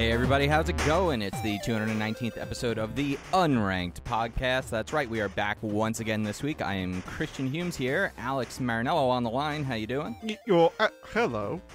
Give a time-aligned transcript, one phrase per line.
[0.00, 1.20] Hey everybody, how's it going?
[1.20, 4.70] It's the 219th episode of the Unranked podcast.
[4.70, 6.62] That's right, we are back once again this week.
[6.62, 9.62] I am Christian Humes here, Alex Marinello on the line.
[9.62, 10.16] How you doing?
[10.22, 11.60] Y- Well, uh, hello.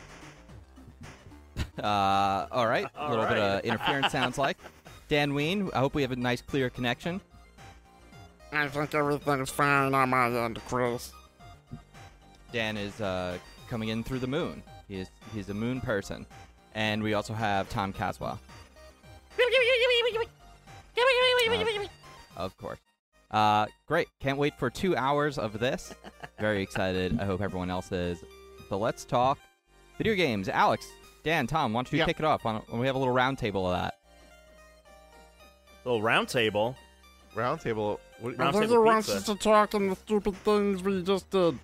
[1.78, 4.58] Uh, all right, a All little bit of interference sounds like.
[5.08, 7.22] Dan Ween, I hope we have a nice clear connection.
[8.52, 11.14] I think everything's fine on my end, Chris.
[12.52, 13.38] Dan is uh,
[13.70, 14.64] coming in through the moon.
[14.88, 16.26] He is he's a moon person.
[16.76, 18.40] And we also have Tom Caswell,
[22.36, 22.80] of course.
[23.32, 24.08] Uh, great.
[24.20, 25.94] Can't wait for two hours of this.
[26.40, 27.20] Very excited.
[27.20, 28.24] I hope everyone else is.
[28.70, 29.40] So let's talk
[29.98, 30.50] video games.
[30.50, 30.86] Alex,
[31.24, 32.06] Dan, Tom, why don't you Yeah.
[32.06, 32.44] kick it off?
[32.44, 33.96] Why don't we have a little round table of that?
[35.86, 36.76] Little round table.
[37.36, 38.00] Roundtable.
[38.20, 41.04] What, Round I think he table wants us to talk on the stupid things we
[41.04, 41.60] just did.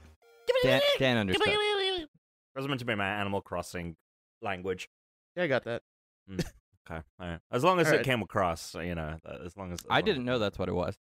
[0.63, 1.47] Dan, Dan understood.
[1.47, 2.07] That
[2.55, 3.95] was meant to be my Animal Crossing
[4.41, 4.89] language.
[5.35, 5.81] Yeah, I got that.
[6.89, 7.39] Okay, all right.
[7.51, 8.05] As long as All it right.
[8.05, 9.15] came across, you know,
[9.45, 10.95] as long as as I long didn't as- know that's what it was.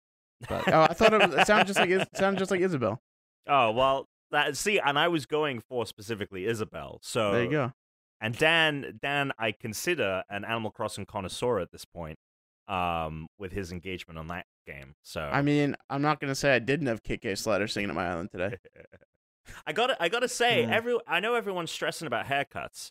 [0.48, 3.00] But Oh, I thought it, was, it sounded just like it sounded just like Isabel.
[3.46, 6.98] Oh well, that see, and I was going for specifically Isabel.
[7.02, 7.72] So There you go.
[8.20, 12.18] And Dan, Dan, I consider an Animal Crossing connoisseur at this point,
[12.66, 14.94] um, with his engagement on that game.
[15.04, 18.08] So I mean, I'm not gonna say I didn't have KK Slider singing at my
[18.08, 18.56] island today.
[19.66, 20.74] I gotta, I gotta say, Yeah.
[20.74, 22.90] every I know everyone's stressing about haircuts,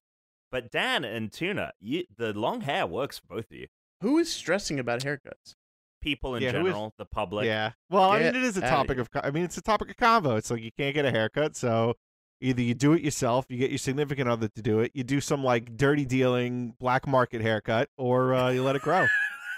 [0.51, 3.67] but Dan and Tuna, you, the long hair works for both of you.
[4.01, 5.55] Who is stressing about haircuts?
[6.01, 7.45] People in Yeah, who is- general, the public.
[7.45, 7.71] yeah.
[7.89, 9.01] Well, I mean, it is a topic here.
[9.13, 9.23] of.
[9.23, 10.37] I mean, it's a topic of convo.
[10.37, 11.95] It's like you can't get a haircut, so
[12.39, 15.19] either you do it yourself, you get your significant other to do it, you do
[15.19, 19.07] some like dirty dealing black market haircut, or uh, you let it grow.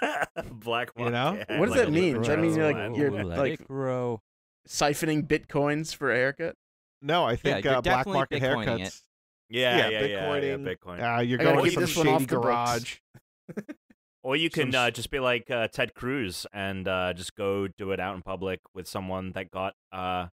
[0.50, 1.04] Black market.
[1.04, 1.32] You know?
[1.34, 2.04] market, What does like that mean?
[2.16, 4.22] little Does that mean you're, like, Joe you're, Let like- it grow.
[4.66, 6.54] Siphoning bitcoins for a haircut?
[7.02, 8.66] No, I think you're uh, black market Bitcoining it.
[8.68, 8.78] haircuts.
[8.78, 8.88] yeah,
[9.50, 10.76] yeah, yeah, yeah, Bitcoining.
[10.76, 11.18] Bitcoin.
[11.18, 12.96] Uh, you're I gotta keep to some this one off shady the garage.
[14.22, 17.68] Or you Some can uh, just be like uh, Ted Cruz and uh, just go
[17.68, 20.26] do it out in public with someone that got uh,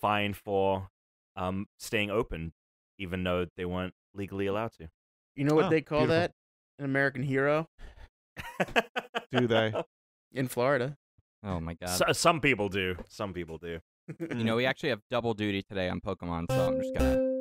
[0.00, 0.90] fined for
[1.34, 2.52] um, staying open,
[3.00, 4.88] even though they weren't legally allowed to.
[5.34, 6.20] You know what Oh, they call beautiful.
[6.20, 6.32] that?
[6.78, 7.68] An American hero
[9.32, 9.72] Do they?
[10.32, 10.96] in Florida.
[11.44, 11.88] Oh my god.
[11.90, 12.94] So, some people do.
[13.08, 13.80] Some people do.
[14.30, 17.31] you know, we actually have double duty today on Pokemon, so I'm just gonna.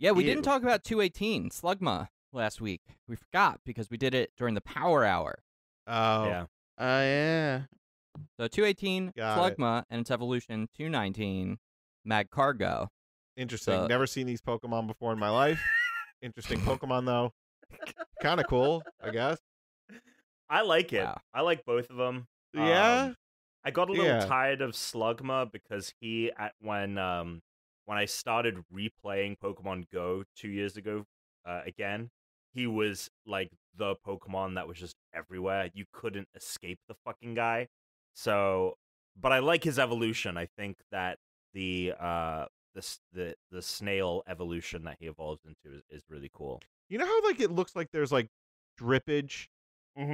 [0.00, 0.04] Double duty.
[0.06, 0.30] Yeah, we Ew.
[0.30, 2.82] didn't talk about 218 Slugma last week.
[3.06, 5.42] We forgot because we did it during the Power Hour.
[5.86, 6.42] Oh, Yeah.
[6.78, 7.60] Uh, yeah.
[8.38, 9.58] So 218 Got it.
[9.58, 11.58] Slugma and its evolution 219
[12.08, 12.88] Magcargo.
[13.36, 13.74] Interesting.
[13.74, 15.62] So- Never seen these Pokemon before in my life.
[16.22, 17.32] Interesting Pokemon though.
[18.22, 19.38] kind of cool, I guess.
[20.48, 21.04] I like it.
[21.04, 21.20] Wow.
[21.34, 22.26] I like both of them.
[22.54, 23.12] Yeah.
[23.64, 24.24] I got a little Yeah.
[24.24, 27.42] tired of Slugma because he at when um
[27.88, 31.06] when I started replaying Pokemon Go two years ago
[31.46, 32.10] uh, again,
[32.52, 35.70] he was like the Pokemon that was just everywhere.
[35.72, 37.68] You couldn't escape the fucking guy.
[38.12, 38.76] So,
[39.18, 40.36] but I like his evolution.
[40.36, 41.16] I think that
[41.54, 42.44] the uh
[42.74, 46.60] the the the snail evolution that he evolves into is, is really cool.
[46.90, 48.28] You know how like it looks like there's like
[48.78, 49.46] drippage,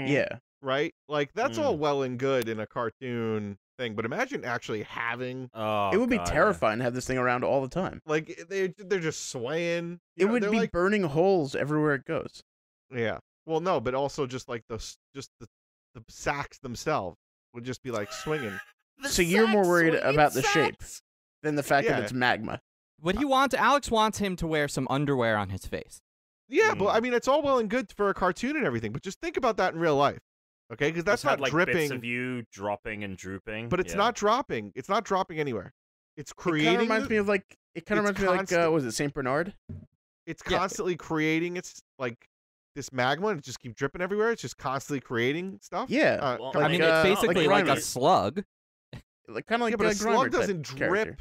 [0.06, 0.38] Yeah.
[0.64, 0.92] Right?
[1.08, 1.78] Like that's all Mm.
[1.78, 6.16] well and good in a cartoon thing, but imagine actually having Oh, it would be
[6.16, 6.32] God, yeah.
[6.32, 8.00] terrifying to have this thing around all the time.
[8.06, 10.00] like they they're just swaying.
[10.16, 12.42] It know, would be like, burning holes everywhere it goes.
[12.94, 13.18] yeah.
[13.46, 14.78] Well, no, but also just like the
[15.14, 15.46] just the
[15.94, 17.16] the sacks themselves
[17.52, 18.58] would just be like swinging.
[19.08, 20.76] So you're more worried swinging about the shape.
[21.42, 21.94] than the fact Yeah.
[21.96, 22.60] that it's magma.
[23.00, 26.00] What he wants, Alex wants him to wear some underwear on his face.
[26.48, 26.94] Yeah, but Mm.
[26.94, 29.36] I mean it's all well and good for a cartoon and everything, but just think
[29.36, 30.20] about that in real life,
[30.74, 30.90] okay?
[30.90, 33.92] Because that's Just had, not like dripping, bits of you dropping and drooping, but it's
[33.92, 33.98] Yeah.
[33.98, 34.72] not dropping.
[34.74, 35.72] It's not dropping anywhere.
[36.16, 36.74] It's It kind creating.
[36.76, 38.70] of reminds the- me of like it kind of it's reminds me of like uh,
[38.70, 39.54] was it Saint Bernard?
[40.26, 40.58] it's Yeah.
[40.58, 42.28] constantly creating its like
[42.74, 44.30] this magma and it just keep dripping everywhere.
[44.32, 45.90] It's just constantly creating stuff.
[45.90, 46.14] Yeah.
[46.20, 48.42] Uh, Well, come I mean, Like, it's uh, basically like like, a slug.
[49.28, 50.78] Like kind of like yeah, but uh, a slug doesn't drip.
[50.78, 51.16] character.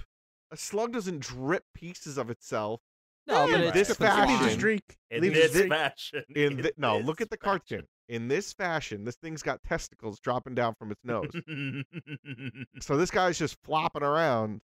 [0.52, 2.82] A slug doesn't drip pieces of itself.
[3.28, 4.98] No, Yeah, but it's this dripping fashion- Leaves a streak.
[5.10, 5.70] in Leaves a this streak.
[5.70, 6.24] fashion.
[6.36, 7.60] In the, no, look at the fashion.
[7.70, 7.88] cartoon.
[8.10, 11.32] In this fashion, this thing's got testicles dropping down from its nose.
[12.82, 14.62] so this guy's just flopping around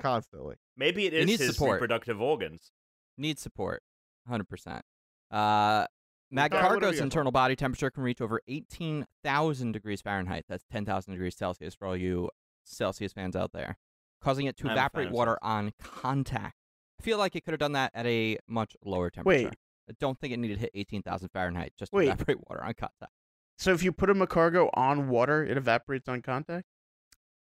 [0.00, 0.56] constantly.
[0.76, 1.74] Maybe it It is needs his support.
[1.74, 2.70] reproductive organs.
[3.18, 3.82] Needs support.
[4.30, 4.80] 100%.
[5.30, 5.86] Uh,
[6.30, 7.04] Mag All right, what do we Cargo's got?
[7.04, 10.44] internal body temperature can reach over 18,000 degrees Fahrenheit.
[10.48, 12.30] That's 10,000 degrees Celsius for all you
[12.64, 13.76] Celsius fans out there,
[14.22, 16.56] causing it to I'm evaporate water on contact.
[16.98, 19.48] I feel like it could have done that at a much lower temperature.
[19.48, 19.54] Wait.
[19.90, 22.08] I don't think it needed to hit 18,000 Fahrenheit just to Wait.
[22.08, 23.12] evaporate water on contact.
[23.58, 26.66] So if you put a Magcargo on water, it evaporates on contact.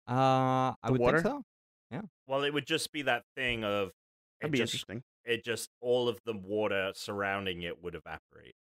[0.09, 1.17] Uh, I The would water?
[1.21, 1.43] think so.
[1.91, 2.01] Yeah.
[2.27, 3.91] Well, it would just be that thing of
[4.41, 5.03] That'd be just, interesting.
[5.25, 8.55] It just all of the water surrounding it would evaporate.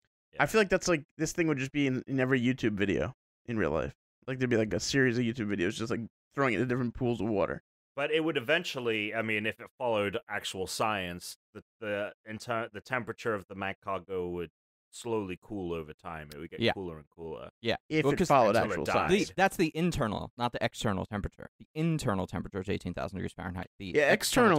[0.40, 3.14] I feel like that's like this thing would just be in, in every YouTube video
[3.46, 3.94] in real life.
[4.26, 6.00] Like there'd be like a series of YouTube videos just like
[6.34, 7.62] throwing it in different pools of water.
[7.98, 12.80] But it would eventually, I mean, if it followed actual science, the the inter- the
[12.80, 14.50] temperature of the Magcargo would
[14.92, 16.28] slowly cool over time.
[16.32, 16.74] It would get Yeah.
[16.74, 17.50] cooler and cooler.
[17.60, 17.74] Yeah.
[17.88, 18.94] If Well, it 'cause followed until it actual dies.
[18.94, 19.28] science.
[19.30, 21.50] The, that's the internal, not the external temperature.
[21.58, 23.66] The internal temperature is 18,000 degrees Fahrenheit.
[23.80, 24.12] The yeah, external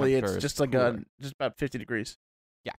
[0.04, 0.84] externally temperature it's is just like cooler.
[0.84, 2.18] uh just about fifty degrees.
[2.66, 2.74] Yeah.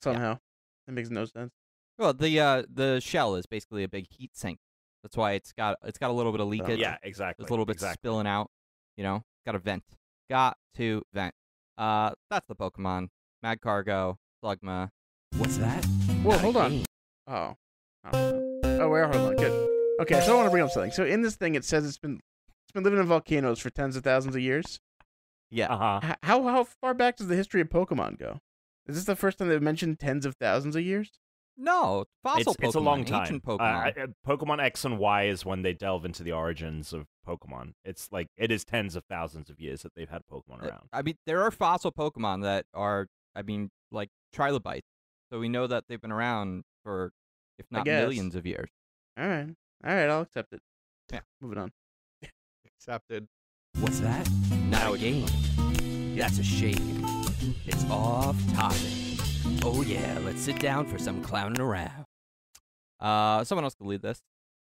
[0.00, 0.38] Somehow.
[0.86, 1.52] That makes no sense.
[1.98, 4.60] Well, the uh, the shell is basically a big heat sink.
[5.02, 6.78] That's why it's got it's got a little bit of leakage.
[6.78, 7.42] yeah, exactly.
[7.42, 7.98] There's a little bit exactly.
[8.00, 8.52] spilling out.
[8.96, 9.82] You know, got a vent.
[10.30, 11.34] Got to vent.
[11.76, 13.08] Uh, that's the Pokemon.
[13.42, 14.90] Mad Cargo, Slugma.
[15.36, 15.84] What's that?
[16.22, 16.84] Whoa, hold on.
[17.26, 17.54] Oh.
[18.12, 19.36] Oh, oh wait, hold on.
[19.36, 19.68] Good.
[20.00, 20.92] Okay, so I want to bring up something.
[20.92, 22.20] So in this thing, it says it's been
[22.64, 24.80] it's been living in volcanoes for tens of thousands of years.
[25.50, 25.72] Yeah.
[25.72, 26.00] Uh huh.
[26.10, 28.40] H- How how far back does the history of Pokemon go?
[28.86, 31.10] Is this the first time they've mentioned tens of thousands of years?
[31.56, 32.66] No, fossil It's, Pokemon.
[32.66, 33.20] it's a long time.
[33.22, 33.98] Ancient Uh, Pokemon.
[33.98, 37.74] I- Pokemon X and Y is when they delve into the origins of Pokemon.
[37.84, 40.88] It's like it is tens of thousands of years that they've had Pokemon Uh, around.
[40.92, 43.06] I mean, there are fossil Pokemon that are,
[43.36, 44.88] I mean, like trilobites.
[45.32, 47.12] So we know that they've been around for,
[47.58, 48.68] if not millions of years.
[49.16, 49.54] All right,
[49.84, 50.60] all right, I'll accept it.
[51.12, 51.20] Yeah.
[51.40, 51.72] moving on.
[52.66, 53.28] Accepted.
[53.78, 54.28] What's that?
[54.70, 55.26] Not a game.
[56.16, 57.04] That's a shame.
[57.66, 58.80] It's off topic.
[59.62, 62.04] Oh yeah, let's sit down for some clowning around.
[63.00, 64.20] Uh, someone else can lead this.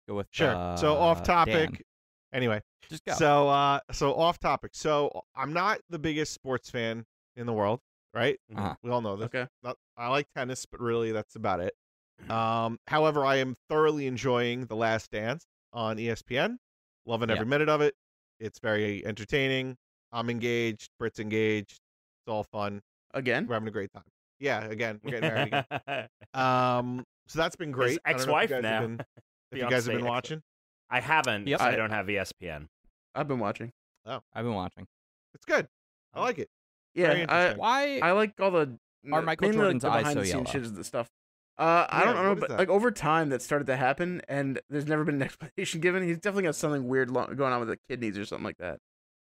[0.09, 0.77] Go with Sure.
[0.77, 1.71] so off uh, topic.
[1.71, 1.79] Dan.
[2.33, 3.13] Anyway, Just go.
[3.15, 4.73] so uh, so off topic.
[4.75, 7.05] So I'm not the biggest sports fan
[7.37, 7.81] in the world,
[8.15, 8.39] right?
[8.57, 8.75] Uh-huh.
[8.83, 9.27] We all know this.
[9.27, 9.47] Okay.
[9.63, 11.75] Not, I like tennis, but really that's about it.
[12.31, 16.57] Um, however, I am thoroughly enjoying The Last Dance on ESPN.
[17.07, 17.37] Loving Yeah.
[17.37, 17.95] every minute of it.
[18.41, 19.77] It's very entertaining.
[20.13, 20.91] I'm engaged.
[20.99, 21.73] Brit's engaged.
[21.73, 22.81] It's all fun.
[23.15, 24.05] Again, We're having a great time.
[24.43, 26.09] Yeah, again, we're getting married again.
[26.35, 27.99] Um, so that's been great.
[28.05, 28.87] I don't know if ex-wife you guys have now.
[28.97, 29.01] been-
[29.53, 30.43] If you guys have been watching,
[30.91, 31.47] I haven't.
[31.47, 31.59] Yep.
[31.61, 32.69] 'cause I I- don't have ESPN.
[33.15, 33.71] I've been watching.
[34.07, 34.87] Oh, I've been watching.
[35.35, 35.69] it's good.
[36.15, 36.49] I like it.
[36.95, 37.53] Yeah, I.
[37.55, 37.99] Why?
[38.03, 38.79] I like all the
[39.13, 40.45] Are Michael mainly, like, Jordan's the eyes behind so the scenes yellow?
[40.53, 41.09] shit is the stuff.
[41.59, 42.59] Uh, I don't know, but that?
[42.59, 46.03] like over time that started to happen, and there's never been an explanation given.
[46.03, 48.79] He's definitely got something weird lo- going on with the kidneys or something like that,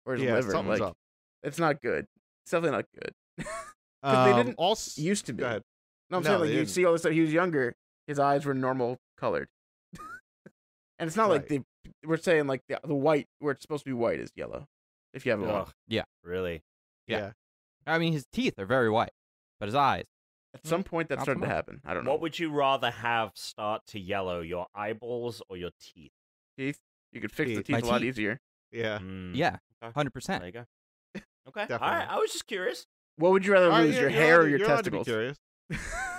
[0.06, 0.52] or his yeah, liver.
[0.52, 0.98] something's Like up.
[1.44, 2.06] it's not good.
[2.44, 3.48] It's definitely not good.
[4.04, 5.42] 'Cause they Um, didn't also, Used to be.
[5.42, 5.64] Go ahead.
[6.10, 6.70] No, I'm No, saying like you didn't.
[6.70, 7.12] see all this stuff.
[7.14, 7.76] He was younger.
[8.08, 9.50] His eyes were normal colored,
[11.00, 11.64] and it's not like they.
[12.06, 14.68] We're saying like the the white where it's supposed to be white is yellow.
[15.14, 15.68] If you have it on.
[15.88, 16.04] Yeah.
[16.24, 16.62] Really?
[17.08, 17.32] Yeah.
[17.86, 19.12] I mean, his teeth are very white,
[19.60, 20.06] but his eyes.
[20.54, 21.82] At some point, that Not started to happen.
[21.86, 22.12] I don't know.
[22.12, 26.12] What would you rather have start to yellow, your eyeballs or your teeth?
[26.58, 26.80] teeth?
[27.12, 27.66] You could fix the Teeth.
[27.68, 28.10] teeth My a lot teeth.
[28.10, 28.40] easier.
[28.72, 29.00] Yeah.
[29.00, 30.42] Mm, Yeah, Hundred percent.
[30.42, 31.22] There you go.
[31.50, 31.74] Okay.
[31.74, 32.08] All right.
[32.10, 32.86] I was just curious.
[33.18, 34.84] What would you rather All right, lose, yeah, your hair allowed or your you're allowed
[34.86, 35.08] to be testicles?
[35.08, 35.38] curious.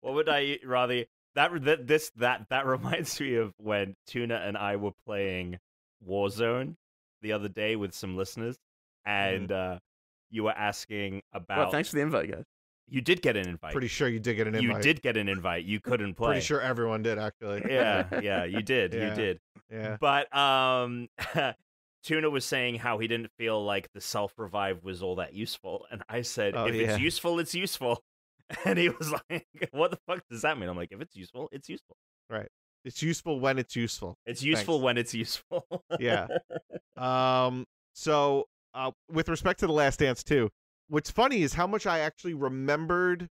[0.00, 1.04] What would I rather?
[1.34, 5.58] That that this that that reminds me of when Tuna and I were playing
[6.06, 6.74] Warzone
[7.22, 8.56] the other day with some listeners,
[9.04, 9.78] and uh,
[10.30, 11.58] you were asking about.
[11.58, 12.44] well, thanks for the invite, guys.
[12.88, 13.70] You did get an invite.
[13.72, 14.76] Pretty sure you did get an invite.
[14.78, 15.64] you did get an invite.
[15.64, 16.28] You couldn't play.
[16.30, 17.62] Pretty sure everyone did actually.
[17.70, 18.92] Yeah, yeah, you did.
[18.92, 19.10] Yeah.
[19.10, 19.40] You did.
[19.70, 19.96] Yeah.
[20.00, 21.08] But um
[22.02, 25.86] Tuna was saying how he didn't feel like the self revive was all that useful.
[25.90, 26.92] And I said, Oh, if yeah.
[26.92, 28.02] it's useful, it's useful.
[28.64, 30.68] And he was like, What the fuck does that mean?
[30.68, 31.96] I'm like, if it's useful, it's useful.
[32.28, 32.48] Right.
[32.84, 34.16] It's useful when it's useful.
[34.26, 34.84] It's useful Thanks.
[34.84, 35.66] when it's useful.
[35.98, 36.26] Yeah.
[36.96, 37.64] Um.
[37.94, 40.50] So, uh, with respect to the Last Dance too,
[40.88, 43.26] what's funny is how much I actually remembered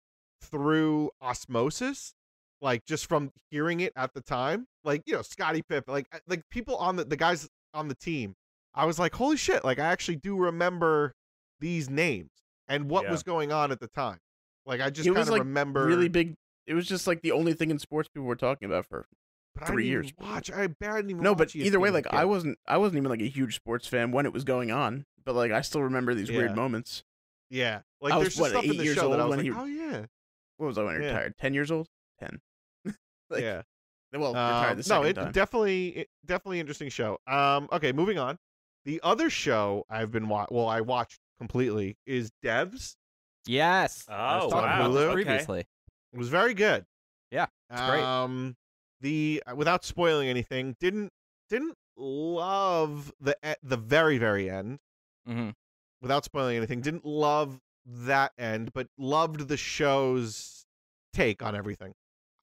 [0.42, 2.14] through osmosis,
[2.62, 4.68] like just from hearing it at the time.
[4.84, 8.36] Like you know, Scotty Pip, like like people on the the guys on the team.
[8.76, 9.64] I was like, holy shit!
[9.64, 11.14] Like I actually do remember
[11.60, 12.30] these names
[12.68, 13.12] and what Yeah.
[13.12, 14.20] was going on at the time.
[14.66, 16.36] Like I just kind of like, remember Really big.
[16.68, 19.06] It was just like the only thing in sports people were talking about for.
[19.54, 20.14] but I three didn't years.
[20.20, 22.60] Watch, I, I didn't even No, but either way, ESPN as a like I wasn't.
[22.68, 25.06] I wasn't even like a huge sports fan when it was going on.
[25.24, 26.38] But like I still remember these Yeah.
[26.38, 27.04] weird moments.
[27.52, 29.46] Yeah, like I was, there's what, eight the years show that I old when like,
[29.46, 30.06] he- oh yeah,
[30.58, 31.06] What was I when I Yeah.
[31.08, 31.38] retired?
[31.38, 31.88] Ten years old.
[32.20, 32.42] Ten.
[33.30, 33.62] Like, yeah.
[34.14, 35.32] Well, retired Um, no, it time.
[35.32, 37.20] definitely, it, definitely interesting show.
[37.28, 38.38] Um, okay, moving on.
[38.86, 42.96] The other show I've been wa- well, I watched completely is Devs.
[43.48, 44.06] Yes.
[44.10, 44.76] Oh, I was talking wow.
[44.80, 45.06] about this Hulu?
[45.06, 45.14] Okay.
[45.24, 45.60] previously.
[46.14, 46.86] It was very good.
[47.32, 48.04] Yeah, it's great.
[48.04, 48.56] Um,
[49.02, 51.12] the without spoiling anything, didn't
[51.50, 54.80] didn't love the e- the very very end.
[55.26, 55.50] hmm
[56.02, 60.66] Without spoiling anything, didn't love that end, but loved the show's
[61.14, 61.94] take on everything.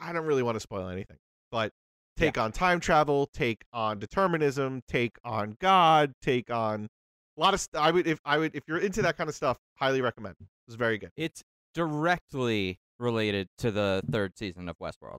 [0.01, 1.19] I don't really want to spoil anything,
[1.53, 1.73] but
[2.17, 6.89] take on time travel, take on determinism, take on God, take on
[7.37, 9.59] a lot of I would if I would if you're into that kind of stuff,
[9.77, 10.37] highly recommend.
[10.67, 11.11] It's very good.
[11.17, 11.43] It's
[11.75, 15.19] directly related to the third season of Westworld.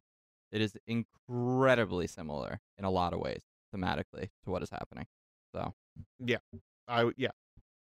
[0.51, 3.41] It is incredibly similar in a lot of ways
[3.75, 5.05] thematically to what is happening.
[5.53, 5.73] So
[6.19, 6.37] Yeah.
[6.87, 7.29] I yeah.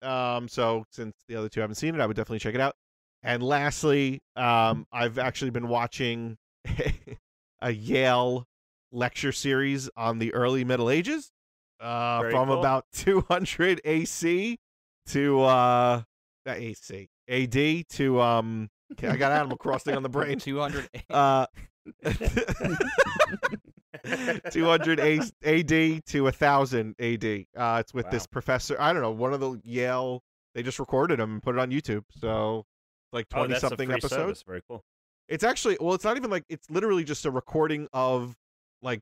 [0.03, 0.49] Um.
[0.49, 2.75] So since the other two haven't seen it, I would definitely check it out.
[3.23, 6.37] And lastly, um, I've actually been watching
[7.61, 8.47] a Yale
[8.93, 11.33] lecture series on the early Middle Ages,
[11.81, 12.61] uh, from cool.
[12.61, 14.59] about 200 AC
[15.07, 16.03] to uh,
[16.47, 18.71] AC AD to um.
[18.93, 20.39] okay, I got Animal Crossing on the brain.
[20.39, 21.47] 200 Uh,
[24.51, 27.25] 200 A- AD to 1000 AD.
[27.57, 28.77] Uh, it's with this professor.
[28.81, 30.23] I don't know, one of the Yale.
[30.55, 32.05] They just recorded him and put it on YouTube.
[32.21, 32.67] So,
[33.13, 34.15] like oh, 20 that's a something episodes.
[34.15, 34.45] service.
[34.47, 34.85] Very cool.
[35.29, 38.37] It's actually, well, it's not even like, it's literally just a recording of
[38.83, 39.01] like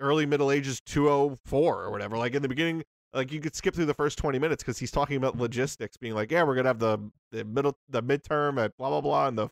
[0.00, 2.16] early Middle Ages 204 or whatever.
[2.16, 4.90] Like in the beginning, like you could skip through the first 20 minutes because he's
[4.90, 6.98] talking about logistics, being like, yeah, we're going to have the,
[7.30, 9.28] the middle, the midterm at blah, blah, blah.
[9.28, 9.48] And the,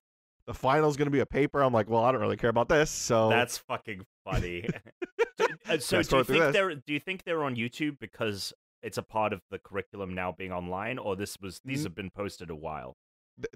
[0.46, 1.62] the final's going to be a paper.
[1.62, 2.90] I'm like, well, I don't really care about this.
[2.90, 4.66] So, That's fucking funny.
[5.38, 6.52] so, uh, so do you think this.
[6.52, 10.32] they're do you think they're on YouTube because it's a part of the curriculum now
[10.36, 11.84] being online, or this was these Mm.
[11.84, 12.94] have been posted a while?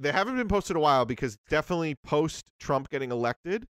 [0.01, 3.67] they haven't been posted a while because definitely post Trump getting elected.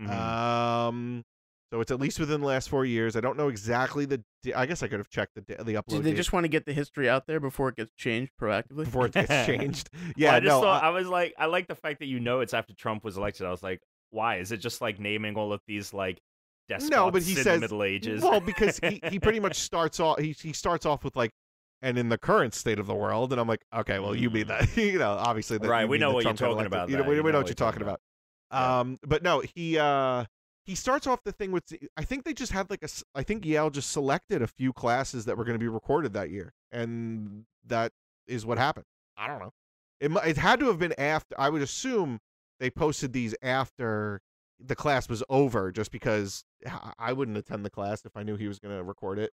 [0.00, 0.08] Mhm.
[0.10, 1.24] Um,
[1.72, 3.14] so it's at least within the last four years.
[3.16, 4.22] I don't know exactly the.
[4.54, 6.48] I guess I could have checked the the upload Did they date just want to
[6.48, 8.84] get the history out there before it gets changed proactively?
[8.84, 9.90] before it gets changed.
[9.94, 10.60] Well, Yeah, I just no.
[10.62, 13.04] thought I- I was like, I like the fact that you know it's after Trump
[13.04, 13.46] was elected.
[13.46, 14.36] I was like, why?
[14.38, 16.18] Is it just like naming all of these like
[16.68, 18.22] despots No, but he in says- the Middle Ages?
[18.22, 20.18] well, because he, he pretty much starts off.
[20.18, 21.30] He he starts off with like,
[21.82, 24.46] and in the current state of the world, and I'm like, okay, well, you mean
[24.48, 25.70] that, you know, obviously, that Mm.
[25.70, 26.66] Right, we know what you're talking elected.
[26.72, 28.00] about You know, we, know know what you're talking talking about.
[28.80, 30.24] Um, but no, he uh
[30.68, 31.64] he starts off the thing with
[31.96, 35.24] I think they just had like a I think Yale just selected a few classes
[35.24, 37.92] that were going to be recorded that year, and that
[38.26, 38.84] is what happened.
[39.16, 39.52] I don't know.
[40.00, 41.34] It it had to have been after.
[41.40, 42.20] I would assume
[42.60, 44.20] they posted these after
[44.60, 46.44] the class was over, just because
[46.98, 49.30] I wouldn't attend the class if I knew he was going to record it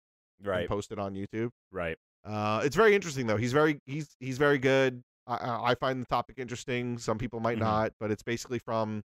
[0.44, 1.50] right, and post it on YouTube.
[1.70, 1.96] right.
[2.24, 3.36] Uh, it's very interesting though.
[3.38, 5.02] He's very he's he's very good.
[5.26, 6.98] I- I, find the topic interesting.
[6.98, 7.60] Some people might Mhm.
[7.60, 9.02] not, but it's basically from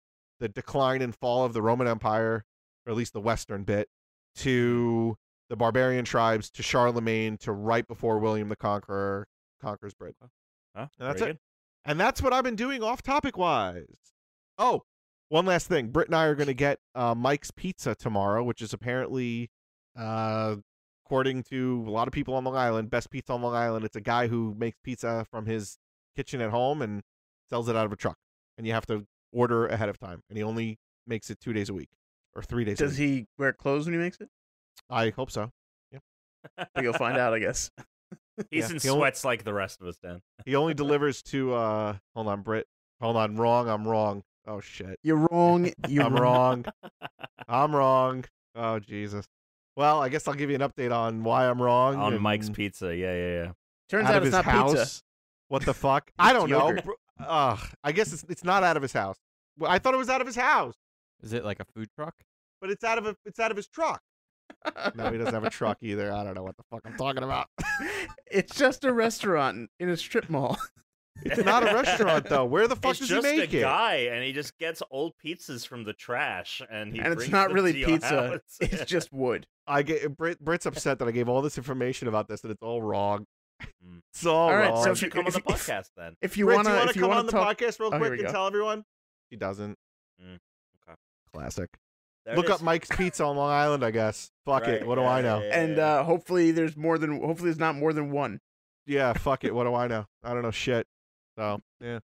[0.42, 2.44] the decline and fall of the Roman Empire,
[2.84, 3.88] or at least the western bit,
[4.34, 5.16] to
[5.48, 9.28] the barbarian tribes, to Charlemagne, to right before William the Conqueror
[9.60, 10.30] conquers Britain.
[10.74, 10.88] Huh?
[10.98, 11.26] And that's it.
[11.26, 11.38] good.
[11.84, 13.84] And that's what I've been doing off topic wise.
[14.58, 14.82] Oh,
[15.28, 15.90] one last thing.
[15.90, 19.48] Britt and I are going to get uh, Mike's Pizza tomorrow, which is apparently,
[19.96, 20.56] uh,
[21.06, 23.84] according to a lot of people on Long Island, best pizza on Long Island.
[23.84, 25.78] It's a guy who makes pizza from his
[26.16, 27.02] kitchen at home and
[27.48, 28.16] sells it out of a truck.
[28.58, 30.22] And you have to order ahead of time.
[30.28, 31.88] And he only makes it two days a week
[32.34, 33.08] or three days a Does week.
[33.08, 34.28] he wear clothes when he makes it?
[34.90, 35.50] I hope so.
[36.56, 37.70] But you'll find out, I guess.
[38.50, 40.20] He's Yeah, in he only- sweats like the rest of us, Dan.
[40.46, 42.66] He only delivers to, uh, hold on, Britt.
[43.00, 43.68] Hold on, wrong.
[43.68, 44.22] I'm wrong.
[44.46, 44.98] Oh, shit.
[45.04, 45.70] You're wrong.
[45.88, 46.64] You're I'm wrong.
[47.48, 48.24] I'm wrong.
[48.56, 49.26] Oh Jesus.
[49.76, 51.94] Well, I guess I'll give you an update on why I'm wrong.
[51.96, 53.52] On Mike's Pizza, yeah, yeah, yeah.
[53.88, 54.72] Turns out out, it's not house.
[54.72, 55.00] pizza.
[55.48, 56.10] What the fuck?
[56.18, 56.76] I don't know.
[57.22, 57.60] Yogurt.
[57.62, 57.68] Ugh.
[57.84, 59.16] I guess it's it's not out of his house.
[59.58, 60.74] Well, I thought it was out of his house,
[61.22, 62.14] Is it like a food truck?
[62.60, 64.00] but it's out of a it's out of his truck.
[64.94, 66.12] No, he doesn't have a truck either.
[66.12, 67.48] I don't know what the fuck I'm talking about.
[68.30, 70.58] it's just a restaurant in a strip mall.
[71.24, 72.44] It's not a restaurant though.
[72.44, 73.40] Where the fuck It's does he make it?
[73.40, 77.12] Just a guy, and he just gets old pizzas from the trash, and he and
[77.12, 78.40] it's not them really pizza.
[78.60, 79.46] It's just wood.
[79.66, 82.62] I get Brit, Brit's upset that I gave all this information about this and it's
[82.62, 83.26] all wrong.
[83.84, 84.00] Mm.
[84.12, 84.76] It's all, All right, wrong.
[84.78, 86.16] So don't if you you- come on the if podcast then?
[86.20, 87.98] If you wanna, do you want to come wanna on the talk, podcast real Oh,
[87.98, 88.30] quick and go.
[88.32, 88.84] tell everyone?
[89.30, 89.78] He doesn't.
[90.22, 90.34] Mm,
[90.88, 90.96] okay.
[91.32, 91.70] Classic.
[92.26, 92.60] There Look up.
[92.62, 94.30] Mike's Pizza on Long Island, I guess.
[94.44, 94.86] Fuck Right, it.
[94.86, 95.40] What do I know?
[95.40, 97.20] yeah, yeah, and uh, hopefully there's more than.
[97.20, 98.40] Hopefully there's not more than one.
[98.86, 99.54] Yeah, fuck it.
[99.54, 100.06] What do I know?
[100.22, 100.86] I don't know shit.
[101.38, 101.98] So yeah,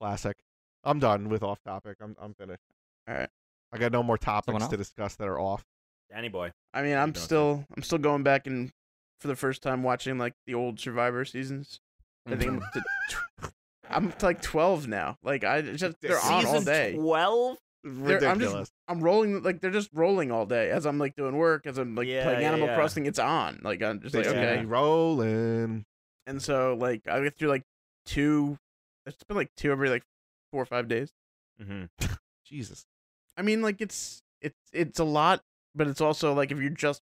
[0.00, 0.36] classic.
[0.84, 1.98] I'm done with off topic.
[2.02, 2.62] I'm I'm finished.
[3.08, 3.28] All right.
[3.72, 5.64] I got no more topics to discuss that are off.
[6.10, 6.52] Danny boy.
[6.74, 8.70] I mean, I'm still, I'm still going back and
[9.22, 11.80] for the first time watching like the old Survivor seasons.
[12.26, 13.52] I think I'm, to
[13.90, 15.16] I'm to like 12 now.
[15.22, 16.94] Like I just they're on all day.
[16.94, 17.56] Twelve.
[17.84, 21.36] They're- I'm just I'm rolling like they're just rolling all day as I'm like doing
[21.36, 22.74] work as I'm like Yeah, playing yeah, Animal yeah.
[22.76, 23.06] Crossing.
[23.06, 23.60] It's on.
[23.62, 24.64] Like I'm just They like okay.
[24.64, 25.84] rolling.
[26.26, 27.62] And so like I get through like
[28.06, 28.58] two.
[29.06, 30.02] It's been like two every like
[30.50, 31.12] four or five days.
[31.62, 31.84] Mm-hmm.
[32.44, 32.84] Jesus.
[33.36, 35.42] I mean, like it's it's it's a lot,
[35.74, 37.02] but it's also like if you're just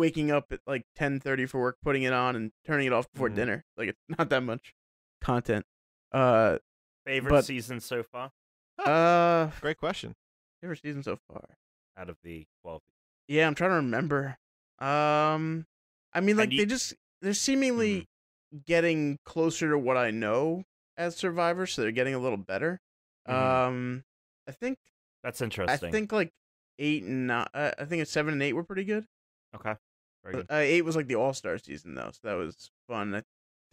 [0.00, 3.10] waking up at like ten thirty for work, putting it on and turning it off
[3.12, 3.34] before Mhm.
[3.36, 4.74] dinner, like it's not that much
[5.20, 5.64] content.
[6.12, 6.58] Uh,
[7.06, 8.32] Favorite But- season so far
[8.78, 10.14] uh, Great question.
[10.60, 11.56] favorite season so far.
[11.96, 12.82] out of the twelve.
[13.28, 14.38] Yeah, I'm trying to remember.
[14.78, 15.66] Um,
[16.14, 18.08] I mean, like And you- they just they're seemingly
[18.66, 20.64] getting closer to what I know.
[20.96, 22.78] as Survivor, so they're getting a little better.
[23.26, 23.32] Mhm.
[23.32, 24.04] Um,
[24.46, 24.78] I think
[25.22, 25.88] That's interesting.
[25.88, 26.30] I think like
[26.78, 27.46] eight and nine.
[27.54, 29.06] Uh, I think it's seven and eight were pretty good.
[29.54, 29.76] Okay.
[30.26, 33.14] Uh, eight was like the All Star season though, so that was fun.
[33.14, 33.22] I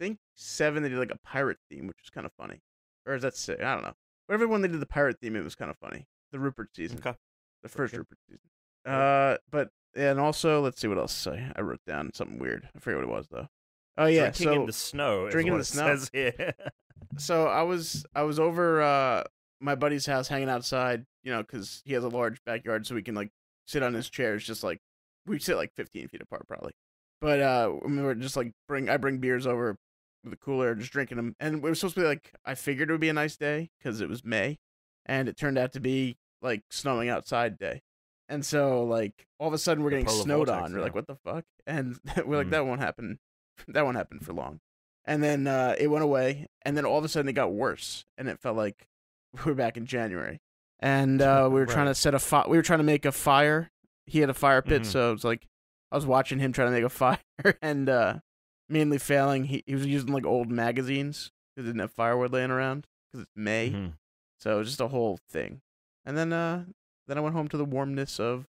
[0.00, 2.60] think seven they did like a pirate theme, which was kind of funny.
[3.06, 3.62] Or is that six?
[3.62, 3.94] I don't know.
[4.26, 6.06] Whatever one they did the pirate theme, it was kind of funny.
[6.32, 7.14] The Rupert season, Okay.
[7.62, 7.98] the first good.
[7.98, 8.40] Rupert season.
[8.86, 12.68] Uh, but and also let's see what else I I wrote down something weird.
[12.74, 13.48] I forget what it was though.
[13.96, 15.28] Oh yeah, Drinking so in the snow.
[15.30, 15.96] drinking in the snow.
[15.96, 16.54] Says here.
[17.18, 19.24] so I was I was over uh
[19.60, 23.02] my buddy's house hanging outside, you know, because he has a large backyard, so we
[23.02, 23.30] can like
[23.66, 24.80] sit on his chairs, just like
[25.28, 26.72] we sit like 15 feet apart probably.
[27.20, 29.76] But uh, we were just like bring I bring beers over
[30.24, 32.88] with a cooler, just drinking them, and it was supposed to be like I figured
[32.90, 34.58] it would be a nice day because it was May,
[35.06, 37.82] and it turned out to be like snowing outside day.
[38.30, 40.72] And so, like, all of a sudden, we're The getting snowed vortex, on.
[40.72, 40.84] We're yeah.
[40.84, 42.50] like, "What the fuck?" And we're like, Mm.
[42.50, 43.18] "That won't happen.
[43.68, 44.60] That won't happen for long."
[45.04, 48.04] And then uh, it went away, and then all of a sudden it got worse,
[48.18, 48.86] and it felt like
[49.32, 50.40] we were back in January.
[50.78, 52.44] And uh, we were trying to set a fire.
[52.48, 53.70] We were trying to make a fire.
[54.08, 54.86] He had a fire pit, Mhm.
[54.86, 55.46] so it was like
[55.92, 57.18] I was watching him trying to make a fire,
[57.62, 58.18] and uh,
[58.68, 59.44] mainly failing.
[59.44, 63.32] He he was using like old magazines because didn't have firewood laying around because it's
[63.36, 63.92] May, Mhm.
[64.38, 65.60] so it was just a whole thing.
[66.04, 66.66] And then uh,
[67.06, 68.46] then I went home to the warmness of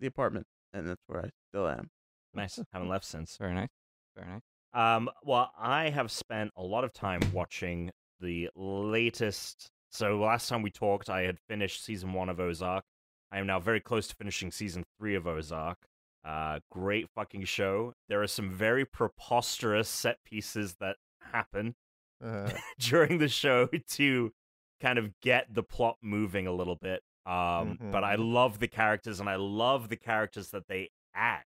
[0.00, 1.90] the apartment, and that's where I still am.
[2.34, 2.58] Nice.
[2.72, 3.36] Haven't left since.
[3.36, 3.68] Very nice.
[4.16, 4.42] Very nice.
[4.74, 7.90] Um, well, I have spent a lot of time watching
[8.20, 9.70] the latest.
[9.90, 12.84] So last time we talked, I had finished season one of Ozark.
[13.32, 15.78] I am now very close to finishing season three of Ozark.
[16.24, 17.94] Uh, great fucking show.
[18.08, 20.96] There are some very preposterous set pieces that
[21.32, 21.74] happen
[22.22, 24.32] Uh, during the show to
[24.80, 27.02] kind of get the plot moving a little bit.
[27.26, 31.42] Um, but I love the characters and I love the characters that they add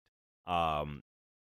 [0.47, 1.01] um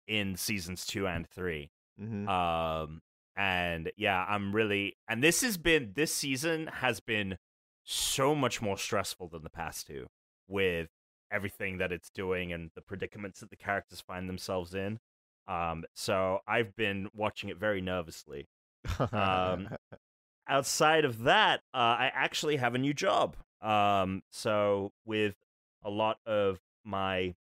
[0.09, 1.71] in seasons two and three.
[2.01, 2.29] mhm.
[2.29, 3.01] Um,
[3.37, 7.39] and yeah, I'm really, and this has been, this season has been
[7.85, 10.07] so much more stressful than the past two
[10.53, 10.89] with
[11.33, 15.01] everything that it's doing and the predicaments that the characters find themselves in.
[15.49, 18.47] Um, so I've been watching it very nervously.
[19.13, 19.69] um,
[20.49, 23.37] outside of that, uh, I actually have a new job.
[23.61, 25.35] Um, so with
[25.83, 27.35] a lot of my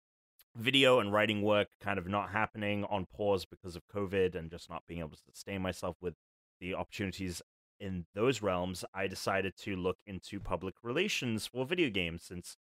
[0.57, 4.71] video and writing work kind of not happening on pause because of COVID and just
[4.71, 6.15] not being able to sustain myself with
[6.61, 7.43] the opportunities
[7.79, 12.57] in those realms, I decided to look into public relations for video games since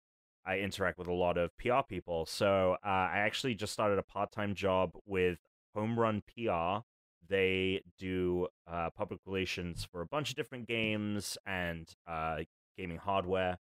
[0.50, 2.26] I interact with a lot of PR people.
[2.26, 5.38] So uh, I actually just started a part time job with
[5.76, 6.82] Home Run PR.
[7.28, 12.38] They do uh, public relations for a bunch of different games and uh,
[12.76, 13.58] gaming hardware,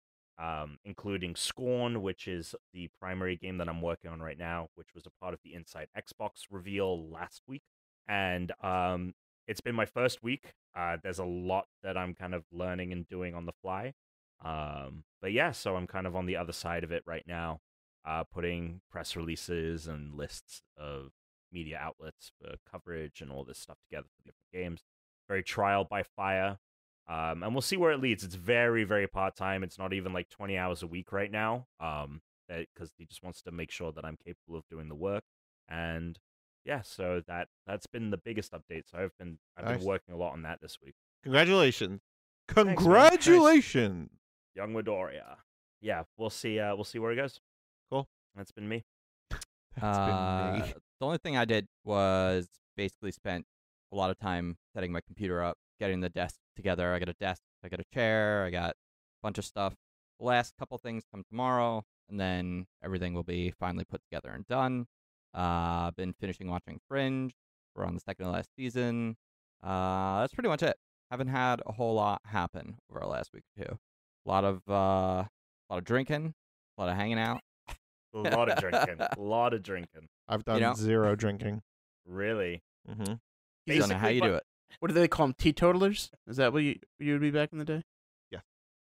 [0.42, 4.88] um, including Scorn, which is the primary game that I'm working on right now, which
[4.92, 7.62] was a part of the Inside Xbox reveal last week.
[8.09, 9.14] And um,
[9.47, 10.55] it's been my first week.
[10.77, 13.92] Uh, there's a lot that I'm kind of learning and doing on the fly.
[14.44, 17.61] Um, but yeah, so I'm kind of on the other side of it right now,
[18.05, 21.12] uh, putting press releases and lists of
[21.52, 24.83] media outlets for coverage and all this stuff together for different games.
[25.28, 26.59] Very trial by fire.
[27.09, 28.24] Um, and we'll see where it leads.
[28.24, 29.62] It's very, very part time.
[29.62, 31.66] It's not even like 20 hours a week right now.
[31.81, 35.24] Um, because he just wants to make sure that I'm capable of doing the work.
[35.68, 36.18] And
[36.64, 38.83] yeah, so that that's been the biggest update.
[38.90, 39.78] So I've been I've Nice.
[39.78, 40.94] been working a lot on that this week.
[41.22, 42.00] Congratulations.
[42.48, 44.11] Congratulations.
[44.54, 45.36] Young Midoriya.
[45.80, 46.58] Yeah, we'll see.
[46.60, 47.40] Uh, we'll see where it goes.
[47.90, 48.06] Cool.
[48.36, 48.84] That's been me.
[49.30, 49.44] That's
[49.76, 50.74] been Uh, me.
[51.00, 53.46] the only thing I did was basically spent
[53.92, 56.92] a lot of time setting my computer up, getting the desk together.
[56.94, 58.74] I got a desk, I got a chair, I got a
[59.22, 59.74] bunch of stuff.
[60.20, 64.46] The last couple things come tomorrow, and then everything will be finally put together and
[64.46, 64.86] done.
[65.34, 67.34] Uh, I've been finishing watching Fringe.
[67.74, 69.16] We're on the second to last season.
[69.62, 70.76] Uh, that's pretty much it.
[71.10, 73.78] Haven't had a whole lot happen over the last week or two.
[74.26, 75.28] A lot of uh, a
[75.70, 76.35] lot of drinking,
[76.76, 77.40] a lot of hanging out.
[78.14, 78.96] A lot of drinking.
[79.00, 80.08] A lot of drinking.
[80.28, 81.62] I've done know- zero drinking.
[82.06, 82.62] Really.
[82.88, 83.14] Mm-hmm.
[83.66, 84.42] He's Don't know how you do it.
[84.80, 85.35] What do they call them?
[85.38, 86.11] Teetotalers?
[86.26, 87.82] Is that what you you would be back in the day?
[88.30, 88.40] Yeah.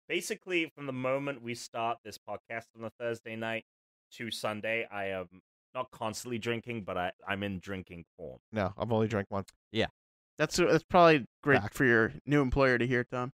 [0.09, 3.65] Basically, from the moment we start this podcast on a Thursday night
[4.13, 5.29] to Sunday, I am
[5.75, 8.39] not constantly drinking, but I, I'm in drinking form.
[8.53, 9.49] No, I've only drank once.
[9.73, 9.87] Yeah.
[10.39, 11.75] That's that's probably great Fact.
[11.75, 13.33] for your new employer to hear, Tom.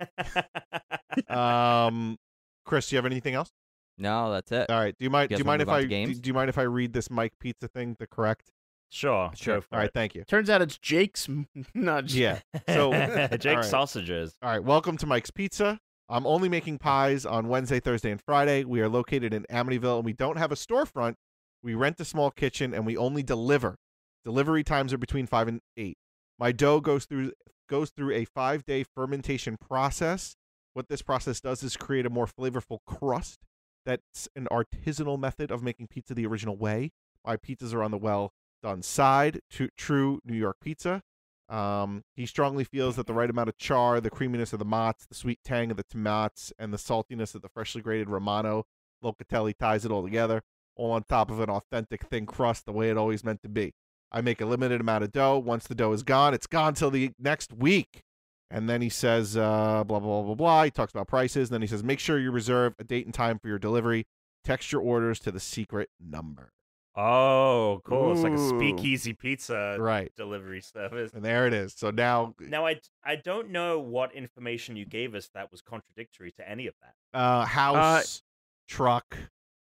[1.28, 2.16] Um,
[2.64, 3.50] Chris, do you have anything else?
[3.96, 4.70] No, that's it.
[4.70, 4.94] All right.
[4.98, 5.30] Do you mind?
[5.30, 5.82] You Do you mind if I?
[5.82, 7.96] to Do, do you mind if I read this Mike Pizza thing?
[7.98, 8.50] The correct.
[8.90, 9.30] sure.
[9.34, 9.56] Sure.
[9.56, 9.86] All right.
[9.86, 9.94] it.
[9.94, 10.24] Thank you.
[10.24, 12.14] Turns out it's Jake's m- nudge.
[12.14, 12.40] Yeah.
[12.68, 13.64] So, Jake all right.
[13.64, 14.36] sausages.
[14.42, 14.62] All right.
[14.62, 15.80] Welcome to Mike's Pizza.
[16.08, 18.64] I'm only making pies on Wednesday, Thursday, and Friday.
[18.64, 21.14] We are located in Amityville, and we don't have a storefront.
[21.62, 23.76] We rent a small kitchen, and we only deliver.
[24.24, 25.98] Delivery times are between five and eight.
[26.38, 27.32] My dough goes through
[27.68, 30.36] goes through a five day fermentation process.
[30.74, 33.40] What this process does is create a more flavorful crust.
[33.84, 36.92] That's an artisanal method of making pizza the original way.
[37.24, 41.02] My pizzas are on the well done side, to true New York pizza.
[41.48, 45.08] Um, he strongly feels that the right amount of char, the creaminess of the mozz,
[45.08, 48.66] the sweet tang of the tomats, and the saltiness of the freshly grated Romano
[49.02, 50.42] Locatelli ties it all together,
[50.76, 53.72] all on top of an authentic thin crust, the way it always meant to be.
[54.10, 55.38] I make a limited amount of dough.
[55.38, 58.02] Once the dough is gone, it's gone till the next week.
[58.50, 60.64] And then he says, uh, blah, blah, blah, blah, blah.
[60.64, 61.48] He talks about prices.
[61.50, 64.06] And then he says, make sure you reserve a date and time for your delivery.
[64.44, 66.52] Text your orders to the secret number.
[67.00, 68.10] Oh, cool!
[68.12, 70.10] It's like a speakeasy pizza Right.
[70.16, 71.12] delivery service.
[71.12, 71.72] And there it is.
[71.76, 76.32] So now, Now, I I don't know what information you gave us that was contradictory
[76.32, 76.94] to any of that.
[77.16, 78.22] uh, house,
[78.66, 79.16] truck.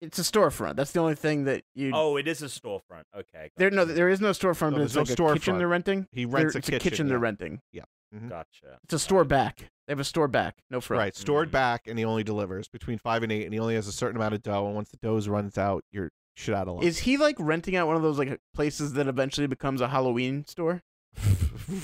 [0.01, 0.75] It's a storefront.
[0.75, 1.91] That's the only thing that you.
[1.93, 3.03] Oh, it is a storefront.
[3.15, 4.71] Okay, there no, there is no storefront.
[4.71, 6.07] No, but it's there's like no a kitchen they're renting.
[6.11, 6.75] He They're- rents a it's kitchen.
[6.87, 7.61] a kitchen they're renting.
[7.71, 7.83] yeah.
[8.11, 8.29] renting.
[8.29, 8.79] gotcha.
[8.83, 9.69] It's a store back.
[9.87, 10.55] They have a store back.
[10.69, 10.99] No front.
[10.99, 11.51] Right, stored Mm.
[11.53, 14.15] back, and he only delivers between five and eight, and he only has a certain
[14.17, 14.65] amount of dough.
[14.65, 16.83] And once the dough runs out, you're shit out of luck.
[16.83, 20.45] Is he like renting out one of those like places that eventually becomes a Halloween
[20.47, 20.81] store?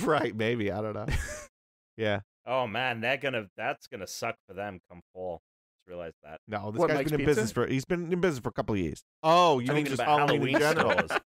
[0.04, 0.36] right?
[0.36, 1.06] Maybe I don't know.
[1.98, 5.42] yeah, Oh man, they're gonna that's gonna suck for them come fall.
[5.88, 6.40] Just realized that.
[6.48, 7.42] no, this What, guy's Mike's been in Pizza?
[7.42, 9.04] business for he's been in business for a couple of years.
[9.24, 10.92] Oh, you I mean mean just about Halloween, in general?
[10.92, 11.22] stores.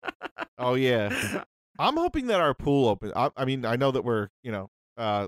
[0.57, 1.43] Oh yeah,
[1.79, 3.13] I'm hoping that our pool opens.
[3.15, 5.27] I, I mean, I know that we're you know, uh,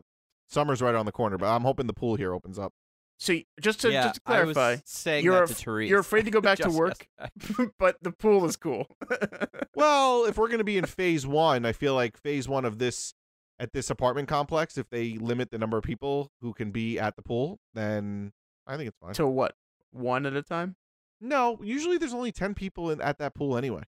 [0.50, 2.72] summer's right on the corner, but I'm hoping the pool here opens up.
[3.20, 5.90] So y- just to yeah, just to clarify, was saying you're that af- to Therese.
[5.90, 7.08] you're afraid to go back to just work,
[7.40, 7.70] yesterday.
[7.80, 8.88] but the pool is cool.
[9.76, 12.78] Well, if we're going to be in phase one, I feel like phase one of
[12.78, 13.14] this
[13.60, 17.16] at this apartment complex, if they limit the number of people who can be at
[17.16, 18.34] the pool, then
[18.68, 19.14] I think it's fine.
[19.14, 19.56] to what?
[19.92, 20.76] One at a time?
[21.22, 23.84] no, usually there's only ten people in, at that pool anyway.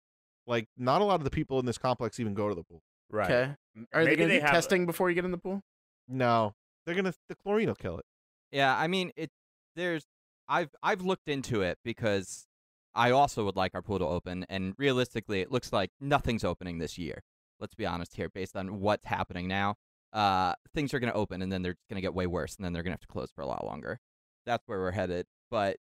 [0.48, 2.82] Like, not a lot of the people in this complex even go to the pool.
[3.10, 3.30] Right.
[3.30, 3.52] Okay.
[3.76, 5.62] M- Are they going to be do have testing before you get in the pool?
[6.08, 6.54] No,
[6.86, 8.06] they're gonna the chlorine will kill it.
[8.52, 9.32] Yeah, I mean, it.
[9.76, 10.06] There's,
[10.48, 12.48] I've I've looked into it because
[12.94, 16.78] I also would like our pool to open, and realistically, it looks like nothing's opening
[16.78, 17.24] this year.
[17.60, 19.76] Let's be honest here, based on what's happening now.
[20.14, 22.64] Uh, things are going to open, and then they're going to get way worse, and
[22.64, 24.00] then they're going to have to close for a lot longer.
[24.46, 25.26] That's where we're headed.
[25.52, 25.78] But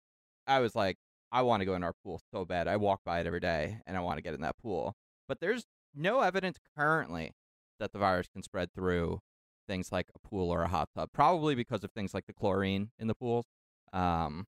[0.47, 0.97] I was like,
[1.31, 2.67] I want to go in our pool so bad.
[2.67, 4.95] I walk by it every day, and I want to get in that pool.
[5.27, 7.31] But there's no evidence currently
[7.79, 9.19] that the virus can spread through
[9.67, 12.91] things like a pool or a hot tub, probably because of things like the chlorine
[12.99, 13.45] in the pools.
[13.91, 14.45] Um,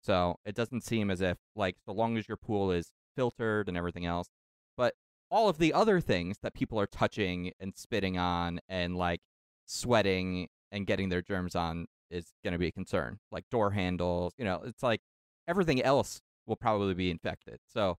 [0.00, 3.76] so it doesn't seem as if, like, so long as your pool is filtered and
[3.76, 4.28] everything else,
[4.76, 4.94] but
[5.30, 9.20] all of the other things that people are touching and spitting on and like
[9.64, 13.18] sweating and getting their germs on is going to be a concern.
[13.32, 15.00] Like door handles, you know, it's like
[15.48, 17.58] everything else will probably be infected.
[17.68, 17.96] So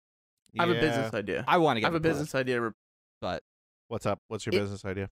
[0.57, 0.79] I have a Yeah.
[0.81, 1.43] business idea.
[1.47, 2.71] I want to I get have a in the business idea.
[3.21, 3.43] but
[3.89, 4.19] What's up?
[4.27, 5.09] What's your It- business idea?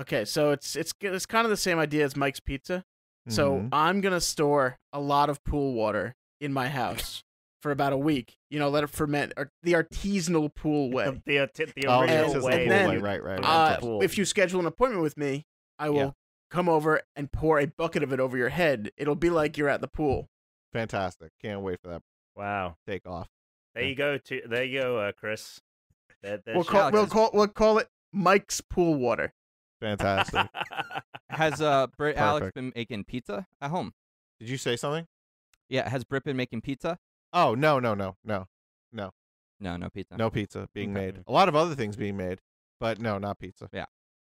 [0.00, 2.84] Okay, so it's it's it's kind of the same idea as Mike's Pizza.
[3.28, 3.68] So Mhm.
[3.72, 7.22] I'm gonna store a lot of pool water in my house
[7.60, 8.36] for about a week.
[8.50, 9.32] You know, let it ferment.
[9.36, 11.20] Ar- the artisanal pool way.
[11.26, 12.62] the, the, the oh, original yeah, and- it's way.
[12.62, 13.44] and that then- you- right, right, right.
[13.44, 14.02] Uh, pool.
[14.02, 15.44] if you schedule an appointment with me,
[15.78, 16.10] I will Yeah.
[16.52, 18.90] Come over and pour a bucket of it over your head.
[18.96, 20.28] It'll be like you're at the pool.
[20.72, 21.32] Fantastic.
[21.40, 22.02] Can't wait for that
[22.36, 22.76] wow.
[22.86, 23.28] take off.
[23.74, 24.18] There you go.
[24.18, 25.60] To there you go, uh, Chris.
[26.22, 29.32] There, We'll call we'll call we'll call it Mike's pool water.
[29.80, 30.46] Fantastic.
[31.30, 33.92] has uh Brit Alex been making pizza at home?
[34.38, 35.06] Did you say something?
[35.68, 36.98] Yeah, has Brit been making pizza?
[37.32, 38.46] Oh no no, no, no,
[38.92, 39.10] no,
[39.58, 40.16] No, no pizza.
[40.16, 41.06] no pizza being Okay.
[41.06, 41.24] made.
[41.26, 42.40] A lot of other things being made,
[42.78, 43.68] but no, not pizza.
[43.72, 43.86] Yeah,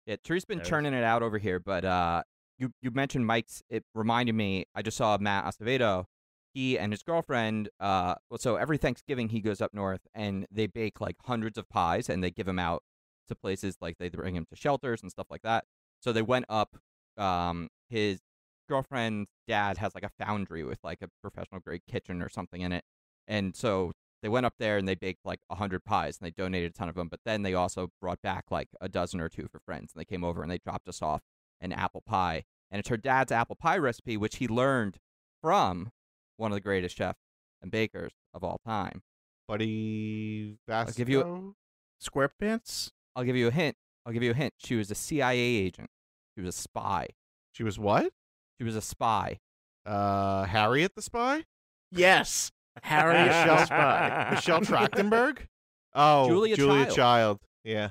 [0.07, 0.69] Teresa's been There it is.
[0.69, 2.23] churning it out over here, but uh,
[2.59, 3.63] you you mentioned Mike's.
[3.71, 4.65] It reminded me.
[4.75, 6.05] I just saw Matt Acevedo.
[6.55, 7.71] He and his girlfriend.
[7.81, 11.69] Uh, well, so every Thanksgiving he goes up north and they bake like hundreds of
[11.69, 12.83] pies and they give them out
[13.29, 15.65] to places like they bring him to shelters and stuff like that.
[16.01, 16.77] So they went up.
[17.17, 18.21] Um, his
[18.69, 22.73] girlfriend's dad has like a foundry with like a professional grade kitchen or something in
[22.73, 22.85] it,
[23.29, 26.31] and so they went up there and they baked like a hundred pies and they
[26.31, 27.09] donated a ton of them.
[27.09, 30.05] But then they also brought back like a dozen or two for friends and they
[30.05, 31.23] came over and they dropped us off
[31.61, 32.45] an apple pie.
[32.71, 34.99] And it's her dad's apple pie recipe, which he learned
[35.43, 35.91] from
[36.37, 37.19] one of the greatest chefs
[37.61, 39.03] and bakers of all time.
[39.49, 40.93] Buddy Vasco.
[40.97, 41.55] give you
[42.03, 42.91] SquarePants.
[43.15, 43.77] I'll give you a hint.
[44.07, 44.55] I'll give you a hint.
[44.59, 45.91] She was a CIA agent.
[46.35, 47.09] She was a spy.
[47.53, 48.13] She was what?
[48.59, 49.41] She was a spy.
[49.85, 51.45] Uh, Harriet the Spy?
[51.91, 54.29] Yes, Harry Michelle- Spy.
[54.33, 55.39] Michelle Trachtenberg?
[55.95, 56.97] Oh, Julia Julia Child.
[56.97, 57.41] Child.
[57.65, 57.91] Yeah.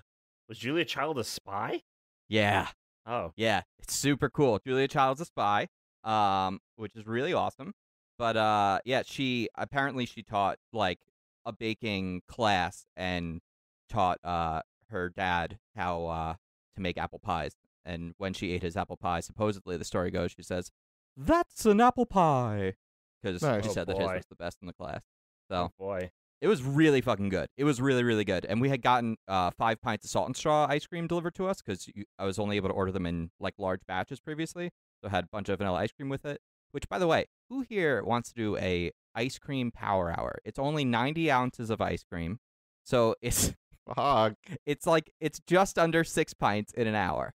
[0.49, 1.81] Was Julia Child a spy?
[2.27, 2.67] Yeah.
[3.05, 4.59] Oh, Yeah, it's super cool.
[4.65, 5.67] Julia Child's a spy,
[6.03, 7.73] um, which is really awesome.
[8.17, 10.99] But uh, yeah, she apparently she taught like
[11.45, 13.41] a baking class and
[13.89, 16.33] taught uh her dad how uh
[16.75, 17.53] to make apple pies.
[17.83, 20.69] And when she ate his apple pie, supposedly the story goes, she says,
[21.17, 22.75] "That's an apple pie,"
[23.21, 23.63] because Nice.
[23.63, 25.01] she Oh, said that his was the best in the class.
[25.49, 26.12] So Oh boy.
[26.41, 27.47] it was really fucking good.
[27.57, 28.45] It was really, really good.
[28.45, 31.47] And we had gotten uh, five pints of salt and straw ice cream delivered to
[31.47, 31.88] us because
[32.19, 34.71] I was only able to order them in like large batches previously.
[35.01, 36.39] So I had a bunch of vanilla ice cream with it.
[36.71, 40.38] Which, by the way, who here wants to do a ice cream power hour?
[40.45, 42.39] It's only 90 ounces of ice cream.
[42.86, 43.51] So it's
[43.95, 44.36] Fuck.
[44.65, 47.34] it's like it's just under six pints in an hour.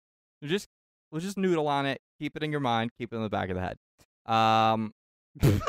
[0.44, 0.68] Just
[1.10, 3.48] we'll just noodle on it, keep it in your mind, keep it in the back
[3.48, 3.78] of the head.
[4.26, 4.92] Um,
[5.40, 5.60] you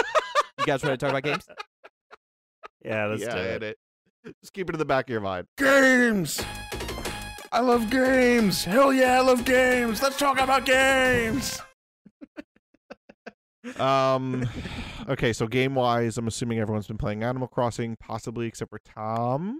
[0.65, 1.47] guys ready to talk about games?
[2.83, 3.63] Yeah, let's yeah, do it.
[3.63, 3.77] it.
[4.41, 5.47] Just keep it in the back of your mind.
[5.57, 6.41] Games.
[7.51, 8.63] I love games.
[8.63, 10.01] Hell yeah, I love games.
[10.01, 11.61] Let's talk about games.
[13.79, 14.49] Um,
[15.09, 19.59] okay, so game wise, I'm assuming everyone's been playing Animal Crossing, possibly except for Tom.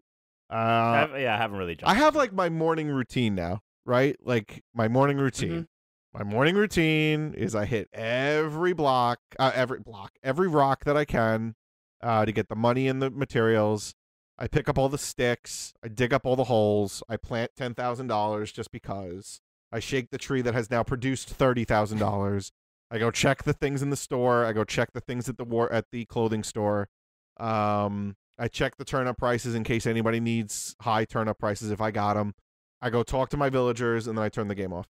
[0.52, 1.78] Uh, I've- yeah, I haven't really.
[1.84, 4.16] I have like my morning routine now, right?
[4.24, 5.68] Like my morning routine.
[6.16, 11.06] My morning routine is I hit every block, uh, every block, every rock that I
[11.06, 11.56] can,
[12.04, 13.96] uh, to get the money and the materials.
[14.38, 15.74] I pick up all the sticks.
[15.84, 17.02] I dig up all the holes.
[17.10, 19.42] I plant ten thousand dollars just because.
[19.72, 22.52] I shake the tree that has now produced thirty thousand dollars.
[22.92, 24.46] I go check the things in the store.
[24.46, 26.90] I go check the things at the war at the clothing store.
[27.40, 31.90] Um, I check the turnip prices in case anybody needs high turnip prices if I
[31.90, 32.36] got them.
[32.84, 34.86] I go talk to my villagers and then I turn the game off.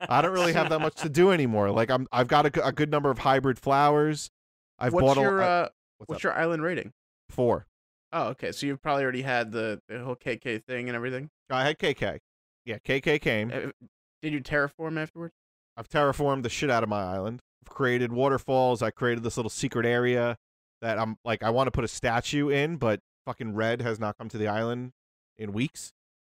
[0.00, 1.70] I don't really have that much to do anymore.
[1.70, 4.30] Like I'm, I've got a good number of hybrid flowers.
[4.78, 5.68] I've what's bought your a, uh,
[5.98, 6.92] what's, what's your island rating?
[7.30, 7.66] four.
[8.12, 8.52] Oh, okay.
[8.52, 11.30] So you've probably already had the, the whole KK thing and everything.
[11.50, 12.18] I had KK.
[12.64, 13.50] Yeah, KK came.
[13.52, 13.70] Uh,
[14.22, 15.34] Did you terraform afterwards?
[15.76, 17.40] I've terraformed the shit out of my island.
[17.64, 18.82] I've created waterfalls.
[18.82, 20.36] I created this little secret area
[20.80, 24.16] that I'm like I want to put a statue in, but fucking Red has not
[24.16, 24.92] come to the island
[25.36, 25.92] in weeks.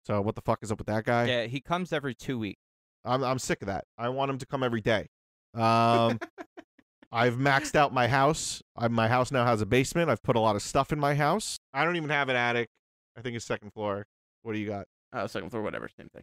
[0.07, 1.27] So what the fuck is up with that guy?
[1.27, 2.61] Yeah, he comes every two weeks.
[3.09, 3.85] I'm I'm sick of that.
[3.97, 5.09] I want him to come every day.
[5.55, 6.21] Um,
[7.13, 8.63] I've maxed out my house.
[8.77, 10.11] I, my house now has a basement.
[10.11, 11.59] I've put a lot of stuff in my house.
[11.73, 12.69] I don't even have an attic.
[13.17, 14.07] I think it's second floor.
[14.43, 14.87] What do you got?
[15.13, 16.23] Oh, second floor, whatever, same thing.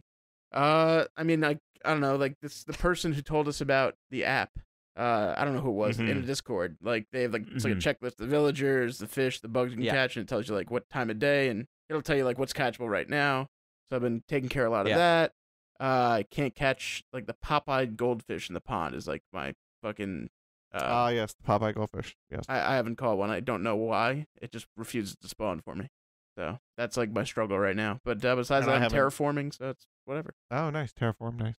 [0.52, 3.94] Uh, I mean, I I don't know, like this the person who told us about
[4.10, 4.50] the app.
[4.96, 6.20] Uh, I don't know who it was in Mhm.
[6.22, 6.76] the Discord.
[6.80, 7.82] Like they have like it's like a Mhm.
[7.82, 9.92] checklist: the villagers, the fish, the bugs you can Yeah.
[9.92, 12.38] catch, and it tells you like what time of day, and it'll tell you like
[12.38, 13.48] what's catchable right now.
[13.88, 14.96] So I've been taking care of a lot of Yeah.
[14.96, 15.32] that.
[15.80, 20.28] Uh, I can't catch like the pop-eyed goldfish in the pond is like my fucking.
[20.74, 22.16] Uh, Ah, yes, the Popeye goldfish.
[22.30, 22.44] Yes.
[22.48, 23.30] I, I haven't caught one.
[23.30, 24.26] I don't know why.
[24.42, 25.88] It just refuses to spawn for me.
[26.36, 28.00] So that's like my struggle right now.
[28.04, 30.34] But uh, besides that, I'm terraforming, so it's whatever.
[30.50, 30.92] Oh, nice.
[30.92, 31.54] Terraform, nice.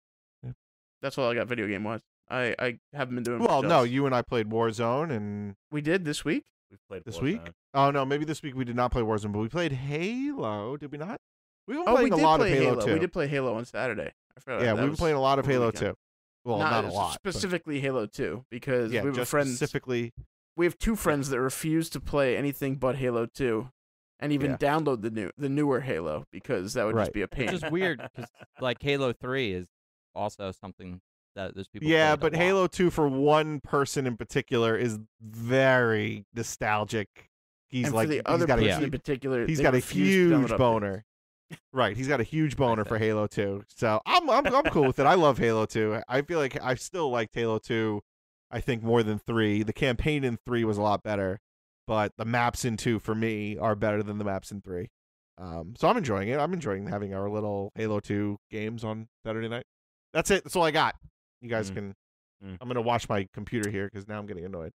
[1.02, 2.02] That's all I got video game wise.
[2.30, 6.06] I, I haven't been doing Well, no, you and I played Warzone, and we did
[6.06, 6.46] this week.
[6.70, 7.22] We've played this Warzone.
[7.24, 7.42] week?
[7.74, 10.76] oh no, maybe this week we did not play Warzone, but we played Halo.
[10.76, 11.22] Did we not?
[11.68, 12.86] We've been Oh, we playing did a lot play of Halo, Halo.
[12.86, 12.94] too.
[12.94, 14.12] We did play Halo on Saturday.
[14.36, 15.92] I forgot yeah, we've been playing a lot of Halo weekend.
[15.92, 15.98] too.
[16.46, 17.20] Well, not, a lot.
[17.24, 19.48] but- Specifically Halo 2 because yeah, we have a just friend.
[19.50, 20.14] specifically.
[20.56, 23.70] We have two friends that refuse to play anything but Halo 2,
[24.20, 24.58] and even Yeah.
[24.58, 27.04] download the new the newer Halo because that would Right.
[27.04, 27.48] just be a pain.
[27.48, 28.30] Which is weird because
[28.62, 29.68] like Halo Three is
[30.16, 31.02] also something
[31.36, 31.88] that there's people.
[31.88, 32.42] Yeah, playing a but lot.
[32.42, 37.30] Halo 2 for one person in particular is very nostalgic.
[37.68, 39.78] He's and like for the he's other got person hu- in particular, he's got a
[39.78, 41.06] refuse to download huge boner.
[41.74, 42.98] Right, he's got a huge boner for.
[42.98, 43.64] Halo 2.
[43.68, 45.06] So I'm I'm I'm cool with it.
[45.06, 46.02] I love Halo 2.
[46.08, 48.02] I feel like I still liked Halo 2
[48.52, 49.64] I think more than 3.
[49.64, 51.40] The campaign in 3 was a lot better,
[51.86, 54.88] but the maps in 2 for me are better than the maps in 3.
[55.38, 56.40] Um so I'm enjoying it.
[56.40, 59.66] I'm enjoying having our little Halo 2 games on Saturday night.
[60.14, 60.44] That's it.
[60.44, 60.96] That's all I got.
[61.42, 61.74] You guys Mm.
[61.76, 61.96] can
[62.44, 62.58] Mm.
[62.62, 64.72] I'm going to watch my computer here cuz now I'm getting annoyed.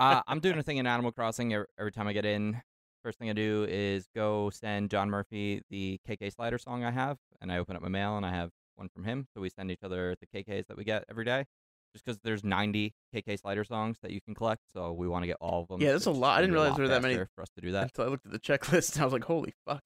[0.00, 2.60] uh, I'm doing a thing in Animal Crossing every, every time I get in.
[3.02, 7.16] First thing I do is go send John Murphy the KK Slider song I have,
[7.40, 9.26] and I open up my mail and I have one from him.
[9.34, 11.46] So we send each other the KKs that we get every day,
[11.94, 14.60] just because there's 90 KK Slider songs that you can collect.
[14.72, 15.80] So we want to get all of them.
[15.80, 16.36] Yeah, that's a lot.
[16.36, 17.84] I didn't realize there were that many- for us to do that.
[17.84, 19.82] Until I looked at the checklist, and I was like, "Holy fuck!"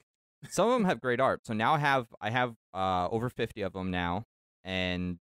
[0.50, 1.46] Some of them have great art.
[1.46, 4.24] So now I have I have uh, over 50 of them now,
[4.64, 5.18] and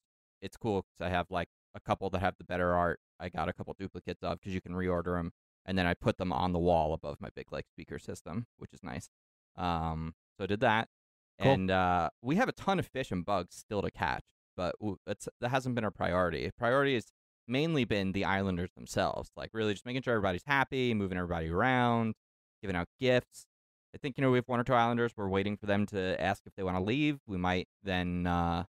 [0.42, 3.01] it's cool because I have like a couple that have the better art.
[3.18, 5.33] I got a couple duplicates of because you can reorder them,
[5.69, 8.73] and then I put them on the wall above my big like speaker system, which
[8.73, 9.09] is nice.
[9.57, 10.89] Um, so I did that,
[11.41, 11.53] Cool.
[11.53, 14.25] and uh, we have a ton of fish and bugs still to catch,
[14.57, 14.75] but
[15.07, 16.51] that's that hasn't been our priority.
[16.59, 17.07] Priority has
[17.47, 22.15] mainly been the islanders themselves, like really just making sure everybody's happy, moving everybody around,
[22.63, 23.47] giving out gifts.
[23.95, 25.13] I think you know we have one or two islanders.
[25.17, 27.19] We're waiting for them to ask if they want to leave.
[27.27, 28.65] We might then uh,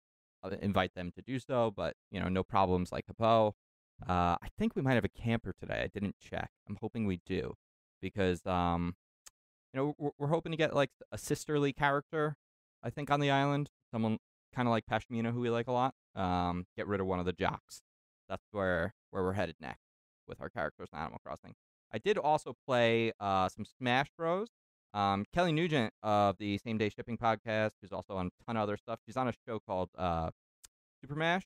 [0.42, 3.54] uh, invite them to do so, but you know, no problems like Hippo.
[4.02, 5.82] Uh, I think we might have a camper today.
[5.84, 6.50] I didn't check.
[6.68, 7.54] I'm hoping we do
[8.02, 8.96] because um,
[9.72, 12.36] you know we're, we're hoping to get like a sisterly character.
[12.82, 14.18] I think on the island, someone
[14.54, 15.94] kind of like Pashmina, who we like a lot.
[16.14, 17.82] Um, get rid of one of the jocks.
[18.28, 19.84] That's where where we're headed next
[20.28, 21.54] with our characters in Animal Crossing.
[21.92, 24.48] I did also play uh, some Smash Bros.
[24.92, 28.62] Um, Kelly Nugent of the Same Day Shipping podcast, who's also on a ton of
[28.62, 29.00] other stuff.
[29.04, 30.30] She's on a show called uh,
[31.00, 31.42] Super Mash.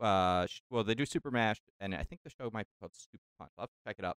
[0.00, 3.24] Uh, well, they do Super Mash, and I think the show might be called Super
[3.38, 3.52] Punch.
[3.58, 4.16] I'll have to check it up.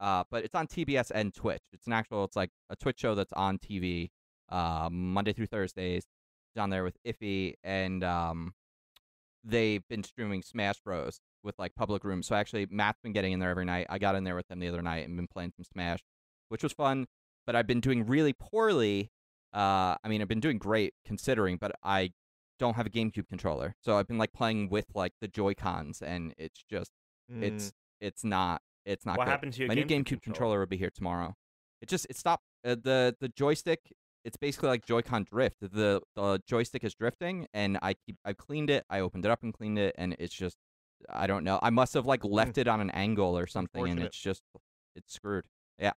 [0.00, 1.62] Uh, but it's on TBS and Twitch.
[1.72, 4.10] It's an actual, it's like a Twitch show that's on TV
[4.48, 6.04] uh, Monday through Thursdays.
[6.54, 8.54] It's on there with Iffy, and um,
[9.44, 12.26] they've been streaming Smash Bros with like public rooms.
[12.26, 13.86] So actually, Matt's been getting in there every night.
[13.90, 16.00] I got in there with them the other night and been playing some Smash,
[16.48, 17.06] which was fun.
[17.46, 19.10] But I've been doing really poorly.
[19.52, 22.12] Uh, I mean, I've been doing great considering, but I
[22.58, 26.02] don't have a GameCube controller, so I've been like playing with like the Joy Cons,
[26.02, 26.90] and it's just
[27.28, 29.18] it's it's not it's not.
[29.18, 29.30] What good.
[29.30, 30.20] happened to your My new GameCube GameCube controller?
[30.22, 31.34] controller will be here tomorrow.
[31.80, 33.80] It just it stopped uh, the the joystick.
[34.24, 35.56] It's basically like Joy-Con drift.
[35.60, 38.84] The the joystick is drifting, and I keep I cleaned it.
[38.88, 40.56] I opened it up and cleaned it, and it's just
[41.10, 41.58] I don't know.
[41.62, 44.42] I must have like left it on an angle or something, and it's just
[44.96, 45.44] it's screwed.
[45.78, 45.92] Yeah.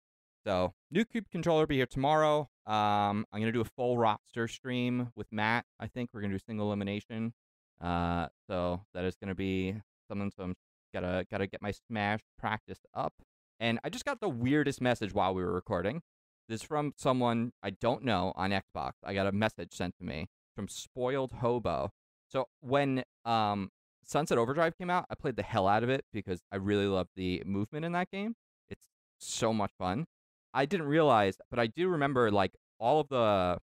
[0.46, 2.50] So new cube controller will be here tomorrow.
[2.68, 5.66] Um, I'm gonna do a full roster stream with Matt.
[5.80, 7.34] I think we're gonna do single elimination.
[7.82, 9.76] Uh, so that is gonna be
[10.08, 10.32] something.
[10.36, 10.56] So I'm
[10.94, 13.14] gotta gotta get my Smash practice up.
[13.60, 16.02] And I just got the weirdest message while we were recording.
[16.50, 18.94] This is from someone I don't know on Xbox.
[19.04, 21.92] I got a message sent to me from Spoiled Hobo.
[22.28, 23.70] So when um
[24.04, 27.08] Sunset Overdrive came out, I played the hell out of it because I really love
[27.16, 28.36] the movement in that game.
[28.70, 28.86] It's
[29.20, 30.06] so much fun.
[30.56, 33.60] I didn't realize, but I do remember like all of the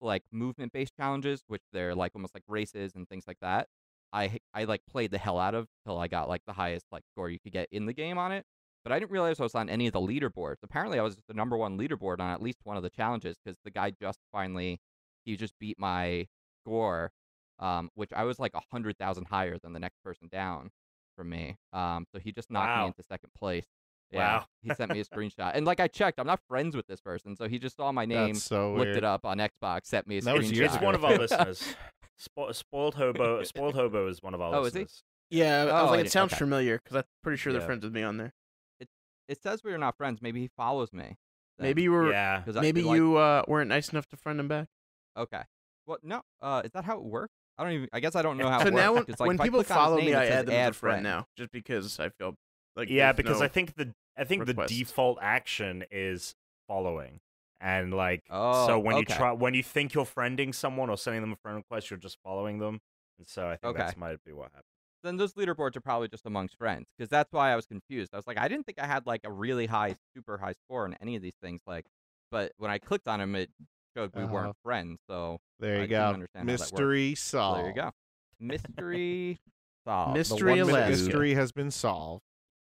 [0.00, 3.68] like movement based challenges, which they're like almost like races and things like that.
[4.12, 7.04] I I like played the hell out of till I got like the highest like
[7.12, 8.44] score you could get in the game on it.
[8.84, 10.56] But I didn't realize I was on any of the leaderboards.
[10.64, 13.58] Apparently, I was the number one leaderboard on at least one of the challenges because
[13.64, 14.80] the guy just finally
[15.24, 16.26] he just beat my
[16.64, 17.12] score,
[17.60, 20.70] um, which I was like a hundred thousand higher than the next person down
[21.16, 21.56] from me.
[21.72, 22.84] Um, so he just knocked Wow.
[22.84, 23.66] me into second place.
[24.12, 24.46] Yeah, Wow.
[24.62, 27.34] he sent me a screenshot, and like I checked, I'm not friends with this person,
[27.34, 28.96] so he just saw my name, That's so looked weird.
[28.98, 30.54] it up on Xbox, sent me a That was screenshot.
[30.56, 30.84] years It's ago.
[30.86, 31.74] one of our listeners.
[32.20, 33.42] Spo- spoiled hobo.
[33.42, 34.80] Spoiled hobo is one of our Oh, is he?
[34.80, 35.02] listeners.
[35.30, 36.38] Yeah, I Oh, was like, I it sounds okay.
[36.40, 38.32] familiar because I'm pretty sure they're friends with me on there.
[38.80, 38.88] It
[39.28, 40.20] it says we are not friends.
[40.20, 41.16] Maybe he follows me.
[41.58, 42.42] then, Maybe you were, Yeah.
[42.44, 44.68] 'cause I- maybe like- you uh, weren't nice enough to friend him back.
[45.16, 45.42] Okay.
[45.86, 46.22] Well, no.
[46.40, 47.32] Uh, is that how it works?
[47.58, 47.88] I don't even.
[47.92, 48.82] I guess I don't know how so it works.
[48.82, 50.58] now like, when people click on his follow name, me, I says add them as
[50.58, 52.34] a add friend now, just because I feel
[52.76, 54.68] like yeah, because no- I think the I think request.
[54.70, 56.34] the default action is
[56.68, 57.20] following,
[57.60, 61.20] and like Oh, so when you try when you think you're friending someone or sending
[61.22, 62.80] them a friend request, you're just following them,
[63.18, 63.78] and so I think Okay.
[63.86, 64.64] that might be what happened.
[65.02, 68.10] Then those leaderboards are probably just amongst friends, because that's why I was confused.
[68.12, 70.86] I was like, I didn't think I had like a really high, super high score
[70.86, 71.60] in any of these things.
[71.66, 71.86] Like,
[72.30, 73.50] but when I clicked on them, it
[73.96, 74.32] showed we Uh-huh.
[74.32, 74.98] weren't friends.
[75.10, 76.14] So There I you didn't go.
[76.14, 76.60] understand how that.
[76.62, 77.58] Mystery so solved.
[77.58, 77.90] there you go.
[78.38, 79.40] Mystery
[79.86, 80.14] solved.
[80.14, 82.22] Mystery the one mystery has been solved.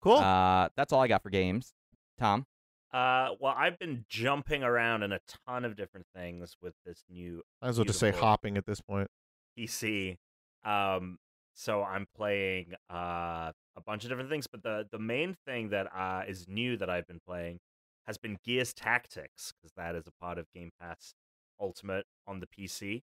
[0.05, 0.17] Cool.
[0.17, 1.73] Uh, that's all I got for games.
[2.19, 2.45] Tom.
[2.93, 7.41] Uh, well, I've been jumping around in a ton of different things with this new
[7.59, 9.07] I was about to say hopping at this point.
[9.57, 10.17] PC.
[10.63, 11.17] Um,
[11.55, 15.87] so I'm playing uh, a bunch of different things, but the the main thing that
[15.93, 17.57] uh, is new that I've been playing
[18.05, 21.15] has been Gears Tactics because that is a part of Game Pass
[21.59, 23.01] Ultimate on the PC.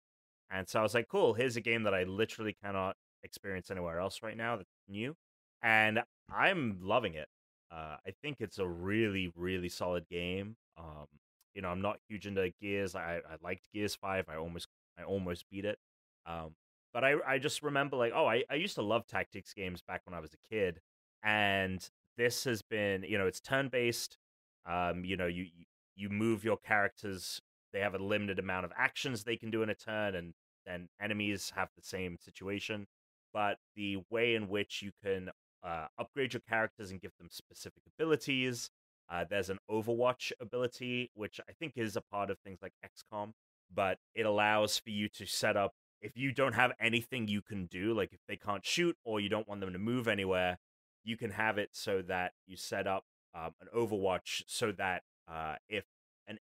[0.51, 3.99] And so I was like, cool, here's a game that I literally cannot experience anywhere
[3.99, 5.17] else right now that's new,
[5.63, 7.29] and I'm loving it.
[7.71, 10.57] Uh, I think it's a really, really solid game.
[10.79, 11.07] Um,
[11.55, 12.95] you know, I'm not huge into Gears.
[12.95, 14.27] I, I liked Gears Five.
[14.29, 15.79] I almost, I almost beat it.
[16.27, 16.55] Um,
[16.93, 20.03] but I, I just remember like, oh, I, I used to love tactics games back
[20.07, 20.81] when I was a kid,
[21.23, 21.87] and
[22.19, 24.19] this has been, you know, it's turn based.
[24.67, 27.43] Um, you know, you you- you move your characters.
[27.75, 30.33] They have a limited amount of actions they can do in a turn, and
[30.65, 32.87] then enemies have the same situation.
[33.35, 35.31] But the way in which you can
[35.65, 38.71] uh, upgrade your characters and give them specific abilities.
[39.11, 43.33] Uh, there's an Overwatch ability, which I think is a part of things like XCOM,
[43.73, 47.67] but it allows for you to set up if you don't have anything you can
[47.67, 50.59] do, like if they can't shoot or you don't want them to move anywhere,
[51.05, 53.05] you can have it so that you set up
[53.35, 55.85] um, an Overwatch so that uh, if
[56.27, 56.39] an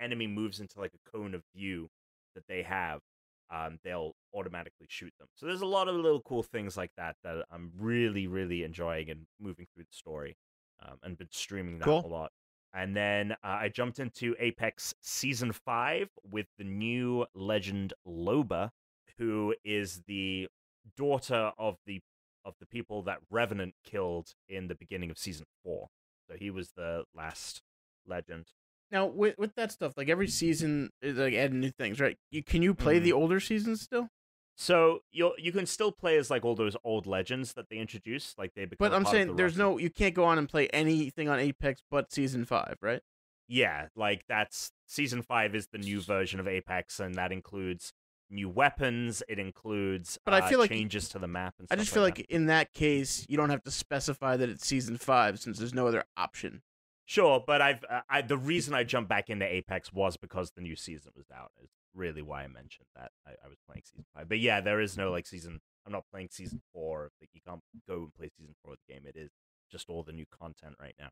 [0.00, 1.88] enemy moves into like a cone of view
[2.34, 3.00] that they have,
[3.54, 5.28] um, they'll automatically shoot them.
[5.36, 9.10] So there's a lot of little cool things like that that I'm really, really enjoying
[9.10, 10.36] and moving through the story,
[10.84, 12.04] um, and been streaming that Cool.
[12.04, 12.32] a lot.
[12.72, 18.70] And then uh, I jumped into Apex Season Five with the new legend Loba,
[19.18, 20.48] who is the
[20.96, 22.00] daughter of the
[22.44, 25.88] of the people that Revenant killed in the beginning of Season Four.
[26.28, 27.62] So he was the last
[28.06, 28.46] legend.
[28.94, 32.16] Now with with that stuff, like every season is like adding new things, right?
[32.30, 33.02] You can you play Mhm.
[33.02, 34.08] the older seasons still?
[34.56, 38.38] So you you can still play as like all those old legends that they introduced,
[38.38, 38.88] like they become.
[38.88, 39.72] But I'm saying the there's roster.
[39.72, 43.02] no you can't go on and play anything on Apex but season five, right?
[43.48, 47.92] Yeah, like that's season five is the new version of Apex, and that includes
[48.30, 49.24] new weapons.
[49.28, 51.54] It includes But I uh, feel like- changes to the map.
[51.58, 51.76] And stuff.
[51.76, 54.64] I just feel like like in that case you don't have to specify that it's
[54.64, 56.62] season five since there's no other option.
[57.06, 60.62] Sure, but I've uh, I the reason I jumped back into Apex was because the
[60.62, 61.52] new season was out.
[61.62, 64.28] Is really why I mentioned that I, I was playing season five.
[64.28, 65.60] But yeah, there is no like season.
[65.86, 67.10] I'm not playing season four.
[67.20, 69.02] Like you can't go and play season four of the game.
[69.06, 69.30] It is
[69.70, 71.10] just all the new content right now.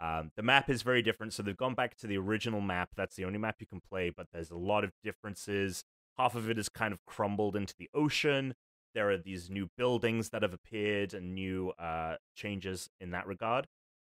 [0.00, 2.90] Um, the map is very different, so they've gone back to the original map.
[2.96, 5.84] That's the only map you can play, but there's a lot of differences.
[6.18, 8.54] Half of it is kind of crumbled into the ocean.
[8.94, 13.66] There are these new buildings that have appeared and new uh, changes in that regard.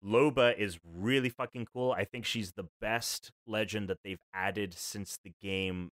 [0.05, 1.91] Loba is really fucking cool.
[1.91, 5.89] I think she's the best legend that they've added since the game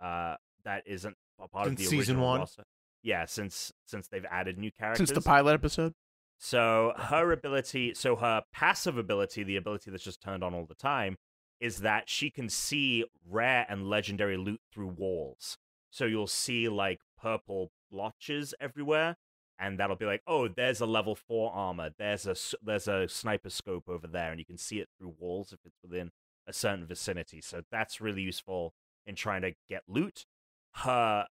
[0.00, 2.40] uh, that isn't a part of the season original one?
[2.40, 2.64] roster.
[3.02, 5.08] Yeah, since since they've added new characters.
[5.08, 5.94] Since the pilot episode?
[6.38, 10.74] So her ability, so her passive ability, the ability that's just turned on all the
[10.74, 11.16] time,
[11.60, 15.56] is that she can see rare and legendary loot through walls.
[15.90, 19.16] So you'll see like purple blotches everywhere,
[19.58, 21.90] and that'll be like, oh, there's a level four armor.
[21.98, 25.52] There's a there's a sniper scope over there, and you can see it through walls
[25.52, 26.10] if it's within
[26.46, 27.40] a certain vicinity.
[27.40, 28.72] So that's really useful
[29.06, 30.24] in trying to get loot.
[30.74, 31.26] Her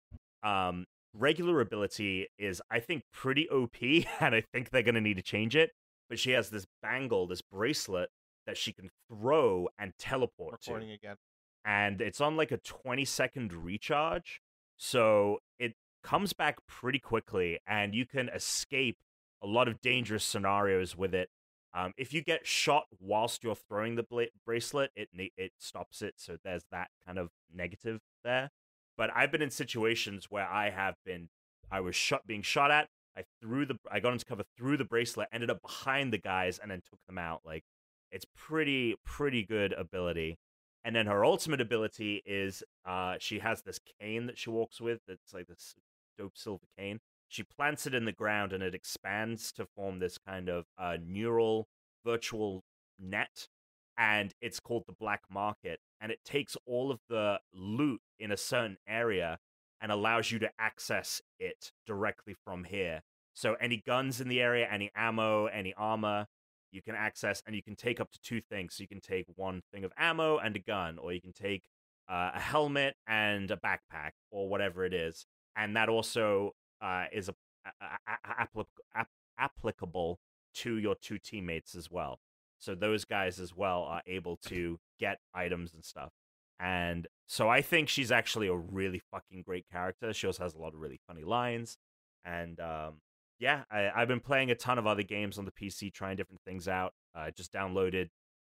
[0.43, 3.77] um regular ability is I think pretty OP
[4.21, 5.73] and I think they're going to need to change it
[6.09, 8.09] but she has this bangle this bracelet
[8.47, 11.17] that she can throw and teleport to again.
[11.65, 14.41] and it's on like a 20 second recharge
[14.77, 18.99] so it comes back pretty quickly and you can escape
[19.43, 21.29] a lot of dangerous scenarios with it.
[21.75, 26.15] Um, if you get shot whilst you're throwing the bla- bracelet it it stops it
[26.19, 28.51] so there's that kind of negative there.
[28.99, 31.31] But i've been in situations where i have been
[31.71, 34.85] i was shot being shot at i threw the i got into cover threw the
[34.85, 37.41] bracelet ended up behind the guys and then took them out.
[37.45, 37.65] Like
[38.13, 40.39] it's pretty pretty good ability.
[40.85, 45.01] And then her ultimate ability is uh she has this cane that she walks with
[45.09, 45.75] that's like this
[46.17, 47.01] dope silver cane.
[47.29, 50.99] She plants it in the ground and it expands to form this kind of uh,
[51.03, 51.67] neural
[52.05, 52.63] virtual
[52.99, 53.49] net
[53.97, 58.37] and it's called the black market and it takes all of the loot in a
[58.37, 59.39] certain area
[59.81, 63.01] and allows you to access it directly from here.
[63.35, 66.27] So any guns in the area any ammo any armor
[66.71, 68.75] you can access and you can take up to two things.
[68.75, 71.65] So you can take one thing of ammo and a gun or you can take
[72.09, 75.27] uh, a helmet and a backpack or whatever it is
[75.57, 77.35] and that also uh, is a,
[77.67, 80.19] a- a- applic- ap- applicable
[80.55, 82.19] to your two teammates as well.
[82.59, 86.13] So those guys as well are able to get items and stuff.
[86.61, 90.13] And so I think she's actually a really fucking great character.
[90.13, 91.77] She also has a lot of really funny lines.
[92.25, 93.01] And um,
[93.41, 96.43] yeah, I, I've been playing a ton of other games on the PC, trying different
[96.47, 96.93] things out.
[97.17, 98.11] I just downloaded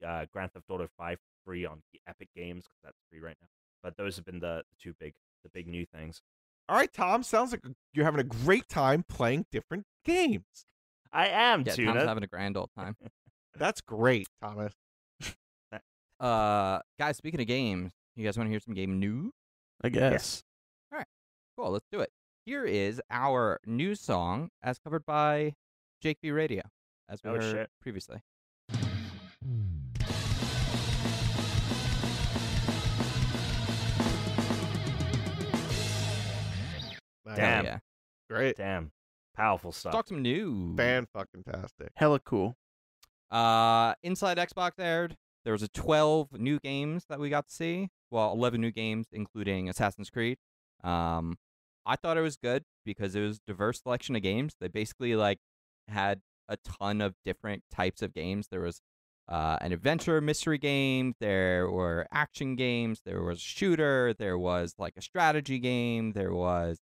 [0.06, 3.48] uh, Grand Theft Auto 5 free on Epic Games because that's free right now.
[3.82, 6.22] But those have been the, the two big, the big new things.
[6.68, 7.22] All right, Tom.
[7.22, 7.62] Sounds like
[7.94, 10.44] you're having a great time playing different games.
[11.12, 11.92] I am Yeah, Tuna.
[11.94, 12.96] Tom's having a grand old time.
[13.56, 14.72] That's great, Thomas.
[16.20, 19.30] Uh, guys, speaking of games, you guys want to hear some game news?
[19.82, 20.42] I guess.
[20.92, 21.06] All right.
[21.56, 22.10] Cool, let's do it.
[22.44, 25.54] Here is our new song as covered by
[26.02, 26.62] Jake B Radio,
[27.08, 27.70] as we Oh, heard shit.
[27.80, 28.18] previously.
[37.28, 37.36] Nice.
[37.36, 37.64] Damn.
[37.64, 37.78] Yeah.
[38.30, 38.56] Great.
[38.56, 38.90] Damn,
[39.36, 39.92] powerful stuff.
[39.92, 40.76] Talk some news.
[40.76, 41.90] Fan fucking tastic.
[41.94, 42.56] Hella cool.
[43.30, 45.16] Uh, Inside Xbox aired.
[45.44, 47.88] There was a 12 new games that we got to see.
[48.10, 50.38] Well, 11 new games, including Assassin's Creed.
[50.84, 51.36] Um,
[51.86, 54.54] I thought it was good because it was diverse selection of games.
[54.60, 55.38] They basically like
[55.88, 58.48] had a ton of different types of games.
[58.50, 58.80] There was
[59.28, 61.14] uh, an adventure mystery game.
[61.20, 63.02] There were action games.
[63.04, 64.14] There was a shooter.
[64.18, 66.12] There was like a strategy game.
[66.12, 66.78] There was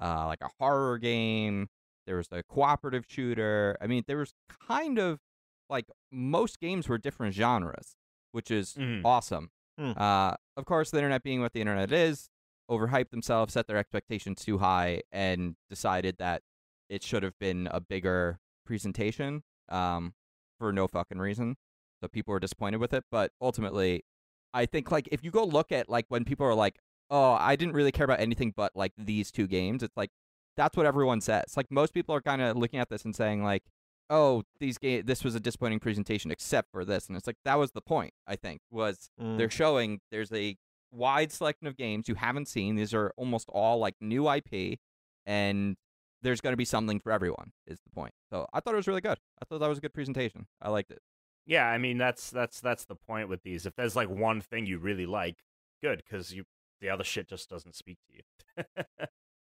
[0.00, 1.68] uh, like a horror game.
[2.06, 3.76] There was a cooperative shooter.
[3.80, 4.32] I mean, there was
[4.66, 5.20] kind of
[5.68, 7.94] like most games were different genres,
[8.32, 9.02] which is Mhm.
[9.04, 9.50] awesome.
[9.78, 9.92] Hmm.
[9.96, 12.28] Uh, of course, the internet being what the internet is,
[12.70, 16.42] overhyped themselves, set their expectations too high, and decided that
[16.88, 20.14] it should have been a bigger presentation um,
[20.58, 21.56] for no fucking reason.
[22.02, 23.04] So people were disappointed with it.
[23.10, 24.04] But ultimately,
[24.52, 26.78] I think like if you go look at like when people are like,
[27.10, 30.10] "Oh, I didn't really care about anything but like these two games," it's like
[30.56, 31.56] that's what everyone says.
[31.56, 33.64] Like most people are kind of looking at this and saying like,
[34.08, 37.58] "Oh, these game this was a disappointing presentation except for this," and it's like that
[37.58, 38.12] was the point.
[38.26, 39.38] I think was Mm.
[39.38, 40.56] they're showing there's a
[40.92, 42.74] wide selection of games you haven't seen.
[42.76, 44.78] These are almost all like new IP.
[45.26, 45.76] and
[46.22, 47.52] there's going to be something for everyone.
[47.66, 48.12] Is the point?
[48.30, 49.18] So I thought it was really good.
[49.40, 50.46] I thought that was a good presentation.
[50.60, 50.98] I liked it.
[51.46, 53.64] Yeah, I mean that's that's that's the point with these.
[53.66, 55.36] If there's like one thing you really like,
[55.82, 56.44] good, because you
[56.80, 58.64] the other shit just doesn't speak to you.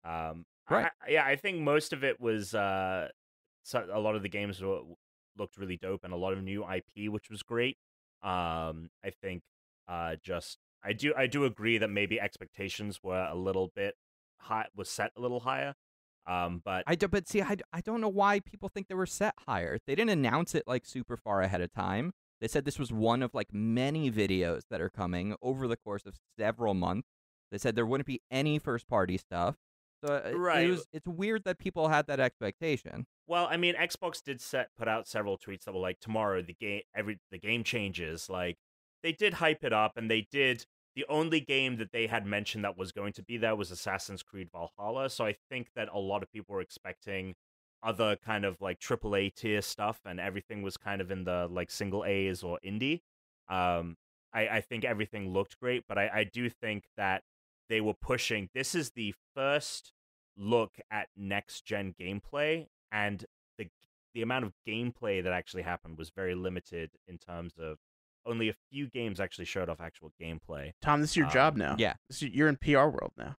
[0.09, 0.91] um, Right.
[1.01, 3.09] I, yeah, I think most of it was uh,
[3.63, 4.81] so a lot of the games were,
[5.37, 7.77] looked really dope and a lot of new IP, which was great.
[8.23, 9.43] Um, I think
[9.87, 13.95] uh, just I do I do agree that maybe expectations were a little bit
[14.39, 15.75] high was set a little higher.
[16.25, 19.05] Um, but I do, but see, I, I don't know why people think they were
[19.05, 19.77] set higher.
[19.87, 22.11] They didn't announce it like super far ahead of time.
[22.41, 26.05] They said this was one of like many videos that are coming over the course
[26.05, 27.07] of several months.
[27.51, 29.55] They said there wouldn't be any first party stuff.
[30.05, 30.65] So uh, it- Right.
[30.67, 33.05] it was, it's weird that people had that expectation.
[33.27, 36.53] Well, I mean, Xbox did set put out several tweets that were like, "Tomorrow, the
[36.53, 38.57] game, every the game changes." Like,
[39.03, 40.65] they did hype it up, and they did.
[40.95, 44.23] The only game that they had mentioned that was going to be there was Assassin's
[44.23, 45.09] Creed Valhalla.
[45.11, 47.35] So I think that a lot of people were expecting
[47.83, 51.69] other kind of like AAA tier stuff, and everything was kind of in the like
[51.69, 53.01] single A's or indie.
[53.49, 53.95] Um,
[54.33, 57.23] I, I think everything looked great, but I, I do think that
[57.69, 58.49] they were pushing.
[58.53, 59.91] This is the first
[60.37, 63.25] look at next gen gameplay, and
[63.57, 63.67] the
[64.13, 67.77] the amount of gameplay that actually happened was very limited in terms of
[68.25, 70.71] only a few games actually showed off actual gameplay.
[70.81, 71.75] Tom, this is your Um, job now.
[71.77, 71.93] yeah.
[72.09, 73.35] This is- you're in PR world now.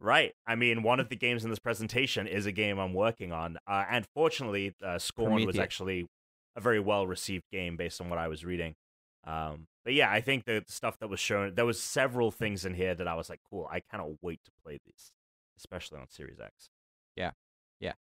[0.00, 0.34] Right.
[0.46, 3.58] I mean, one of the games in this presentation is a game I'm working on,
[3.68, 6.06] uh, and fortunately, uh, Scorn was actually
[6.56, 8.74] a very well received game based on what I was reading.
[9.24, 12.74] Um, but yeah, I think the stuff that was shown, there was several things in
[12.74, 13.68] here that I was like, cool.
[13.70, 15.12] I cannot wait to play these,
[15.58, 16.70] especially on Series X.
[17.16, 17.32] Yeah,
[17.80, 17.92] yeah.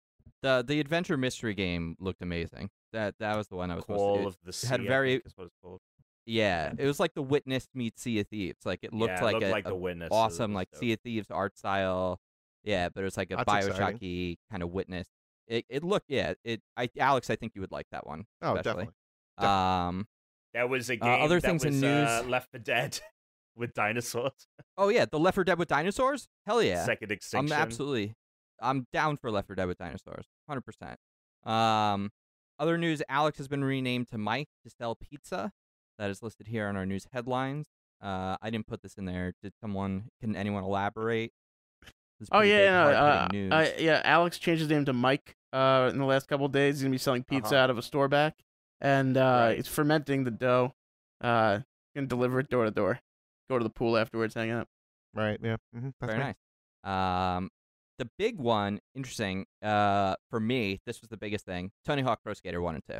[0.41, 2.69] the the adventure mystery game looked amazing.
[2.93, 4.27] That that was the one I was supposed Call to.
[4.27, 4.67] of the Sea.
[4.67, 5.79] had I very- think is what it's called.
[6.25, 8.65] yeah, it was like the Witness meets Sea of Thieves.
[8.65, 10.09] Like it looked yeah, it like looked a, like the witness.
[10.11, 10.79] Awesome like dope.
[10.79, 12.19] Sea of Thieves art style.
[12.63, 13.49] Yeah, but it was like a That's.
[13.49, 15.07] Bioshocky kind of witness.
[15.47, 16.33] It it looked yeah.
[16.43, 18.25] It I Alex, I think you would like that one.
[18.41, 18.63] Oh, especially.
[18.63, 18.93] definitely.
[19.39, 19.87] Definitely.
[19.87, 20.07] Um.
[20.53, 22.99] There was a Uh, game other that things in was, uh, news- Left 4 Dead
[23.55, 24.47] with dinosaurs.
[24.77, 26.27] Oh yeah, the Left 4 Dead with dinosaurs.
[26.45, 26.83] Hell yeah.
[26.85, 27.53] Second extinction.
[27.53, 28.15] I'm absolutely.
[28.61, 30.25] I'm down for Left 4 Dead with dinosaurs.
[30.47, 30.97] Hundred percent.
[31.45, 32.11] Um.
[32.59, 35.51] Other news: Alex has been renamed to Mike to sell pizza.
[35.97, 37.67] That is listed here on our news headlines.
[38.01, 39.33] Uh, I didn't put this in there.
[39.41, 40.09] Did someone?
[40.19, 41.31] Can anyone elaborate?
[42.31, 44.01] Oh yeah, big, yeah, no, uh, uh, yeah.
[44.03, 45.35] Alex changed his name to Mike.
[45.51, 47.63] Uh, in the last couple of days, he's gonna be selling pizza Uh-huh.
[47.63, 48.35] out of a store back,
[48.81, 49.55] and uh, Right.
[49.57, 50.73] he's fermenting the dough.
[51.21, 51.59] Uh,
[51.95, 52.99] gonna deliver it door to door.
[53.49, 54.67] Go to the pool afterwards, hang out.
[55.13, 55.39] Right.
[55.41, 55.57] Yeah.
[55.73, 56.35] hmm That's Very right.
[56.83, 57.37] nice.
[57.37, 57.49] Um,
[57.99, 59.45] the big one, interesting.
[59.61, 61.71] Uh, for me, this was the biggest thing.
[61.85, 62.99] Tony Hawk Pro Skater One and Two,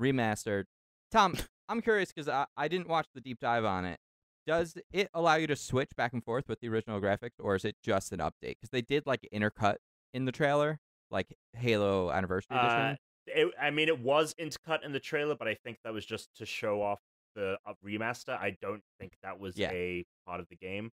[0.00, 0.64] remastered.
[1.12, 1.34] Tom,
[1.68, 3.98] I'm curious because I, I didn't watch the deep dive on it.
[4.46, 7.64] Does it allow you to switch back and forth with the original graphics, or is
[7.64, 8.56] it just an update?
[8.56, 9.76] Because they did like intercut
[10.14, 12.98] in the trailer, like Halo Anniversary Uh, Edition.
[13.26, 16.28] It, I mean, it was intercut in the trailer, but I think that was just
[16.36, 17.00] to show off
[17.34, 18.38] the uh, remaster.
[18.38, 19.70] I don't think that was Yeah.
[19.70, 20.90] a part of the game.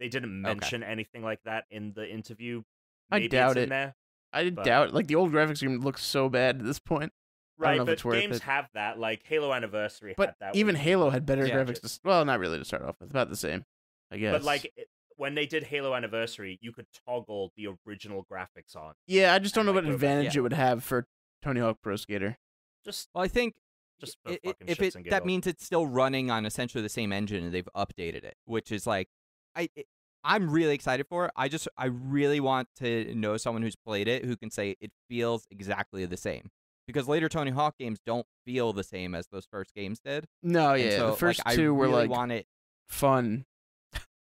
[0.00, 2.62] They didn't mention anything like that in the interview.
[3.10, 3.68] I doubt it's in it.
[3.70, 3.94] there.
[4.32, 7.12] I But- doubt like the old graphics game looks so bad at this point.
[7.60, 8.42] Right, but games it.
[8.42, 9.00] have that.
[9.00, 10.56] Like Halo Anniversary But had that.
[10.56, 11.56] even Halo had better Yeah.
[11.56, 11.80] graphics.
[11.80, 13.10] To, well, not really to start off with.
[13.10, 13.64] About the same,
[14.12, 14.32] I guess.
[14.32, 18.94] But like it, when they did Halo Anniversary, you could toggle the original graphics on.
[19.08, 20.40] yeah, I just don't know like, what advantage yeah.
[20.40, 21.08] it would have for
[21.42, 22.38] Tony Hawk Pro Skater.
[22.84, 23.54] Just, Well, I think
[24.00, 27.12] just for i- i- if it that means it's still running on essentially the same
[27.12, 29.08] engine and they've updated it, which is like
[29.54, 29.86] I it,
[30.24, 31.32] I'm really excited for it.
[31.36, 34.92] I just I really want to know someone who's played it who can say it
[35.08, 36.50] feels exactly the same.
[36.86, 40.26] Because later Tony Hawk games don't feel the same as those first games did.
[40.42, 42.46] No, yeah, so, the first like, two were like want it.
[42.88, 43.44] fun.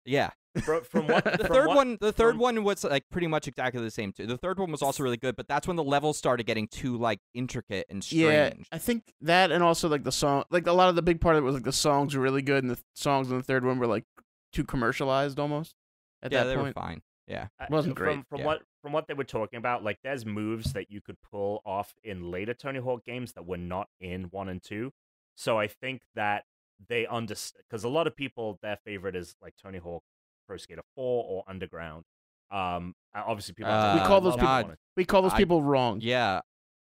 [0.06, 0.30] Yeah,
[0.62, 3.26] Fro- from what the from third what- one, the third from- one was like pretty
[3.26, 4.26] much exactly the same too.
[4.26, 6.96] The third one was also really good, but that's when the levels started getting too
[6.96, 8.24] like intricate and strange.
[8.58, 11.20] Yeah, I think that and also like the song, like a lot of the big
[11.20, 13.36] part of it was like the songs were really good, and the th- songs in
[13.36, 14.04] the third one were like
[14.52, 15.74] too commercialized almost.
[16.22, 17.02] At yeah, that they point, were fine.
[17.26, 18.46] Yeah, Uh, Wasn't from, great, From yeah.
[18.46, 21.94] what from what they were talking about, like there's moves that you could pull off
[22.04, 24.92] in later Tony Hawk games that were not in one and two.
[25.34, 26.44] So I think that
[26.88, 30.02] they understand because a lot of people their favorite is like Tony Hawk
[30.46, 32.04] Pro Skater Four or Underground.
[32.50, 36.00] Um, obviously people Uh, We call those people- we call those I- people wrong.
[36.00, 36.40] yeah.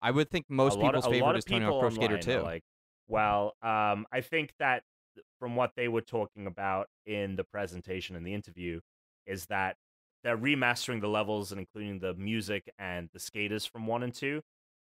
[0.01, 2.41] I would think most people's of, favorite is Tony Hawk Pro Skater 2.
[2.41, 2.63] Like,
[3.07, 4.83] well, um, I think that
[5.39, 8.81] from what they were talking about in the presentation and the interview
[9.25, 9.77] is that
[10.23, 14.41] they're remastering the levels and including the music and the skaters from one and two.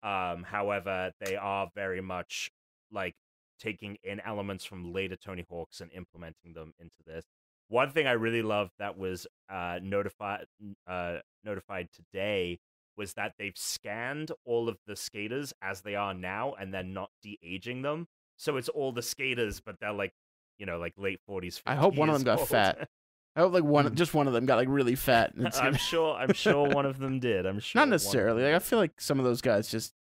[0.03, 2.51] Um, however, they are very much
[2.91, 3.15] like
[3.59, 7.25] taking in elements from later Tony Hawks and implementing them into this.
[7.69, 10.45] One thing I really loved that was uh, notified
[10.87, 12.59] uh, notified today
[12.97, 17.11] was that they've scanned all of the skaters as they are now and they're not
[17.23, 18.07] de-aging them.
[18.37, 20.13] So it's all the skaters, but they're like,
[20.59, 21.61] you know, like late 40s.
[21.67, 22.49] I hope one of them got old.
[22.49, 22.89] fat.
[23.37, 23.95] I hope like one, Mm.
[23.95, 25.35] just one of them got like really fat.
[25.35, 26.15] And it's I'm sure.
[26.15, 27.47] I'm sure one of them did.
[27.47, 27.81] I'm sure.
[27.81, 28.45] not necessarily.
[28.45, 29.93] Like I feel like some of those guys just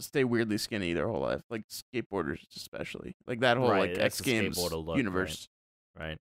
[0.00, 3.14] stay weirdly skinny their whole life, like skateboarders especially.
[3.26, 4.96] Like that whole Right, like X Games look, right.
[4.96, 5.48] universe.
[5.98, 6.16] right?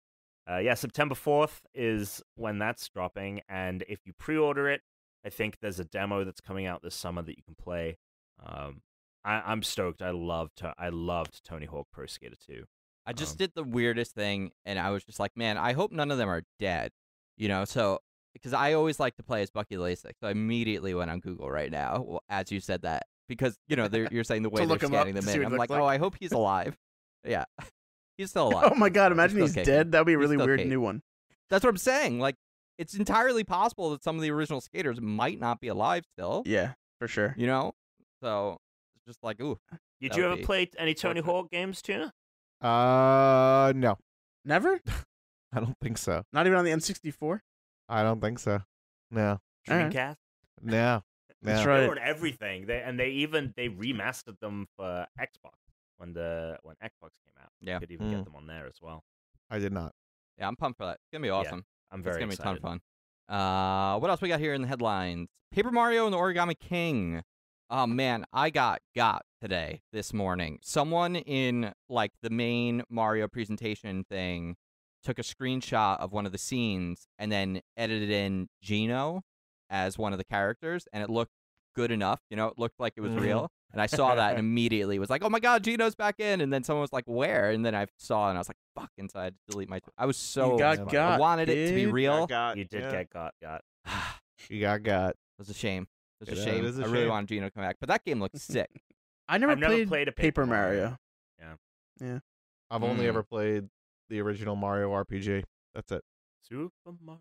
[0.48, 4.82] Uh, yeah, September 4th is when that's dropping, and if you pre-order it,
[5.24, 7.98] I think there's a demo that's coming out this summer that you can play.
[8.44, 8.82] Um,
[9.24, 10.02] I, I'm stoked.
[10.02, 12.62] I loved I loved Tony Hawk Pro Skater 2.
[13.06, 15.90] I just Um, did the weirdest thing, and I was just like, man, I hope
[15.90, 16.92] none of them are dead.
[17.36, 17.98] You know, so
[18.34, 21.50] because I always like to play as Bucky Lasek, so I immediately went on Google
[21.50, 24.76] right now well, as you said that because you know you're saying the way they're
[24.76, 25.46] up scanning to them in.
[25.46, 25.84] I'm looks like, oh.
[25.86, 26.76] I hope he's alive.
[27.24, 27.44] yeah,
[28.16, 28.70] he's still alive.
[28.72, 29.12] Oh my god!
[29.12, 29.74] Imagine he's still kicking.
[29.74, 29.92] dead.
[29.92, 30.70] That'd be a really weird kicking.
[30.70, 31.02] new one.
[31.50, 32.18] That's what I'm saying.
[32.18, 32.36] Like,
[32.78, 36.42] it's entirely possible that some of the original skaters might not be alive still.
[36.46, 37.34] Yeah, for sure.
[37.38, 37.72] You know,
[38.22, 38.58] so
[38.96, 39.58] it's just like, ooh,
[40.00, 41.24] Did you ever play any Tony fortunate.
[41.24, 42.12] Hawk games, Tuna?
[42.60, 43.96] Uh, no,
[44.44, 44.80] Never.
[45.52, 46.22] I don't think so.
[46.32, 47.40] Not even on the N64.
[47.88, 48.60] I don't think so.
[49.10, 49.38] No,
[49.70, 49.92] Alright.
[49.92, 50.16] Dreamcast?
[50.62, 51.02] no,
[51.42, 51.70] That's no.
[51.70, 51.80] right.
[51.80, 52.66] They were on everything.
[52.66, 55.52] They and they even they remastered them for Xbox
[55.98, 57.50] when the when Xbox came out.
[57.60, 57.74] Yeah.
[57.74, 58.16] you could even Mm.
[58.16, 59.02] get them on there as well.
[59.50, 59.92] I did not.
[60.38, 60.94] yeah, I'm pumped for that.
[61.02, 61.64] It's gonna be awesome.
[61.90, 62.52] I'm very it's gonna excited.
[62.54, 62.80] be a ton of
[63.28, 63.34] fun.
[63.36, 65.28] Uh, what else we got here in the headlines?
[65.52, 67.22] Paper Mario and the Origami King.
[67.70, 70.58] Oh man, I got got today this morning.
[70.62, 74.56] Someone in like the main Mario presentation thing
[75.02, 79.22] took a screenshot of one of the scenes and then edited in Geno
[79.70, 81.32] as one of the characters, and it looked
[81.76, 82.20] good enough.
[82.30, 83.20] You know, it looked like it was Mhm.
[83.20, 83.50] real.
[83.72, 86.52] And I saw that and immediately was like, "Oh my god, Geno's back in!" And
[86.52, 89.10] then someone was like, "Where?" And then I saw and I was like, "Fuck!" And
[89.10, 89.80] so I had to delete my.
[89.98, 91.12] I was so you got got.
[91.12, 91.92] I wanted it to be kid.
[91.92, 92.26] real.
[92.26, 92.90] got, You did yeah.
[92.90, 93.62] get got got.
[94.48, 95.10] You got got.
[95.10, 95.86] It was a shame.
[96.20, 96.64] It was a Yeah, it shame.
[96.64, 97.08] is a I really shame.
[97.10, 98.70] wanted Geno to come back, but that game looked sick.
[99.28, 100.80] I never, I've never played, played a Paper, Paper Mario.
[100.80, 100.98] Mario.
[101.40, 101.54] Yeah.
[102.00, 102.18] Yeah.
[102.70, 103.08] I've only Mm.
[103.08, 103.68] ever played
[104.08, 105.44] the original Mario RPG.
[105.74, 106.02] That's it.
[106.42, 106.70] Super
[107.02, 107.20] Mario.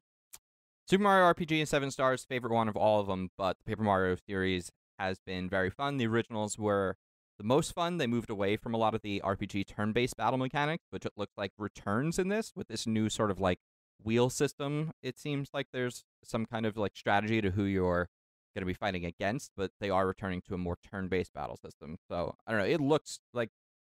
[0.87, 3.81] Super Mario RPG and Seven Stars, favorite one of all of them, but the Paper
[3.81, 5.97] Mario series has been very fun.
[5.97, 6.97] The originals were
[7.39, 7.97] the most fun.
[7.97, 11.33] They moved away from a lot of the RPG turn-based battle mechanics, which it looks
[11.37, 13.57] like returns in this with this new sort of like
[14.03, 14.91] wheel system.
[15.01, 18.07] It seems like there's some kind of like strategy to who you're
[18.53, 21.97] going to be fighting against, but they are returning to a more turn-based battle system.
[22.07, 22.67] So I don't know.
[22.67, 23.49] It looks like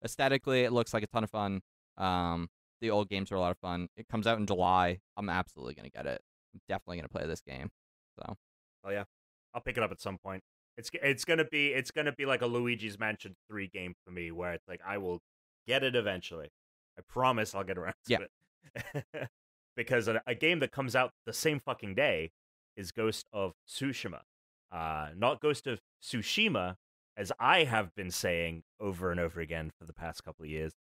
[0.04, 1.60] aesthetically, it looks like a ton of fun.
[1.96, 2.48] Um,
[2.80, 3.88] the old games are a lot of fun.
[3.96, 4.98] It comes out in July.
[5.16, 6.20] I'm absolutely going to get it.
[6.54, 7.70] I'm definitely to play this game.
[8.18, 8.36] So
[8.84, 9.04] Oh yeah,
[9.54, 10.42] I'll pick it up at some point.
[10.76, 14.30] It's it's gonna be it's gonna be like a Luigi's Mansion three game for me,
[14.30, 15.20] where it's like I will
[15.66, 16.48] get it eventually.
[16.98, 19.28] I promise I'll get around to it.
[19.76, 22.30] because a, a game that comes out the same fucking day
[22.76, 24.20] is Ghost of Tsushima,
[24.72, 26.76] uh, not Ghost of Tsushima,
[27.16, 30.72] as I have been saying over and over again for the past couple of years.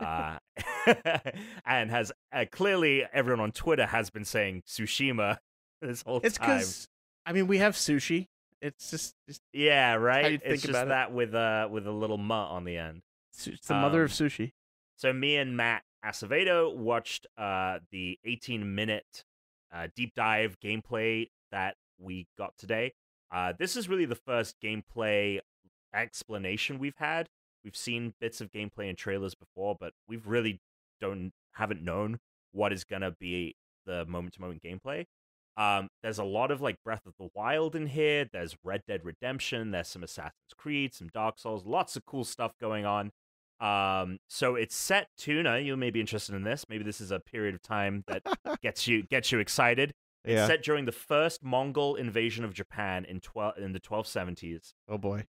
[0.00, 0.38] Uh,
[1.66, 5.38] and has uh, clearly everyone on Twitter has been saying Tsushima
[5.82, 6.58] this whole It's time.
[6.58, 6.88] because
[7.24, 8.26] I mean we have sushi.
[8.62, 10.32] It's just, just Yeah, right.
[10.32, 10.88] you think it's just about it.
[10.90, 13.02] that with uh with a little mutt on the end.
[13.44, 14.52] it's the mother of Um, sushi.
[14.96, 19.24] So me and Matt Acevedo watched uh the 18 minute
[19.74, 22.94] uh, deep dive gameplay that we got today.
[23.34, 25.40] Uh, this is really the first gameplay
[25.92, 27.28] explanation we've had.
[27.66, 30.60] We've seen bits of gameplay and trailers before, but we've really
[31.00, 32.20] don't haven't known
[32.52, 33.56] what is gonna be
[33.86, 35.06] the moment to moment gameplay.
[35.56, 38.24] Um, there's a lot of like Breath of the Wild in here.
[38.32, 39.72] There's Red Dead Redemption.
[39.72, 41.66] There's some Assassin's Creed, some Dark Souls.
[41.66, 43.10] Lots of cool stuff going on.
[43.58, 45.58] Um, so it's set tuna.
[45.58, 46.66] You may be interested in this.
[46.68, 48.22] Maybe this is a period of time that
[48.62, 49.92] gets you gets you excited.
[50.24, 50.46] It's Yeah.
[50.46, 55.24] set during the first Mongol invasion of Japan in twelve in the 1270s, Oh boy.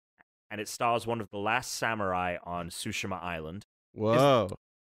[0.53, 3.65] And it stars one of the last samurai on Tsushima Island.
[3.93, 4.51] Whoa.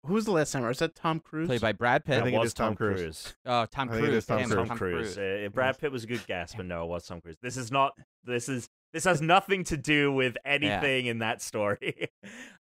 [0.06, 0.70] Who was the last samurai?
[0.72, 1.48] Is that Tom Cruise?
[1.48, 2.20] played by Brad Pitt.
[2.20, 3.34] I think it was is Tom Cruise.
[3.46, 4.18] Oh, Tom I think it Cruise.
[4.18, 4.58] is Tom Damn, Cruise.
[4.58, 5.16] Tom, Tom Cruise.
[5.16, 5.46] Cruise.
[5.48, 7.38] Uh, Brad Pitt was a good guess, but no, it was Tom Cruise.
[7.42, 7.94] This is not.
[8.24, 8.70] This is.
[8.94, 12.10] This has nothing to do with anything in that story.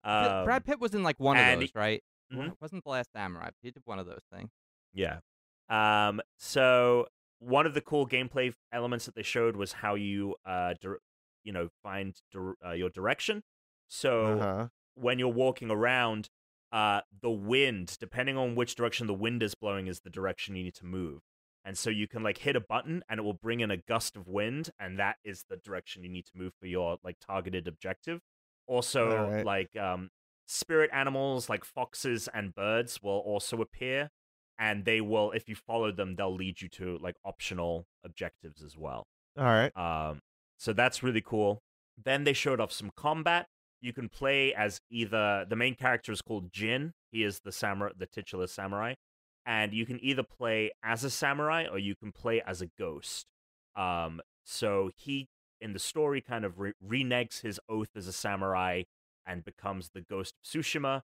[0.06, 2.02] um, Brad Pitt was in like one of those, right?
[2.34, 2.48] Mhm.
[2.48, 3.50] Wa- Wasn't the last samurai?
[3.62, 4.50] He did one of those things.
[4.94, 5.18] Yeah.
[5.70, 6.22] Um.
[6.40, 7.08] So
[7.40, 11.00] one of the cool gameplay elements that they showed was how you uh, dir-
[11.44, 13.44] you know, find dir- uh, your direction.
[13.88, 14.68] So Uh-huh.
[14.96, 16.30] when you're walking around,
[16.72, 20.64] uh, the wind, depending on which direction the wind is blowing, is the direction you
[20.64, 21.22] need to move.
[21.66, 24.16] And so you can like hit a button and it will bring in a gust
[24.18, 27.68] of wind, and that is the direction you need to move for your like targeted
[27.68, 28.20] objective.
[28.68, 29.46] Also, Alright.
[29.46, 30.10] like um,
[30.48, 34.10] spirit animals like foxes and birds will also appear,
[34.58, 38.76] and they will, if you follow them, they'll lead you to like optional objectives as
[38.78, 39.08] well.
[39.38, 39.76] All right.
[39.78, 40.20] Um,
[40.64, 41.62] so that's really cool.
[42.02, 43.48] Then they showed off some combat.
[43.82, 46.94] You can play as either the main character is called Jin.
[47.12, 48.94] He is the samurai, the titular samurai,
[49.46, 53.26] and you can either play as a samurai or you can play as a ghost.
[53.76, 55.28] Um, so he
[55.60, 58.84] in the story kind of re- reneges his oath as a samurai
[59.26, 61.02] and becomes the ghost of Tsushima.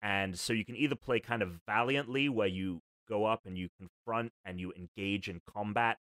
[0.00, 3.68] And so you can either play kind of valiantly, where you go up and you
[3.78, 5.98] confront and you engage in combat,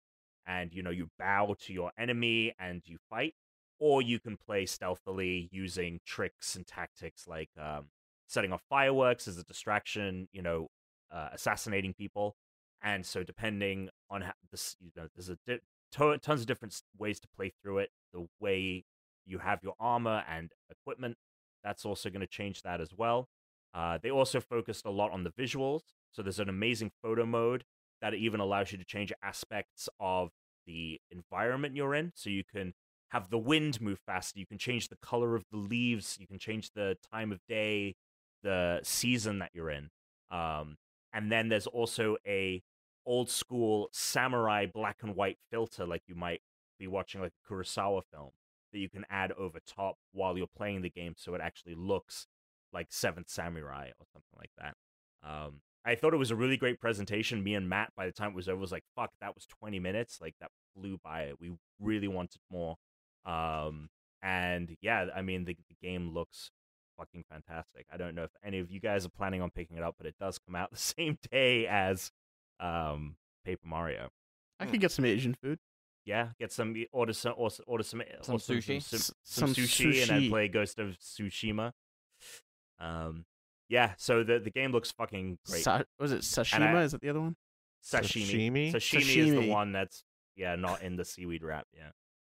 [0.49, 3.35] and you know you bow to your enemy and you fight,
[3.79, 7.85] or you can play stealthily using tricks and tactics like um,
[8.27, 10.67] setting off fireworks as a distraction, you know,
[11.11, 12.35] uh, assassinating people.
[12.81, 15.59] And so, depending on how this, you know, there's a di-
[15.93, 17.91] to- tons of different ways to play through it.
[18.13, 18.85] The way
[19.25, 21.17] you have your armor and equipment,
[21.63, 23.29] that's also going to change that as well.
[23.73, 25.81] Uh, they also focused a lot on the visuals.
[26.11, 27.63] So there's an amazing photo mode
[28.01, 30.31] that even allows you to change aspects of
[30.69, 32.11] the environment you're in.
[32.15, 32.73] So you can
[33.09, 34.39] have the wind move faster.
[34.39, 36.17] You can change the color of the leaves.
[36.19, 37.95] You can change the time of day,
[38.43, 39.89] the season that you're in.
[40.29, 40.77] Um,
[41.11, 42.61] and then there's also a
[43.05, 46.41] old school samurai black and white filter, like you might
[46.77, 48.29] be watching like a Kurosawa film,
[48.71, 52.27] that you can add over top while you're playing the game, so it actually looks
[52.71, 54.75] like Seventh Samurai or something like that.
[55.27, 57.43] Um, I thought it was a really great presentation.
[57.43, 59.79] Me and Matt, by the time it was over, was like, "Fuck, that was 20
[59.79, 60.19] minutes.
[60.21, 61.33] Like that flew by.
[61.39, 62.75] We really wanted more."
[63.25, 63.89] Um,
[64.21, 66.51] and yeah, I mean, the, the game looks
[66.97, 67.85] fucking fantastic.
[67.91, 70.05] I don't know if any of you guys are planning on picking it up, but
[70.07, 72.11] it does come out the same day as
[72.59, 73.15] um,
[73.45, 74.09] Paper Mario.
[74.59, 75.59] I could get some Asian food.
[76.05, 78.81] Yeah, get some order some order, order some Some sushi?
[78.81, 81.71] some, S- some, some sushi, and then play Ghost of Tsushima.
[82.79, 83.25] Um,
[83.69, 85.63] yeah, so the the game looks fucking great.
[85.63, 86.15] Sa- was it
[86.55, 86.83] And I- sashima?
[86.83, 87.35] Is that the other one?
[87.83, 88.71] Sashimi.
[88.73, 88.73] Sashimi?
[88.73, 90.03] Sashimi is the one that's
[90.35, 91.65] yeah not in the seaweed wrap.
[91.73, 91.89] Yeah,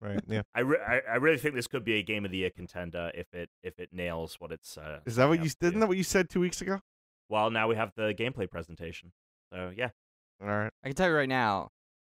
[0.02, 0.20] Right.
[0.28, 0.42] Yeah.
[0.56, 3.12] I, re- I I really think this could be a game of the year contender
[3.16, 4.78] if it if it nails what it's.
[4.78, 6.80] Uh, Is that what you up to isn't that what you said two weeks ago?
[7.30, 9.12] Well, now we have the gameplay presentation.
[9.54, 9.90] So yeah,
[10.42, 10.72] All right.
[10.84, 11.70] I can tell you right now,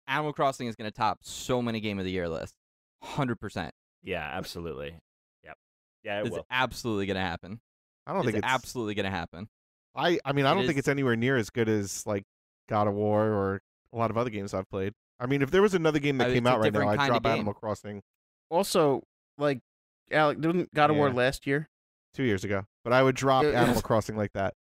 [0.07, 2.55] Animal Crossing is going to top so many Game of the Year lists.
[3.03, 3.71] 100%.
[4.03, 4.99] yeah, absolutely.
[5.43, 5.57] Yep.
[6.03, 6.45] Yeah, it It's will.
[6.49, 7.59] absolutely going to happen.
[8.07, 9.47] I don't It's, think it's absolutely going to happen.
[9.95, 12.23] I I mean I It don't think it's anywhere near as good as like
[12.69, 13.61] God of War or
[13.93, 14.93] a lot of other games I've played.
[15.19, 17.25] I mean, if there was another game that Uh, came out right now, I'd drop.
[17.25, 18.01] Animal Crossing
[18.49, 19.03] Also,
[19.37, 19.59] like,
[20.11, 21.69] Alec, didn't God of War last year?
[22.13, 23.63] two years ago, but I would drop Yeah, yeah.
[23.63, 24.53] Animal Crossing like that.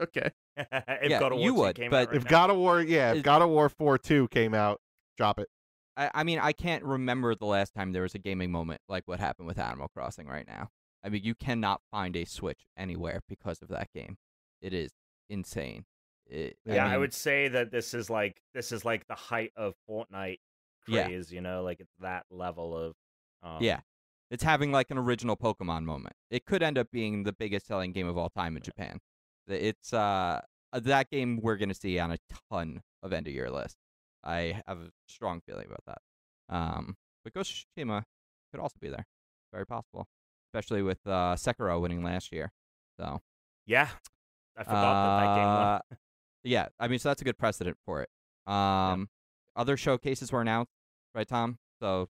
[0.00, 0.30] Okay.
[0.56, 0.66] if
[1.10, 2.30] Yeah, God of War you would, came out but- right If now.
[2.30, 4.80] God of War, yeah, if Is- God of War four two came out,
[5.16, 5.48] drop it.
[5.96, 9.02] I, I mean, I can't remember the last time there was a gaming moment like
[9.06, 10.70] what happened with Animal Crossing right now.
[11.02, 14.16] I mean, you cannot find a Switch anywhere because of that game.
[14.60, 14.90] It is
[15.28, 15.84] insane.
[16.26, 19.52] It, yeah, I mean, would say that this is like this is like the height
[19.56, 20.38] of Fortnite
[20.86, 21.04] Yeah.
[21.06, 21.32] craze.
[21.32, 22.94] You know, like it's that level of.
[23.42, 23.80] Um, Yeah.
[24.30, 26.14] It's having like an original Pokemon moment.
[26.30, 29.00] It could end up being the biggest selling game of all time in Japan.
[29.48, 30.42] It's uh
[30.72, 33.78] that game we're gonna see on a ton of end of year lists.
[34.22, 36.54] I have a strong feeling about that.
[36.54, 38.04] Um, but Ghost of Tsushima
[38.52, 39.06] could also be there.
[39.52, 40.06] Very possible,
[40.52, 42.52] especially with uh, Sekiro winning last year.
[42.98, 43.20] So
[43.66, 43.88] Yeah,
[44.56, 45.66] I forgot that that game won.
[45.66, 45.80] uh,
[46.42, 48.08] yeah, I mean, so that's a good precedent for it.
[48.52, 49.08] Um,
[49.54, 50.72] other showcases were announced,
[51.14, 51.58] right, Tom?
[51.80, 52.08] So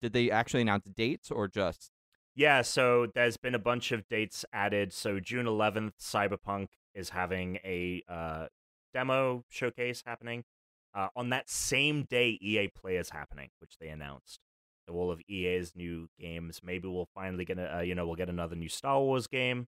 [0.00, 1.90] did they actually announce dates or just
[2.34, 4.92] Yeah, so there's been a bunch of dates added.
[4.92, 8.46] So June 11th, Cyberpunk is having a uh,
[8.94, 10.44] demo showcase happening.
[10.94, 14.40] Uh, on that same day, EA Play is happening, which they announced.
[14.90, 16.60] All of EA's new games.
[16.62, 19.66] Maybe we'll finally get a, uh, you know, we'll get another new Star Wars game.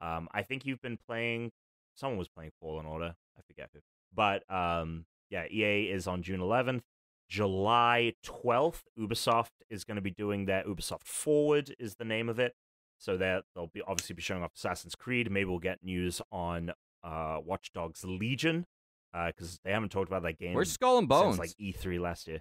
[0.00, 1.50] Um, I think you've been playing.
[1.94, 3.14] Someone was playing Fallen Order.
[3.36, 3.80] I forget who.
[4.14, 6.82] But um, yeah, EA is on June 11th.
[7.28, 12.38] July 12th, Ubisoft is going to be doing their Ubisoft Forward is the name of
[12.38, 12.54] it.
[13.00, 15.30] So that they'll be obviously be showing off Assassin's Creed.
[15.30, 16.72] Maybe we'll get news on
[17.04, 18.66] uh, Watch Dogs Legion
[19.12, 21.36] because they haven't talked about that game where's Skull and Bones?
[21.36, 22.40] since like E3 last year.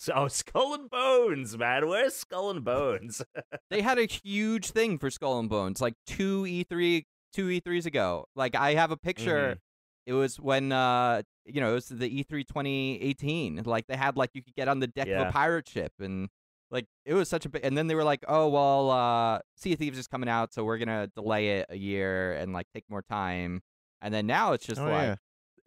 [0.00, 3.20] So oh, Skull and Bones, man, where's Skull and Bones?
[3.70, 8.26] they had a huge thing for Skull and Bones, like two E3, two E3s ago.
[8.34, 9.56] Like I have a picture.
[9.56, 9.58] Mhm.
[10.06, 13.62] It was when uh, you know, it was the E3 2018.
[13.64, 16.28] Like they had like you could get on the deck of a pirate ship and.
[16.70, 19.72] Like it was such a big, and then they were like, "Oh well, uh, Sea
[19.72, 22.84] of Thieves is coming out, so we're gonna delay it a year and like take
[22.90, 23.62] more time."
[24.02, 25.14] And then now it's just Oh, like, yeah.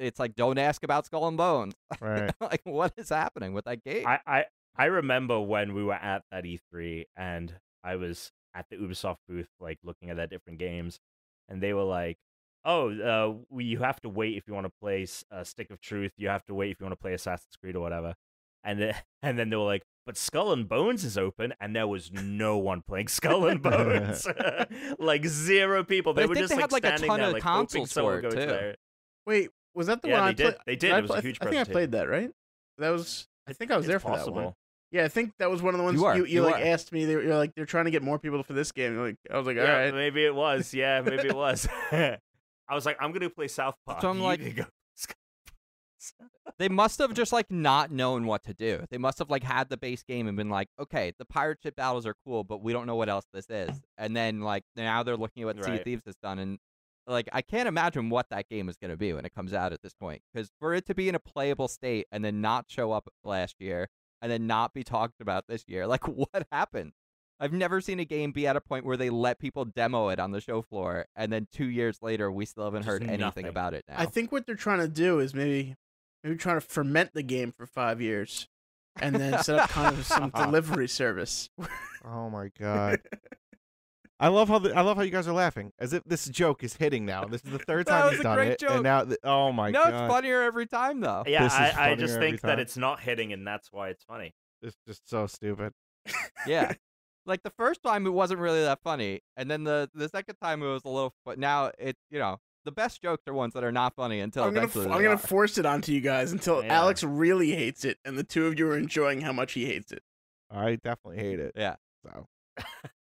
[0.01, 1.73] It's like, don't ask about Skull and Bones.
[2.01, 2.33] Right.
[2.39, 4.07] like, what is happening with that game?
[4.07, 4.45] I, I
[4.77, 9.49] I remember when we were at that E3 and I was at the Ubisoft booth,
[9.59, 10.99] like looking at their different games,
[11.49, 12.17] and they were like,
[12.65, 15.69] "Oh, uh, we, you have to wait if you want to play S- uh, Stick
[15.71, 16.13] of Truth.
[16.17, 18.15] You have to wait if you want to play Assassin's Creed or whatever."
[18.63, 21.87] And then, and then they were like, but Skull and Bones is open, and there
[21.87, 24.25] was no one playing Skull and Bones.
[24.99, 26.13] like zero people.
[26.13, 27.43] They I were think just they like had, like, a standing ton there, of like
[27.43, 28.51] hoping consoles someone for would go to too.
[28.51, 28.75] there.
[29.27, 30.57] Wait, was that the Yeah, one they I did- played?
[30.65, 30.91] they did.
[30.91, 32.31] I It was a play- huge I think I played that, right?
[32.77, 33.27] That was.
[33.47, 34.53] I think I was It's there for that one.
[34.91, 36.55] Yeah, I think that was one of the ones You you are, you, you like
[36.55, 36.65] are.
[36.67, 37.05] asked me.
[37.05, 38.97] They, you're like they're trying to get more people for this game.
[38.97, 39.93] Like I was like, all yeah, right.
[39.93, 40.73] maybe it was.
[40.73, 41.67] Yeah, maybe it was.
[41.91, 42.17] I
[42.71, 44.01] was like, I'm gonna play South Park.
[44.01, 44.41] So I'm like-
[46.57, 48.83] they must have just like not known what to do.
[48.89, 51.75] They must have like had the base game and been like, okay, the pirate ship
[51.75, 53.79] battles are cool, but we don't know what else this is.
[53.97, 56.59] And then like now they're looking at what Sea of Thieves has done, and
[57.07, 59.73] like I can't imagine what that game is going to be when it comes out
[59.73, 60.21] at this point.
[60.33, 63.55] Because for it to be in a playable state and then not show up last
[63.59, 63.89] year
[64.21, 66.93] and then not be talked about this year, like what happened?
[67.39, 70.19] I've never seen a game be at a point where they let people demo it
[70.19, 73.19] on the show floor, and then two years later we still haven't Just heard anything
[73.19, 73.45] nothing.
[73.47, 73.83] about it.
[73.89, 75.75] Now I think what they're trying to do is maybe
[76.23, 78.47] maybe trying to ferment the game for five years,
[79.01, 81.49] and then set up kind of some delivery service.
[82.05, 82.99] Oh my god.
[84.21, 86.63] I love how the, I love how you guys are laughing as if this joke
[86.63, 87.25] is hitting now.
[87.25, 88.71] This is the third time was he's a done great it, joke.
[88.71, 91.23] and now the, oh my no, god, No, it's funnier every time though.
[91.25, 93.89] yeah, This is I, I just every think that it's not hitting, and that's why
[93.89, 94.33] it's funny.
[94.61, 95.73] it's just so stupid.
[96.47, 96.73] Yeah.
[97.27, 100.63] Like the first time it wasn't really that funny, and then the the second time
[100.63, 101.13] it was a little.
[101.23, 104.43] But now it's you know the best jokes are ones that are not funny until
[104.45, 104.85] I'm gonna eventually.
[104.85, 106.73] f- they I'm gonna force it onto you guys until Yeah.
[106.73, 109.91] Alex really hates it, and the two of you are enjoying how much he hates
[109.91, 110.01] it.
[110.49, 111.51] I definitely hate it.
[111.55, 111.75] Yeah.
[112.03, 112.25] So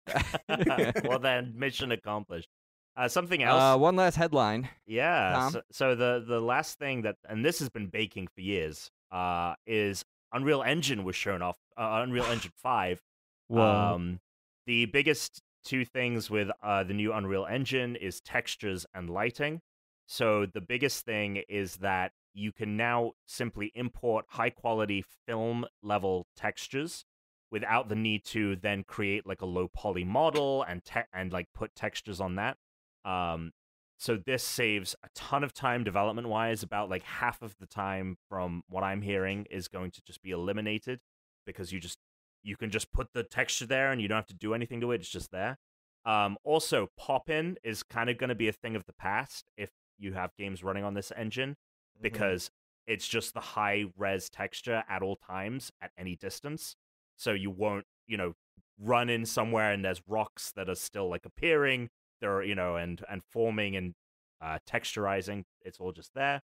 [1.05, 2.49] well, then, mission accomplished.
[2.97, 3.63] Uh, something else.
[3.63, 4.69] Uh, one last headline.
[4.87, 5.49] Yeah.
[5.51, 9.55] So, so the the last thing that, and this has been baking for years, uh,
[9.67, 11.59] is Unreal Engine was shown off.
[11.77, 13.01] Uh, Unreal Engine Five.
[13.51, 14.21] Um,
[14.67, 19.61] the biggest two things with uh, the new Unreal Engine is textures and lighting.
[20.07, 26.27] So the biggest thing is that you can now simply import high quality film level
[26.37, 27.05] textures
[27.51, 31.49] without the need to then create like a low poly model and te- and like
[31.55, 32.57] put textures on that.
[33.05, 33.53] Um,
[33.99, 36.63] so this saves a ton of time development wise.
[36.63, 40.31] About like half of the time from what I'm hearing is going to just be
[40.31, 41.01] eliminated
[41.45, 41.99] because you just
[42.43, 44.93] you can just put the texture there and you don't have to do anything to
[44.93, 45.01] it.
[45.01, 45.59] It's just there.
[46.07, 49.51] Um, also, pop in is kind of going to be a thing of the past
[49.59, 51.57] if you have games running on this engine
[52.01, 52.03] Mm-hmm.
[52.03, 52.51] because
[52.87, 56.77] it's just the high res texture at all times at any distance.
[57.21, 58.33] So you won't, you know,
[58.79, 61.91] run in somewhere and there's rocks that are still like appearing,
[62.23, 63.93] there are, you know, and and forming and
[64.41, 65.45] uh, texturizing.
[65.61, 66.41] It's all just there.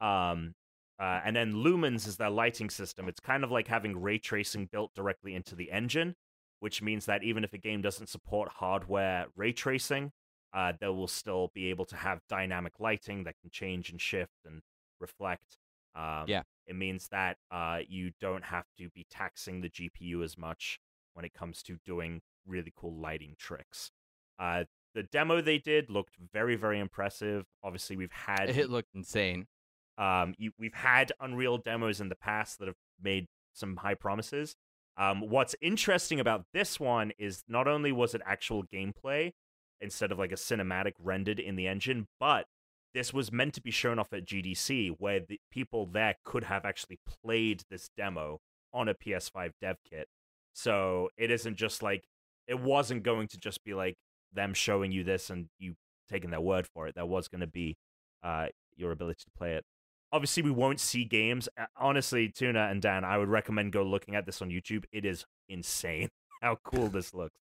[0.00, 0.54] Um,
[1.00, 3.08] uh, and then lumens is their lighting system.
[3.08, 6.14] It's kind of like having ray tracing built directly into the engine,
[6.60, 10.12] which means that even if a game doesn't support hardware ray tracing,
[10.54, 14.44] uh, they will still be able to have dynamic lighting that can change and shift
[14.44, 14.60] and
[15.00, 15.58] reflect.
[15.94, 16.42] Um, Yeah.
[16.66, 20.78] It means that uh, you don't have to be taxing the GPU as much
[21.14, 23.90] when it comes to doing really cool lighting tricks.
[24.38, 24.64] Uh,
[24.94, 27.44] the demo they did looked very, very impressive.
[27.64, 29.46] Obviously, we've had It looked insane.
[29.98, 34.54] um, you, we've had Unreal demos in the past that have made some high promises.
[34.96, 39.32] Um, what's interesting about this one is not only was it actual gameplay
[39.80, 42.46] instead of like a cinematic rendered in the engine, but
[42.94, 46.64] this was meant to be shown off at GDC, where the people there could have
[46.64, 48.40] actually played this demo
[48.72, 50.08] on a PS5 dev kit.
[50.52, 52.04] So it isn't just like
[52.46, 53.96] it wasn't going to just be like
[54.32, 55.74] them showing you this and you
[56.08, 56.94] taking their word for it.
[56.94, 57.76] There was going to be
[58.22, 59.64] uh, your ability to play it.
[60.12, 61.48] Obviously, we won't see games.
[61.76, 64.84] Honestly, Tuna and Dan, I would recommend go looking at this on YouTube.
[64.90, 66.08] It is insane
[66.42, 67.36] how cool this looks.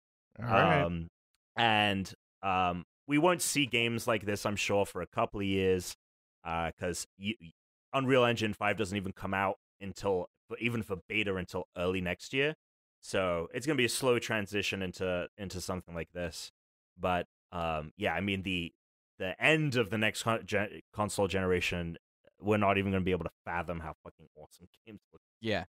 [0.42, 0.82] all right.
[0.82, 1.08] Um,
[1.56, 5.96] and um, we won't see games like this, I'm sure, for a couple of years,
[6.44, 7.06] because
[7.92, 10.28] Unreal Engine Five doesn't even come out until,
[10.58, 12.54] even for beta, until early next year.
[13.00, 16.50] So it's gonna be a slow transition into into something like this.
[16.98, 18.72] But um, yeah, I mean the
[19.18, 21.96] the end of the next con- gen- console generation,
[22.40, 25.22] we're not even gonna be able to fathom how fucking awesome games look.
[25.40, 25.64] Yeah.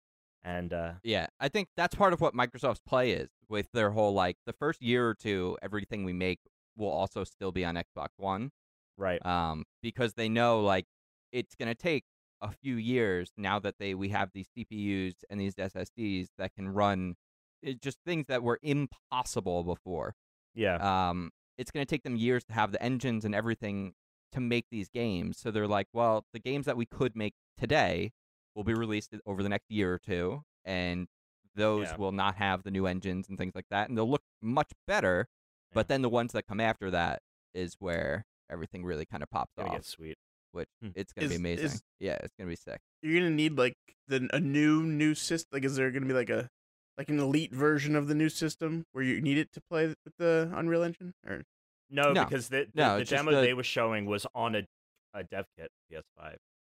[0.43, 4.13] And uh, Yeah, I think that's part of what Microsoft's play is with their whole
[4.13, 6.39] like the first year or two, everything we make
[6.75, 8.51] will also still be on Xbox One.
[8.97, 10.85] right, Um, because they know like
[11.31, 12.03] it's gonna take
[12.41, 16.69] a few years now that they we have these CPUs and these SSDs that can
[16.69, 17.15] run
[17.61, 20.15] it, just things that were impossible before.
[20.53, 20.75] yeah,
[21.09, 23.93] Um, it's gonna take them years to have the engines and everything
[24.33, 25.37] to make these games.
[25.37, 28.11] So they're like, well, the games that we could make today
[28.55, 31.07] will be released over the next year or two, and
[31.55, 31.97] those Yeah.
[31.97, 35.27] will not have the new engines and things like that, and they'll look much better.
[35.73, 35.75] Yeah.
[35.75, 37.21] But then the ones that come after that
[37.53, 40.17] is where everything really kind of pops gonna off, get sweet.
[40.51, 40.89] which Hmm.
[40.95, 41.65] it's gonna be amazing.
[41.65, 42.79] is- yeah, it's gonna be sick.
[43.01, 43.75] You're gonna need like
[44.07, 45.49] the a new new system.
[45.51, 46.49] Like, is there gonna be like a
[46.97, 49.97] like an elite version of the new system where you need it to play with
[50.19, 51.13] the Unreal Engine?
[51.25, 51.43] Or
[51.89, 52.23] No, No.
[52.25, 54.67] because the, the, No, the demo the- they were showing was on a,
[55.13, 56.37] a dev kit PS5.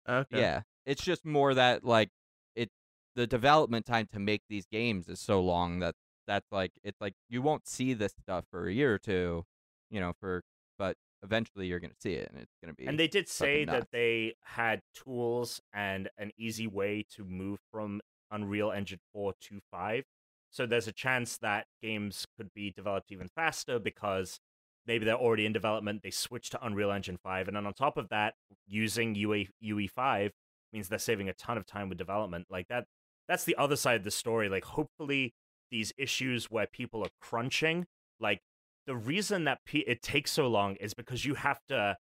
[0.08, 0.40] okay.
[0.40, 2.10] Yeah, it's just more that like
[2.54, 2.70] it
[3.16, 5.94] the development time to make these games is so long that
[6.26, 9.44] that's like it's like you won't see this stuff for a year or two,
[9.90, 10.42] you know, for
[10.78, 13.88] but eventually you're gonna see it and it's gonna be And they did say that
[13.92, 18.00] they had tools and an easy way to move from
[18.30, 20.04] Unreal Engine 4 to 5.
[20.50, 24.38] So there's a chance that games could be developed even faster because
[24.86, 27.96] maybe they're already in development, they switch to Unreal Engine 5, and then on top
[27.96, 28.34] of that,
[28.66, 30.30] using UE UE5
[30.72, 32.46] means they're saving a ton of time with development.
[32.50, 32.84] Like that
[33.28, 34.48] that's the other side of the story.
[34.48, 35.34] Like hopefully
[35.70, 37.86] these issues where people are crunching,
[38.20, 38.40] like
[38.86, 41.96] the reason that P- it takes so long is because you have to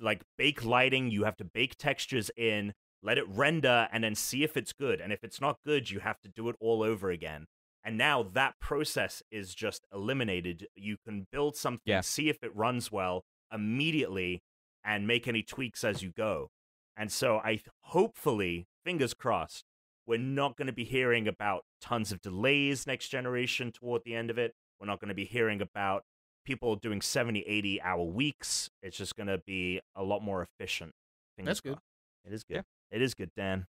[0.00, 4.44] like bake lighting, you have to bake textures in, let it render, and then see
[4.44, 5.00] if it's good.
[5.00, 7.46] And if it's not good, you have to do it all over again.
[7.84, 10.66] And now that process is just eliminated.
[10.76, 12.00] You can build something, Yeah.
[12.02, 14.42] see if it runs well immediately,
[14.84, 16.48] and make any tweaks as you go.
[16.96, 19.64] And so I hopefully, fingers crossed,
[20.08, 24.30] we're not going to be hearing about tons of delays next generation toward the end
[24.30, 24.54] of it.
[24.80, 26.04] We're not going to be hearing about
[26.46, 28.70] people doing 70, 80 hour weeks.
[28.82, 30.92] It's just going to be a lot more efficient.
[31.36, 31.72] Fingers That's good.
[31.74, 31.84] crossed.
[32.24, 32.54] It is good.
[32.54, 32.62] Yeah.
[32.90, 33.66] It is good, Dan.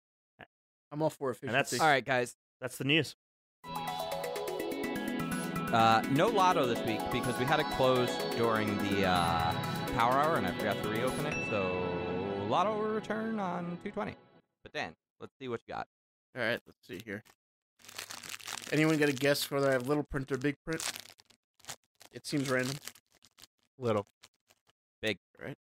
[0.91, 1.53] I'm all for efficiency.
[1.53, 2.35] that's- All right, guys.
[2.59, 3.15] That's the news.
[5.73, 9.51] Uh, no lotto this week because we had it closed during the uh,
[9.97, 11.49] power hour and I forgot to reopen it.
[11.49, 11.75] So
[12.47, 14.15] lotto will return on 220.
[14.63, 15.87] But Dan, let's see what you got.
[16.35, 17.23] All right, let's see here.
[18.73, 20.83] Anyone got a guess whether I have little print or big print?
[22.11, 22.75] It seems random.
[23.79, 24.05] Little.
[25.01, 25.17] Big.
[25.39, 25.55] All right.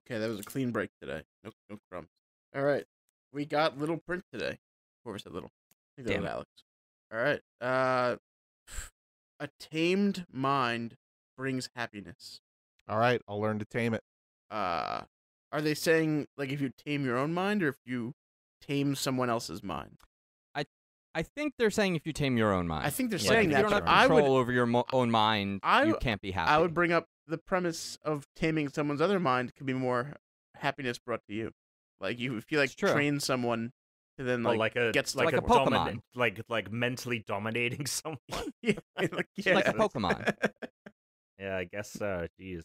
[0.00, 1.22] Okay, that was a clean break today.
[1.42, 2.08] No, no crumbs.
[2.56, 2.84] All right,
[3.32, 4.58] we got little print today.
[5.04, 5.50] Whoever said little?
[5.50, 6.32] I think that Damn was it.
[6.32, 6.50] Alex.
[7.12, 7.40] All right.
[7.60, 8.16] Uh,
[9.40, 10.96] a tamed mind
[11.36, 12.40] brings happiness.
[12.88, 14.02] All right, I'll learn to tame it.
[14.50, 15.02] Uh,
[15.52, 18.14] are they saying like if you tame your own mind or if you
[18.66, 19.98] tame someone else's mind?
[20.54, 20.64] I
[21.14, 22.86] I think they're saying if you tame your own mind.
[22.86, 23.58] I think they're Like, saying if that.
[23.58, 26.20] you don't have but I control would, over your mo- own mind, I you can't
[26.20, 26.50] be happy.
[26.50, 30.14] I would bring up the premise of taming someone's other mind could be more
[30.56, 31.50] happiness brought to you.
[32.00, 33.72] Like you, if you like train someone
[34.18, 35.64] to then Or like, like a gets like, like a, a Pokemon.
[35.70, 38.18] dominant, like like mentally dominating someone.
[38.62, 39.54] yeah, like, yeah.
[39.54, 40.34] like a Pokemon.
[41.38, 42.26] yeah, I guess so.
[42.40, 42.62] Jeez.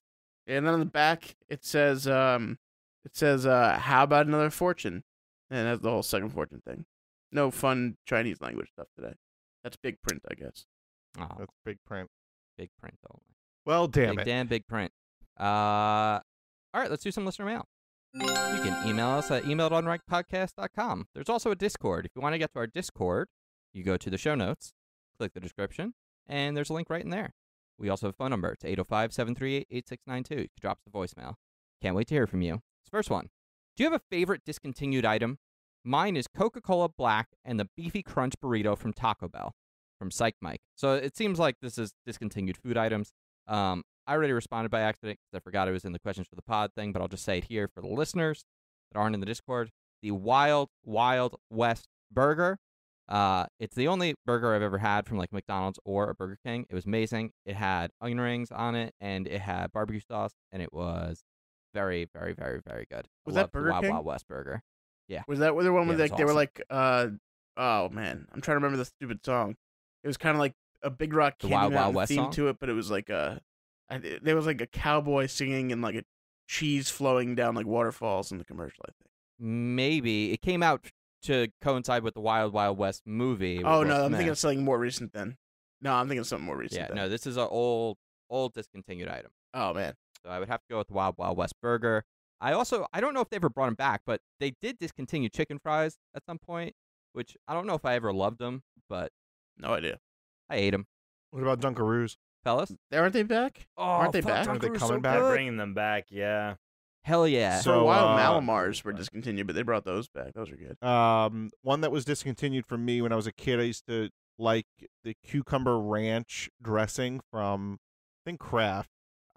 [0.47, 2.57] And then on the back it says um
[3.05, 5.03] it says uh how about another fortune?
[5.51, 6.85] And that's the whole second fortune thing.
[7.31, 9.13] No fun Chinese language stuff today.
[9.63, 10.65] That's big print, I guess.
[11.19, 12.09] Oh, That's big print.
[12.57, 13.23] big print only.
[13.65, 14.25] Well, damn big it.
[14.25, 14.91] Dan, big print.
[15.39, 15.43] Uh,
[16.73, 17.65] all right, let's do some listener mail.
[18.13, 21.07] You can email us at email@unrankedpodcast.com.
[21.13, 22.05] There's also a Discord.
[22.05, 23.27] If you want to get to our Discord,
[23.73, 24.73] you go to the show notes,
[25.19, 25.93] click the description,
[26.27, 27.33] and there's a link right in there.
[27.77, 28.51] We also have a phone number.
[28.51, 30.31] It's 805-738-8692.
[30.31, 31.35] You can drop us a voicemail.
[31.81, 32.53] Can't wait to hear from you.
[32.55, 33.29] This first one.
[33.79, 35.37] Do you have a favorite discontinued item?
[35.85, 39.53] Mine is Coca-Cola Black and the Beefy Crunch Burrito from Taco Bell
[39.97, 40.59] from Psych Mike.
[40.75, 43.13] So it seems like this is discontinued food items.
[43.47, 46.35] Um, I already responded by accident because I forgot it was in the questions for
[46.35, 48.43] the pod thing, but I'll just say it here for the listeners
[48.91, 49.69] that aren't in the Discord.
[50.01, 52.57] The Wild Wild West Burger.
[53.07, 56.65] Uh, it's the only burger I've ever had from like McDonald's or a Burger King.
[56.69, 57.31] It was amazing.
[57.45, 61.23] It had onion rings on it and it had barbecue sauce, and it was
[61.73, 63.05] very, very, very, very good.
[63.05, 63.93] I Was that love the Burger Wild King?
[63.93, 64.61] Wild West Burger.
[65.07, 65.23] Yeah.
[65.27, 67.07] Was that the one Yeah, where like they were like uh
[67.57, 69.55] oh man, I'm trying to remember the stupid song.
[70.03, 70.53] It was kind of like
[70.83, 72.31] a Big Rock The Wild Wild West theme song?
[72.31, 73.41] to it, but it was like a
[73.89, 76.03] I, there was like a cowboy singing and like a
[76.47, 78.83] cheese flowing down like waterfalls in the commercial.
[78.87, 79.09] I think.
[79.39, 80.85] Maybe it came out
[81.23, 83.63] to coincide with the Wild Wild West movie.
[83.63, 85.37] Oh Will no, I'm thinking of something more recent then.
[85.81, 86.81] No, I'm thinking of something more recent.
[86.81, 86.97] Yeah, then.
[86.97, 87.97] no, this is an old,
[88.29, 89.31] old discontinued item.
[89.53, 89.93] Oh man.
[90.23, 92.03] So I would have to go with the Wild Wild West burger.
[92.41, 95.29] I also, I don't know if they ever brought them back, but they did discontinue
[95.29, 96.73] chicken fries at some point,
[97.13, 99.11] which I don't know if I ever loved them, but
[99.57, 99.99] No idea.
[100.49, 100.87] I ate them.
[101.31, 102.15] What about Dunkaroos?
[102.43, 102.71] Fellas?
[102.93, 103.67] Aren't they back?
[103.77, 104.47] Oh, Aren't they fuck, back?
[104.47, 105.19] Aren't they coming so back?
[105.19, 105.29] Good.
[105.31, 106.05] bringing them back.
[106.09, 106.55] Yeah.
[107.03, 107.59] Hell yeah.
[107.59, 110.33] So, For a while, uh, Mallomars were discontinued, but they brought those back.
[110.33, 110.81] Those are good.
[110.87, 113.59] Um, one that was discontinued for me when I was a kid.
[113.59, 114.65] I used to like
[115.03, 117.79] the cucumber ranch dressing from
[118.25, 118.89] I think Kraft.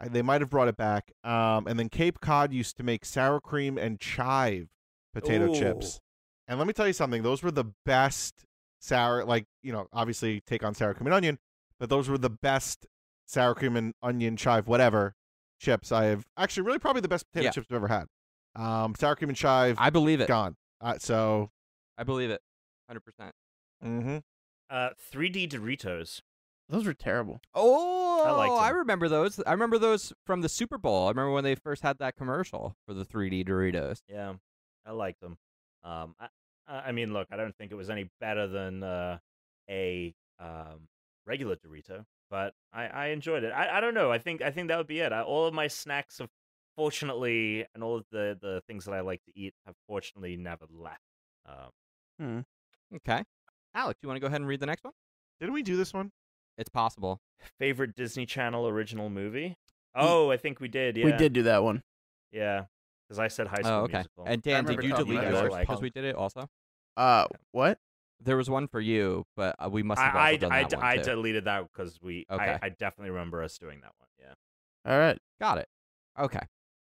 [0.02, 1.12] I, they might have brought it back.
[1.24, 4.68] Um, and then Cape Cod used to make sour cream and chive
[5.14, 6.00] potato chips.
[6.48, 8.44] And let me tell you something; those were the best
[8.80, 9.24] sour.
[9.24, 11.38] Like you know, obviously take on sour cream and onion,
[11.78, 12.86] but those were the best
[13.26, 15.14] sour cream and onion chive whatever
[15.60, 16.26] chips I have.
[16.36, 17.50] Actually, really probably the best potato Yeah.
[17.52, 18.06] chips I've ever had.
[18.56, 20.28] Um, sour cream and chive I believe it.
[20.28, 20.56] gone.
[20.80, 21.50] Uh, so
[21.96, 22.42] I believe it.
[22.90, 22.98] 100%.
[23.84, 24.18] Mm-hmm.
[24.68, 26.20] Uh, 3D Doritos.
[26.68, 27.40] Those were terrible.
[27.54, 28.76] Oh, liked I them.
[28.78, 29.40] remember those.
[29.46, 31.06] I remember those from the Super Bowl.
[31.06, 34.02] I remember when they first had that commercial for the 3D Doritos.
[34.08, 34.34] Yeah,
[34.86, 35.36] I liked them.
[35.82, 36.28] Um, I,
[36.68, 39.18] I I mean, look, I don't think it was any better than uh,
[39.68, 40.88] a um,
[41.26, 43.50] regular Dorito, but I, I enjoyed it.
[43.52, 44.12] I, I don't know.
[44.12, 45.12] I think I think that would be it.
[45.12, 46.30] I, all of my snacks have
[46.76, 50.66] fortunately, and all of the the things that I like to eat have fortunately never
[50.70, 51.00] left.
[51.46, 51.70] Um,
[52.20, 52.40] Hmm.
[52.96, 53.24] Okay.
[53.74, 54.92] Alex, you want to go ahead and read the next one?
[55.40, 56.12] Didn't we do this one?
[56.58, 57.20] It's possible.
[57.58, 59.56] favorite Disney Channel original movie?
[59.94, 60.96] Oh, I think we did.
[60.96, 61.82] Yeah, We did do that one.
[62.30, 62.64] Yeah,
[63.06, 63.98] because I said High School Oh, okay.
[63.98, 64.24] Musical.
[64.26, 65.60] And Dan, did you delete yours that.
[65.60, 66.48] because we did it also?
[66.96, 67.78] Uh, what?
[68.20, 70.62] There was one for you, but uh, we must have also I I, done I,
[70.62, 71.02] that one I too.
[71.02, 72.24] deleted that because we.
[72.30, 72.58] Okay.
[72.62, 74.08] I, I definitely remember us doing that one.
[74.20, 74.90] Yeah.
[74.92, 75.18] All right.
[75.40, 75.68] Got it.
[76.18, 76.38] Okay.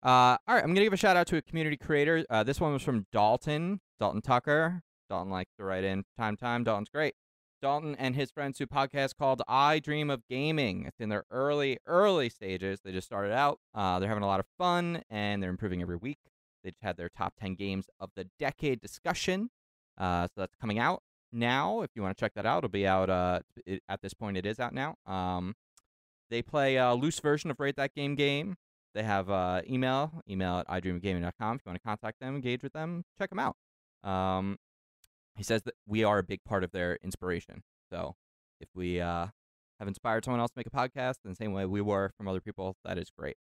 [0.02, 0.64] Uh, all right.
[0.64, 2.26] I'm gonna give a shout out to a community creator.
[2.30, 4.82] Uh, this one was from Dalton, Dalton Tucker.
[5.10, 6.64] Dalton likes to write in time time.
[6.64, 7.14] Dalton's great.
[7.62, 10.86] Dalton and his friends a podcast called I Dream of Gaming.
[10.86, 12.80] It's in their early, early stages.
[12.84, 13.60] They just started out.
[13.74, 16.20] Uh, they're having a lot of fun and they're improving every week.
[16.64, 19.50] They just had their top 10 games of the decade discussion.
[19.98, 21.82] Uh, so that's coming out now.
[21.82, 23.10] If you want to check that out, it'll be out.
[23.10, 24.96] Uh, it, at this point, it is out now.
[25.06, 25.56] Um,
[26.30, 28.56] they play a loose version of Rate That Game game.
[28.94, 31.56] They have uh, email, email at idreamofgaming.com.
[31.56, 33.56] If you want to contact them, engage with them, check them out.
[34.04, 34.58] Um,
[35.40, 37.64] he says that we are a big part of their inspiration.
[37.90, 38.16] So
[38.60, 39.28] if we uh,
[39.80, 42.28] have inspired someone else to make a podcast in the same way we were from
[42.28, 43.38] other people, that is great.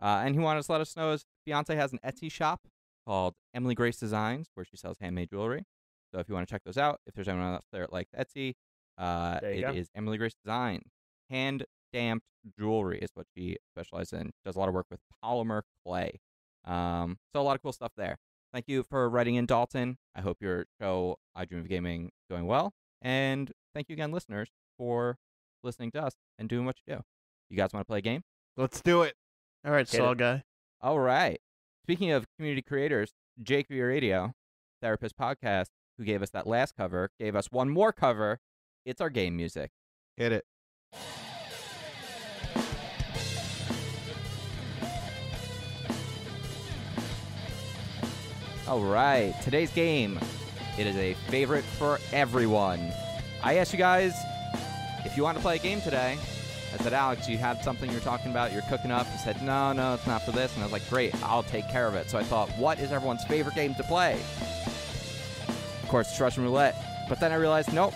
[0.00, 2.62] Uh, and he wanted to let us know his fiance has an Etsy shop
[3.06, 5.64] called Emily Grace Designs where she sells handmade jewelry.
[6.10, 8.12] So if you want to check those out, if there's anyone out there that likes
[8.18, 8.54] Etsy,
[8.96, 9.72] uh, it go.
[9.72, 10.90] is Emily Grace Designs.
[11.28, 12.24] Hand stamped
[12.58, 14.30] jewelry is what she specializes in.
[14.42, 16.18] Does a lot of work with polymer clay.
[16.64, 18.16] Um, so a lot of cool stuff there.
[18.52, 19.96] Thank you for writing in, Dalton.
[20.14, 22.74] I hope your show, I Dream of Gaming, is going well.
[23.00, 25.16] And thank you again, listeners, for
[25.62, 27.02] listening to us and doing what you do.
[27.48, 28.22] You guys want to play a game?
[28.56, 29.14] Let's do it.
[29.64, 30.18] All right, Hit Saw it.
[30.18, 30.42] guy.
[30.80, 31.40] All right.
[31.84, 34.34] Speaking of community creators, Jake V Radio,
[34.82, 38.38] Therapist Podcast, who gave us that last cover, gave us one more cover.
[38.84, 39.70] It's our game music.
[40.16, 40.44] Hit it.
[48.68, 50.20] All right, today's game.
[50.78, 52.92] It is a favorite for everyone.
[53.42, 54.14] I asked you guys
[55.04, 56.16] if you want to play a game today.
[56.72, 59.08] I said, Alex, you had something you're talking about, you're cooking up.
[59.08, 60.54] He said, no, no, it's not for this.
[60.54, 62.08] And I was like, great, I'll take care of it.
[62.08, 64.14] So I thought, what is everyone's favorite game to play?
[65.48, 66.76] Of course, it's Russian roulette.
[67.08, 67.94] But then I realized, nope,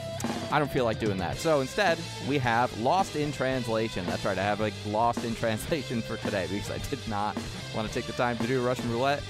[0.50, 1.36] I don't feel like doing that.
[1.36, 1.96] So instead,
[2.28, 4.04] we have Lost in Translation.
[4.06, 7.36] That's right, I have like Lost in Translation for today because I did not
[7.74, 9.22] want to take the time to do Russian roulette.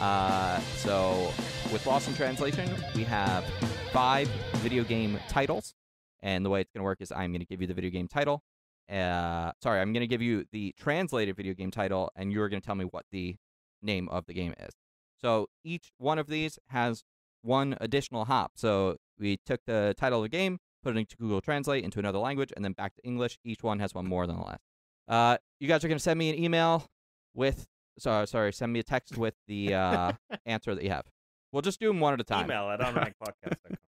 [0.00, 1.32] Uh, so
[1.72, 3.44] with Lost in Translation, we have
[3.92, 5.74] five video game titles.
[6.22, 7.90] And the way it's going to work is I'm going to give you the video
[7.90, 8.42] game title.
[8.90, 12.60] Uh, sorry, I'm going to give you the translated video game title, and you're going
[12.60, 13.36] to tell me what the
[13.82, 14.74] name of the game is.
[15.20, 17.04] So each one of these has
[17.42, 18.52] one additional hop.
[18.56, 22.18] So we took the title of the game, put it into Google Translate into another
[22.18, 23.38] language, and then back to English.
[23.44, 24.62] Each one has one more than the last.
[25.06, 26.86] Uh, you guys are going to send me an email
[27.34, 27.66] with,
[27.98, 30.12] sorry, sorry, send me a text with the uh,
[30.46, 31.04] answer that you have.
[31.52, 32.46] We'll just do them one at a time.
[32.46, 33.76] Email at unrankpodcast.com.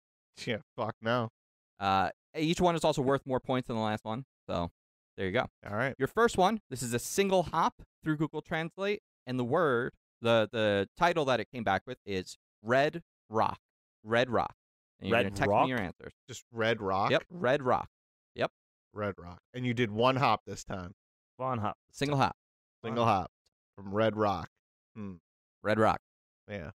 [0.47, 1.31] Yeah, fuck no.
[1.79, 4.25] Uh, each one is also worth more points than the last one.
[4.49, 4.73] So
[5.17, 5.47] there you go.
[5.65, 5.95] All right.
[5.97, 10.49] Your first one, this is a single hop through Google Translate, and the word, the
[10.51, 13.61] the title that it came back with is Red Rock.
[14.03, 14.55] Red Rock.
[14.99, 15.65] And you're Red gonna text Rock?
[15.67, 16.13] me your answers.
[16.27, 17.13] Just Red Rock.
[17.13, 17.89] Yep, Red Rock.
[18.35, 18.51] Yep.
[18.93, 19.39] Red Rock.
[19.55, 20.95] And you did one hop this time.
[21.37, 21.77] One Hop.
[21.93, 22.37] Single hop.
[22.83, 23.31] Single hop
[23.77, 24.49] from Red Rock.
[24.97, 25.15] Hmm.
[25.63, 26.01] Red Rock.
[26.49, 26.71] Yeah.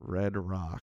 [0.00, 0.82] Red Rock.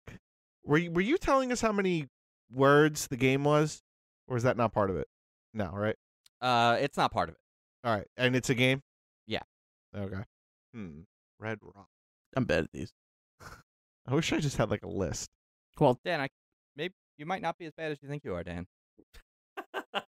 [0.64, 2.06] Were you, were you telling us how many
[2.52, 3.82] words the game was?
[4.26, 5.08] Or is that not part of it?
[5.54, 5.96] No, right?
[6.40, 7.40] Uh, it's not part of it.
[7.84, 8.06] All right.
[8.16, 8.82] And it's a game?
[9.26, 9.42] Yeah.
[9.96, 10.22] Okay.
[10.74, 11.00] Hmm.
[11.38, 11.88] Red Rock.
[12.36, 12.92] I'm bad at these.
[14.06, 15.28] I wish I just had like a list.
[15.78, 16.28] Well, Dan, I
[16.76, 18.66] maybe you might not be as bad as you think you are, Dan.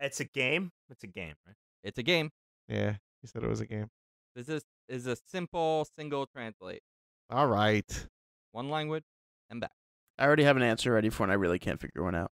[0.00, 0.70] it's a game.
[0.90, 1.56] It's a game, right?
[1.84, 2.30] It's a game.
[2.68, 2.94] Yeah.
[3.22, 3.88] You said it was a game.
[4.34, 6.82] This is is a simple single translate.
[7.30, 8.06] All right.
[8.52, 9.04] One language
[9.50, 9.72] and back.
[10.18, 11.26] I already have an answer ready for it.
[11.26, 12.30] and I really can't figure one out.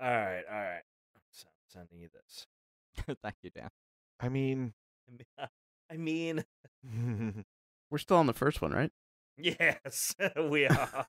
[0.00, 0.82] All right, all right.
[1.30, 2.46] So I'm sending you this.
[3.22, 3.68] Thank you, Dan.
[4.20, 4.74] I mean,
[5.38, 5.44] I
[5.94, 6.44] uh, mean,
[7.90, 8.90] We're still on the first one, right?
[9.38, 10.14] yes,
[10.50, 11.06] we are.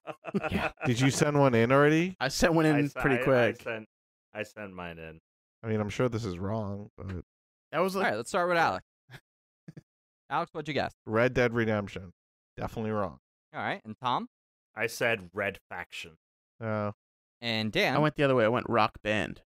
[0.50, 0.72] Yeah.
[0.86, 2.16] did you send one in already?
[2.20, 3.60] I sent one in I s- pretty I- quick.
[3.60, 3.88] I sent,
[4.34, 5.20] I sent mine in.
[5.62, 7.06] I mean, I'm sure this is wrong, but
[7.72, 8.84] that was All like right, let's start with Alex.
[10.34, 10.92] Alex, what'd you guess?
[11.06, 12.12] Red Dead Redemption.
[12.56, 13.18] Definitely wrong.
[13.54, 14.28] All right, and Tom
[14.74, 16.16] I said Red Faction.
[16.60, 16.90] Uh,
[17.40, 17.94] And Dan.
[17.94, 18.44] I went the other way.
[18.44, 19.42] I went rock band.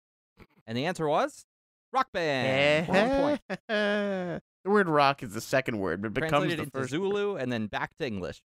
[0.66, 1.46] and the answer was
[1.90, 2.88] rock band.
[2.88, 3.08] One
[3.48, 3.60] point.
[3.68, 6.90] the word rock is the second word, but it becomes the into first.
[6.90, 8.42] Zulu and then back to English.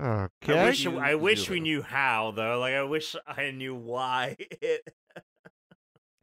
[0.00, 0.58] Okay.
[0.58, 2.58] I wish I wish we knew how though.
[2.58, 4.94] Like I wish I knew why it.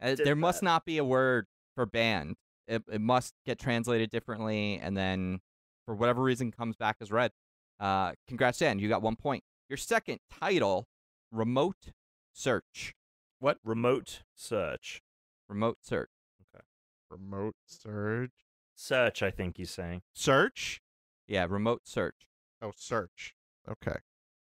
[0.02, 2.34] Uh, Did there must not be a word for band.
[2.66, 5.40] It, it must get translated differently, and then
[5.90, 7.32] for whatever reason comes back as red.
[7.80, 8.78] Uh, congrats, Dan.
[8.78, 9.42] You got one point.
[9.68, 10.86] Your second title,
[11.32, 11.90] remote
[12.32, 12.94] search.
[13.40, 13.58] What?
[13.64, 15.02] Remote search.
[15.48, 16.10] Remote search.
[16.54, 16.62] Okay.
[17.10, 18.30] Remote search.
[18.76, 20.02] Search, I think he's saying.
[20.14, 20.80] Search.
[21.26, 22.28] Yeah, remote search.
[22.62, 23.34] Oh, search.
[23.68, 23.96] Okay.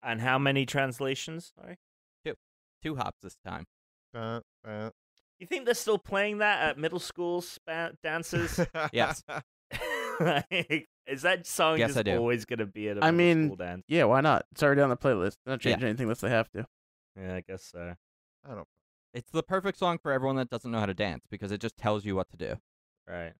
[0.00, 1.52] And how many translations?
[1.58, 1.78] Sorry.
[2.24, 2.34] Two
[2.80, 3.66] Two hops this time.
[4.14, 4.90] Uh, uh.
[5.40, 8.60] You think they're still playing that at middle school spa- dances?
[8.92, 9.24] Yes.
[10.20, 12.16] like, is that song Yes, just I do.
[12.16, 13.84] always gonna be at a I middle mean, school dance?
[13.88, 14.46] Yeah, why not?
[14.52, 15.36] It's already on the playlist.
[15.44, 15.72] They're not Yeah.
[15.72, 16.66] changing anything unless they have to.
[17.16, 17.94] Yeah, I guess so.
[18.48, 18.68] I don't.
[19.14, 21.76] It's the perfect song for everyone that doesn't know how to dance because it just
[21.76, 22.54] tells you what to do.
[23.06, 23.32] Right.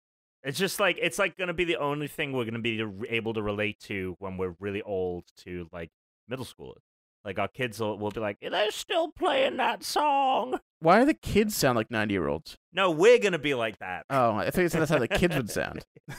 [0.43, 3.41] It's just like it's like gonna be the only thing we're gonna be able to
[3.41, 5.89] relate to when we're really old to like
[6.27, 6.81] middle schoolers.
[7.25, 10.59] Like our kids will, will be like, they're still playing that song.
[10.81, 12.57] Why do the kids sound like ninety year olds?
[12.73, 14.05] No, we're gonna be like that.
[14.09, 15.85] Oh, I think that's how the kids would sound.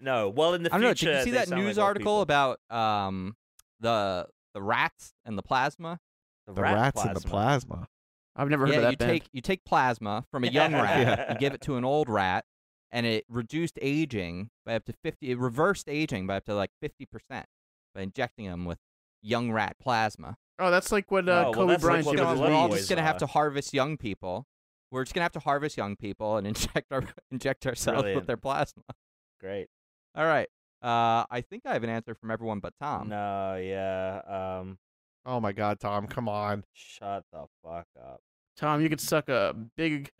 [0.00, 0.94] No, well in the I don't know.
[0.94, 2.22] Did you see that sound like news article people.
[2.22, 3.36] about um
[3.80, 6.00] the the rats and the plasma?
[6.46, 7.88] The rat rats and the plasma.
[8.36, 9.10] I've never heard yeah, of that you band.
[9.10, 11.32] take you take plasma from a young rat, Yeah.
[11.32, 12.44] you give it to an old rat,
[12.92, 15.30] and it reduced aging by up to fifty.
[15.30, 17.46] It reversed aging by up to like fifty percent
[17.94, 18.78] by injecting them with
[19.22, 20.36] young rat plasma.
[20.58, 22.30] Oh, that's like what Oh, uh, well, Kobe that's like Bryant what did We're the
[22.32, 24.46] with his Blood all just gonna have to harvest young people.
[24.90, 28.36] We're just gonna have to harvest young people and inject our inject ourselves with their
[28.36, 28.82] plasma.
[29.40, 29.68] Great.
[30.14, 30.48] All right.
[30.82, 33.08] Uh, I think I have an answer from everyone but Tom.
[33.08, 34.20] No, yeah.
[34.60, 34.78] Um,
[35.26, 36.64] Oh my God, Tom, come on.
[36.74, 38.20] shut the fuck up.
[38.56, 40.10] Tom, you could suck a big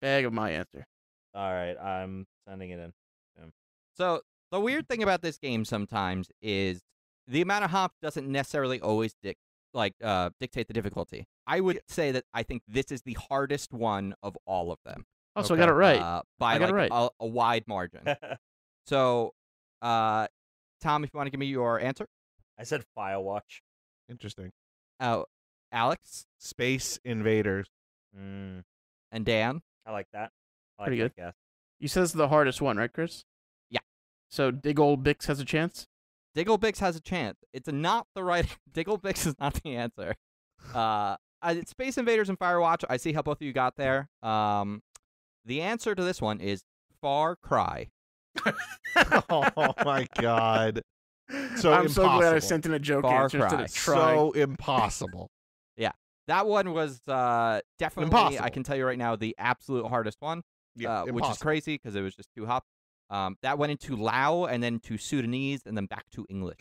[0.00, 0.86] bag of my answer.
[1.34, 2.92] All right, I'm sending it in.
[3.96, 4.20] So
[4.52, 6.82] the weird thing about this game sometimes is
[7.26, 9.38] the amount of hops doesn't necessarily always dic-
[9.74, 11.26] like uh, dictate the difficulty.
[11.46, 15.06] I would say that I think this is the hardest one of all of them.
[15.34, 16.00] Oh, so I got it right.
[16.00, 16.90] uh, by I got like it right.
[16.92, 18.00] a, a wide margin.
[18.86, 19.34] so,
[19.82, 20.26] uh,
[20.80, 22.06] Tom, if you want to give me your answer,
[22.58, 23.60] I said Firewatch.
[24.08, 24.52] Interesting.
[25.00, 25.22] uh,
[25.72, 27.66] Alex Space Invaders.
[28.16, 28.62] Mm,
[29.12, 29.60] and Dan.
[29.84, 30.30] I like that.
[30.78, 31.34] I like Pretty that guess.
[31.80, 33.24] You said this is the hardest one, right, Chris?
[33.70, 33.80] Yeah.
[34.30, 35.86] So Diggle Bix has a chance.
[36.34, 37.38] Diggle Bix has a chance.
[37.52, 38.46] It's not the right.
[38.72, 40.14] Diggle Bix is not the answer.
[40.74, 42.84] Uh, uh, it's Space Invaders and Firewatch.
[42.88, 44.08] I see how both of you got there.
[44.22, 44.82] Um,
[45.44, 46.62] the answer to this one is
[47.00, 47.88] Far Cry.
[49.30, 50.82] Oh my God.
[51.56, 52.40] So I'm so glad I impossible.
[52.40, 53.64] sent in a joke Far answer instead cry.
[53.64, 54.16] of trying.
[54.16, 55.30] So impossible.
[55.76, 55.92] Yeah,
[56.28, 60.42] that one was uh, definitely, I can tell you right now, the absolute hardest one,
[60.76, 62.68] Yeah, uh, which is crazy because it was just two hops.
[63.10, 66.60] Um, that went into Lao and then to Sudanese and then back to English.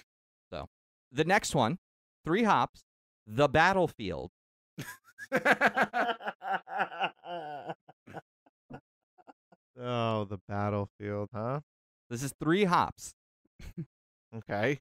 [0.52, 0.68] So
[1.12, 1.78] the next one,
[2.24, 2.84] three hops,
[3.28, 4.32] the battlefield.
[9.80, 11.60] Oh, the battlefield, huh?
[12.10, 13.14] This is three hops.
[14.36, 14.80] Okay.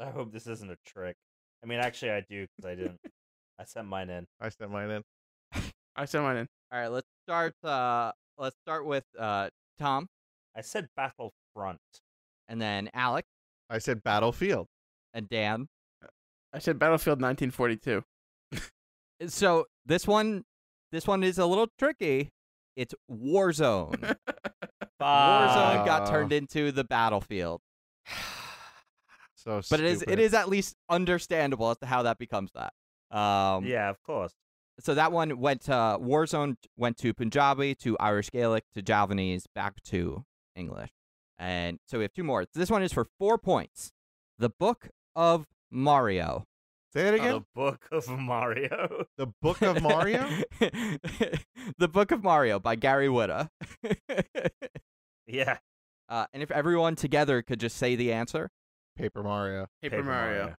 [0.00, 1.14] I hope this isn't a trick.
[1.62, 2.98] I mean, actually, I do because I didn't.
[3.56, 4.26] I sent mine in.
[4.40, 5.02] I sent mine in.
[5.96, 6.48] I sent mine in.
[6.72, 7.54] All right, let's start.
[7.62, 10.08] Uh, let's start with uh, Tom
[10.56, 11.78] I said Battlefront.
[12.48, 13.28] and then Alex
[13.70, 14.66] I said battlefield.
[15.14, 15.68] and Dan.
[16.52, 18.02] I said Battlefield 1942.
[19.28, 20.44] So this one,
[20.90, 22.30] this one is a little tricky.
[22.76, 23.98] It's Warzone.
[25.00, 26.10] Warzone got Ah.
[26.10, 27.60] turned into the battlefield,
[29.34, 30.18] So but it is it stupid.
[30.20, 32.72] is at least understandable as to how that becomes that.
[33.16, 34.32] Um, yeah, of course.
[34.80, 39.82] So that one went to Warzone, went to Punjabi, to Irish Gaelic, to Javanese, back
[39.84, 40.24] to
[40.54, 40.90] English,
[41.38, 42.44] and so we have two more.
[42.52, 43.92] This one is for four points.
[44.38, 46.44] The Book of Mario.
[46.92, 47.32] Say it again.
[47.34, 49.04] The Book of Mario.
[49.18, 50.26] the Book of Mario.
[51.78, 53.48] the Book of Mario by Gary Whitta.
[55.26, 55.58] yeah.
[56.08, 58.50] uh, and if everyone together could just say the answer,
[58.96, 59.66] Paper Mario.
[59.82, 60.54] Paper, Mario.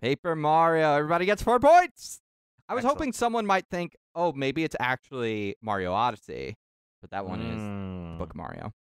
[0.00, 0.92] Paper Mario.
[0.94, 2.20] Everybody gets four points.
[2.68, 2.98] I was Excellent.
[2.98, 6.54] hoping someone might think, oh, maybe it's actually Mario Odyssey,
[7.02, 8.18] but that one is Mm.
[8.18, 8.72] Book of Mario.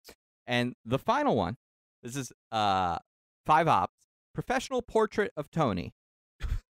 [0.46, 1.56] And the final one,
[2.02, 2.98] this is uh
[3.46, 3.94] five Ops
[4.34, 5.92] Professional Portrait of Tony.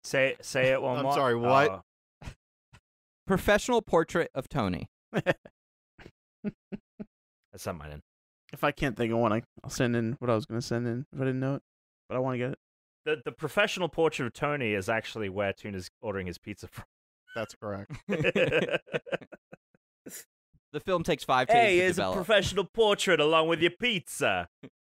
[0.03, 1.14] Say say it one I'm more.
[1.14, 1.84] sorry, what?
[2.23, 2.28] Oh,
[3.28, 4.90] Professional Portrait of Tony.
[5.14, 5.32] I
[7.56, 8.02] sent mine in.
[8.53, 10.65] If I can't think of one, I, I'll send in what I was going to
[10.65, 11.61] send in if I didn't know it.
[12.10, 12.60] But I want to get it.
[13.06, 16.86] The the professional portrait of Tony is actually where Tuna's ordering his pizza from.
[17.36, 17.94] That's correct.
[20.73, 24.48] The film takes five takes hey, to here's a professional portrait along with your pizza.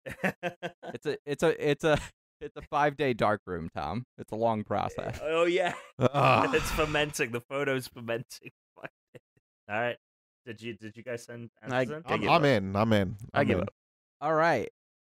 [0.06, 2.00] It's a it's a it's a
[2.42, 4.06] it's a five day dark room, Tom.
[4.18, 5.20] It's a long process.
[5.24, 6.54] oh yeah, Ugh.
[6.56, 7.32] it's fermenting.
[7.32, 8.52] The photo's fermenting.
[9.70, 9.98] All right.
[10.46, 12.04] Did you did you guys send I- answers in?
[12.06, 12.76] I I'm, give I'm in.
[12.76, 13.16] I'm in.
[13.34, 13.64] I I'm give in.
[13.64, 13.74] up.
[14.22, 14.70] All right,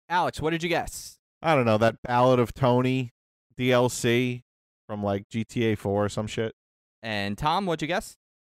[0.09, 1.17] Alex, what did you guess?
[1.41, 3.11] I don't know that Ballad of Tony
[3.59, 4.41] DLC
[4.87, 6.53] from like GTA 4 or some shit.
[7.03, 8.15] And Tom, what'd you guess?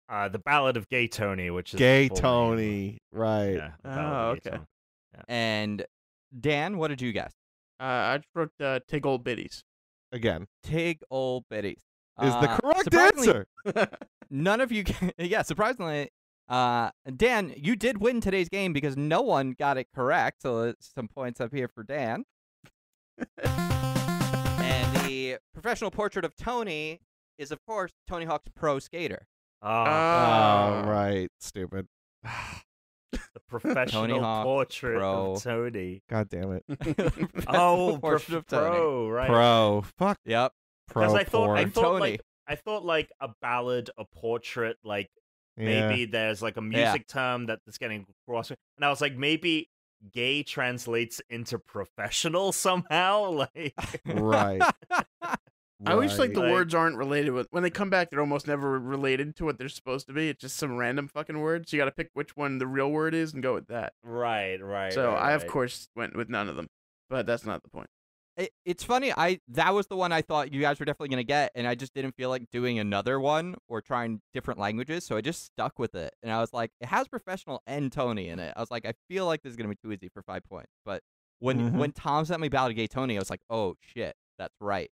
[0.09, 2.21] Uh, the Ballad of Gay Tony, which is Gay full name.
[2.21, 3.53] Tony, right?
[3.53, 4.49] Yeah, Oh, okay.
[4.49, 4.63] Tony.
[5.27, 5.85] And
[6.37, 7.31] Dan, what did you guess?
[7.81, 7.83] Uh,
[8.13, 9.63] I just wrote uh, "Take Old Biddies."
[10.11, 11.81] Again, Tig old biddies
[12.21, 13.47] is the Uh, correct answer.
[14.29, 14.83] None of you,
[15.17, 16.09] yeah, surprisingly,
[16.49, 20.41] uh, Dan, you did win today's game because no one got it correct.
[20.41, 22.25] So it's some points up here for Dan.
[23.37, 26.99] and the professional portrait of Tony
[27.37, 29.27] is, of course, Tony Hawk's pro skater.
[29.61, 30.83] Oh, Oh, Ah.
[30.87, 31.29] right.
[31.39, 31.87] Stupid.
[33.11, 35.33] the professional Hawk portrait Pro.
[35.33, 36.01] of Tony.
[36.09, 36.63] God damn it.
[37.47, 38.69] Oh, portrait prof- of Tony.
[38.77, 39.27] pro, right?
[39.27, 39.85] Pro.
[39.97, 40.51] Fuck Yep.
[40.87, 41.01] pro.
[41.03, 41.99] Because I thought I thought Tony.
[41.99, 45.09] like I thought like a ballad, a portrait, like
[45.57, 45.87] Yeah.
[45.87, 49.69] maybe there's like a music term that is getting across, and I was like maybe
[50.13, 53.75] gay translates into professional somehow, like
[54.05, 54.61] Right.
[55.85, 58.09] I always like the Like- words aren't related with when they come back.
[58.09, 60.29] They're almost never related to what they're supposed to be.
[60.29, 61.67] It's just some random fucking word.
[61.67, 63.93] So you got to pick which one the real word is and go with that.
[64.03, 64.93] right, right.
[64.93, 65.51] so right, I of right.
[65.51, 66.67] course went with none of them,
[67.09, 67.87] but that's not the point.
[68.37, 69.11] It, it's funny.
[69.15, 71.75] I that was the one I thought you guys were definitely gonna get, and I
[71.75, 75.77] just didn't feel like doing another one or trying different languages, so I just stuck
[75.77, 76.13] with it.
[76.23, 78.53] And I was like, it has professional and Tony in it.
[78.55, 80.71] I was like, I feel like this is gonna be too easy for five points.
[80.85, 81.01] But
[81.39, 81.77] when Mhm.
[81.77, 84.89] when Tom sent me Ballad of Gay Tony, I was like, oh shit, that's right.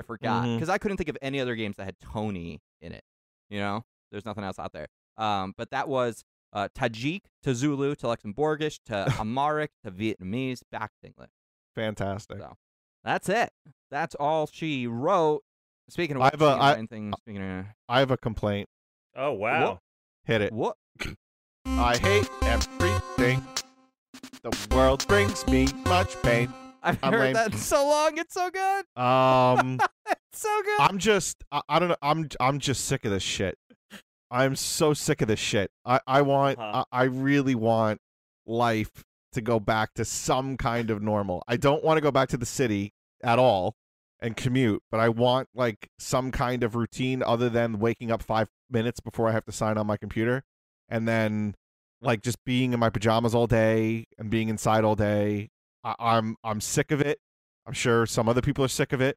[0.00, 3.02] I forgot because I couldn't think of any other games that had Tony in it.
[3.48, 4.86] You know, there's nothing else out there.
[5.16, 10.90] Um, but that was uh, Tajik to Zulu to Luxembourgish to Amharic to Vietnamese back
[11.02, 11.30] to English.
[11.74, 12.38] Fantastic.
[12.38, 12.56] So.
[13.04, 13.50] That's it.
[13.90, 15.42] That's all she wrote.
[15.88, 18.68] Speaking of I have a- speaking of I- anything, speaking of I have a complaint.
[19.16, 19.80] Oh wow.
[20.24, 20.52] Hit it.
[20.52, 20.76] what?
[21.66, 23.44] I hate everything.
[24.42, 26.52] The world brings me much pain.
[26.82, 27.32] I've I'm heard lame.
[27.34, 28.18] that so long.
[28.18, 28.84] It's so good.
[29.02, 29.78] Um,
[30.32, 30.80] It's so good.
[30.80, 31.96] I'm just, I, I don't know.
[32.02, 33.56] I'm, I'm just sick of this shit.
[34.30, 35.70] I'm so sick of this shit.
[35.84, 36.84] I, I want, Uh-huh.
[36.92, 37.98] I, I really want
[38.46, 38.90] life
[39.32, 41.42] to go back to some kind of normal.
[41.48, 42.92] I don't want to go back to the city
[43.22, 43.74] at all
[44.20, 48.48] and commute, but I want like some kind of routine other than waking up five
[48.70, 50.42] minutes before I have to sign on my computer
[50.88, 51.54] and then
[52.00, 55.50] like just being in my pajamas all day and being inside all day.
[55.84, 57.18] I, I'm I'm sick of it.
[57.66, 59.16] I'm sure some other people are sick of it.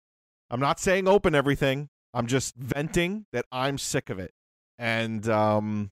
[0.50, 1.90] I'm not saying open everything.
[2.14, 4.32] I'm just venting that I'm sick of it.
[4.78, 5.92] And um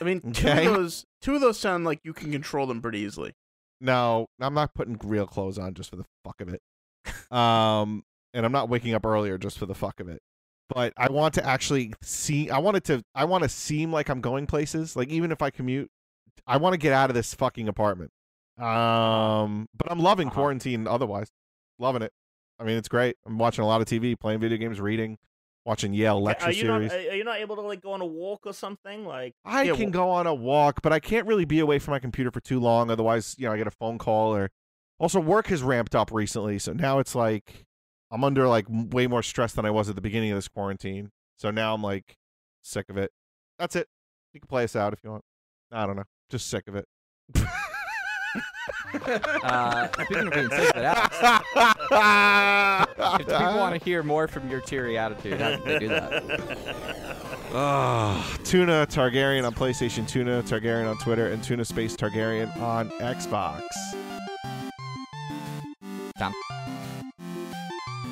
[0.00, 0.66] I mean, two Okay.
[0.66, 3.32] of those two of those sound like you can control them pretty easily.
[3.80, 6.60] no, I'm not putting real clothes on just for the fuck of it.
[7.30, 8.02] Um
[8.32, 10.20] and I'm not waking up earlier just for the fuck of it.
[10.74, 14.08] But I want to actually see I want it to I want to seem like
[14.08, 14.96] I'm going places.
[14.96, 15.90] Like even if I commute,
[16.46, 18.10] I want to get out of this fucking apartment.
[18.58, 20.34] Um but I'm loving Uh-huh.
[20.34, 21.30] quarantine otherwise.
[21.78, 22.12] Loving it.
[22.58, 23.16] I mean, it's great.
[23.26, 25.18] I'm watching a lot of TV, playing video games, reading,
[25.64, 26.92] watching Yale lecture are you series.
[26.92, 29.04] not are you not able to like go on a walk or something?
[29.04, 31.98] Like I can go on a walk, but I can't really be away from my
[31.98, 32.90] computer for too long.
[32.90, 34.50] Otherwise, you know, I get a phone call or.
[35.00, 37.64] Also, work has ramped up recently, so now it's like
[38.12, 41.10] I'm under like way more stress than I was at the beginning of this quarantine.
[41.36, 42.16] So now I'm like
[42.62, 43.10] sick of it.
[43.58, 43.88] That's it.
[44.32, 45.24] You can play us out if you want.
[45.72, 46.04] I don't know.
[46.30, 46.86] Just sick of it.
[49.42, 51.16] Uh, speaking of being sick Alex,
[53.20, 56.58] if people want to hear more from your cheery attitude, how can they do that?
[57.56, 63.62] Ah, Tuna Targaryen on PlayStation, Tuna Targaryen on Twitter, and Tuna Space Targaryen on Xbox.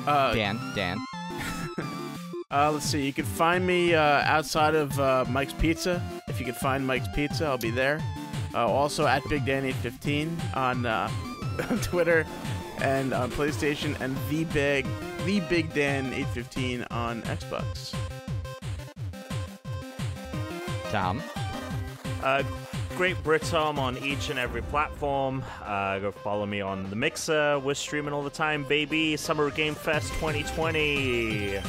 [0.07, 0.97] Uh, Dan, Dan.
[2.49, 3.05] Uh, let's see.
[3.05, 6.01] You can find me uh, outside of uh, Mike's Pizza.
[6.27, 7.99] If you can find Mike's Pizza, I'll be there.
[8.53, 11.09] Uh, also at Big Dan 815 on uh,
[11.81, 12.25] Twitter
[12.79, 14.85] and on PlayStation, and the big
[15.25, 17.95] the Big Dan 815 on Xbox.
[20.91, 21.21] Tom.
[22.21, 22.43] Uh,
[22.95, 25.43] Great Britom on each and every platform.
[25.63, 27.57] Uh, go follow me on the Mixer.
[27.57, 29.17] We're streaming all the time, baby.
[29.17, 31.59] Summer Game Fest 2020.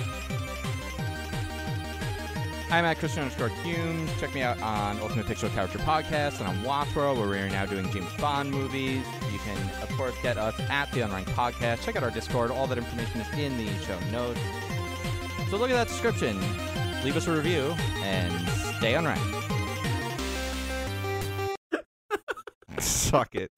[2.71, 4.11] I'm at Christian underscore Humes.
[4.19, 7.67] Check me out on Ultimate Pixel Character Podcast and on Watchworld, where we are now
[7.67, 9.05] doing James Bond movies.
[9.33, 11.85] You can, of course, get us at the Unranked Podcast.
[11.85, 12.51] Check out our Discord.
[12.51, 14.41] All that information is in the show notes.
[15.51, 16.41] So look at that description.
[17.05, 18.33] leave us a review and
[18.79, 19.21] stay on rank.
[22.79, 23.51] Suck it.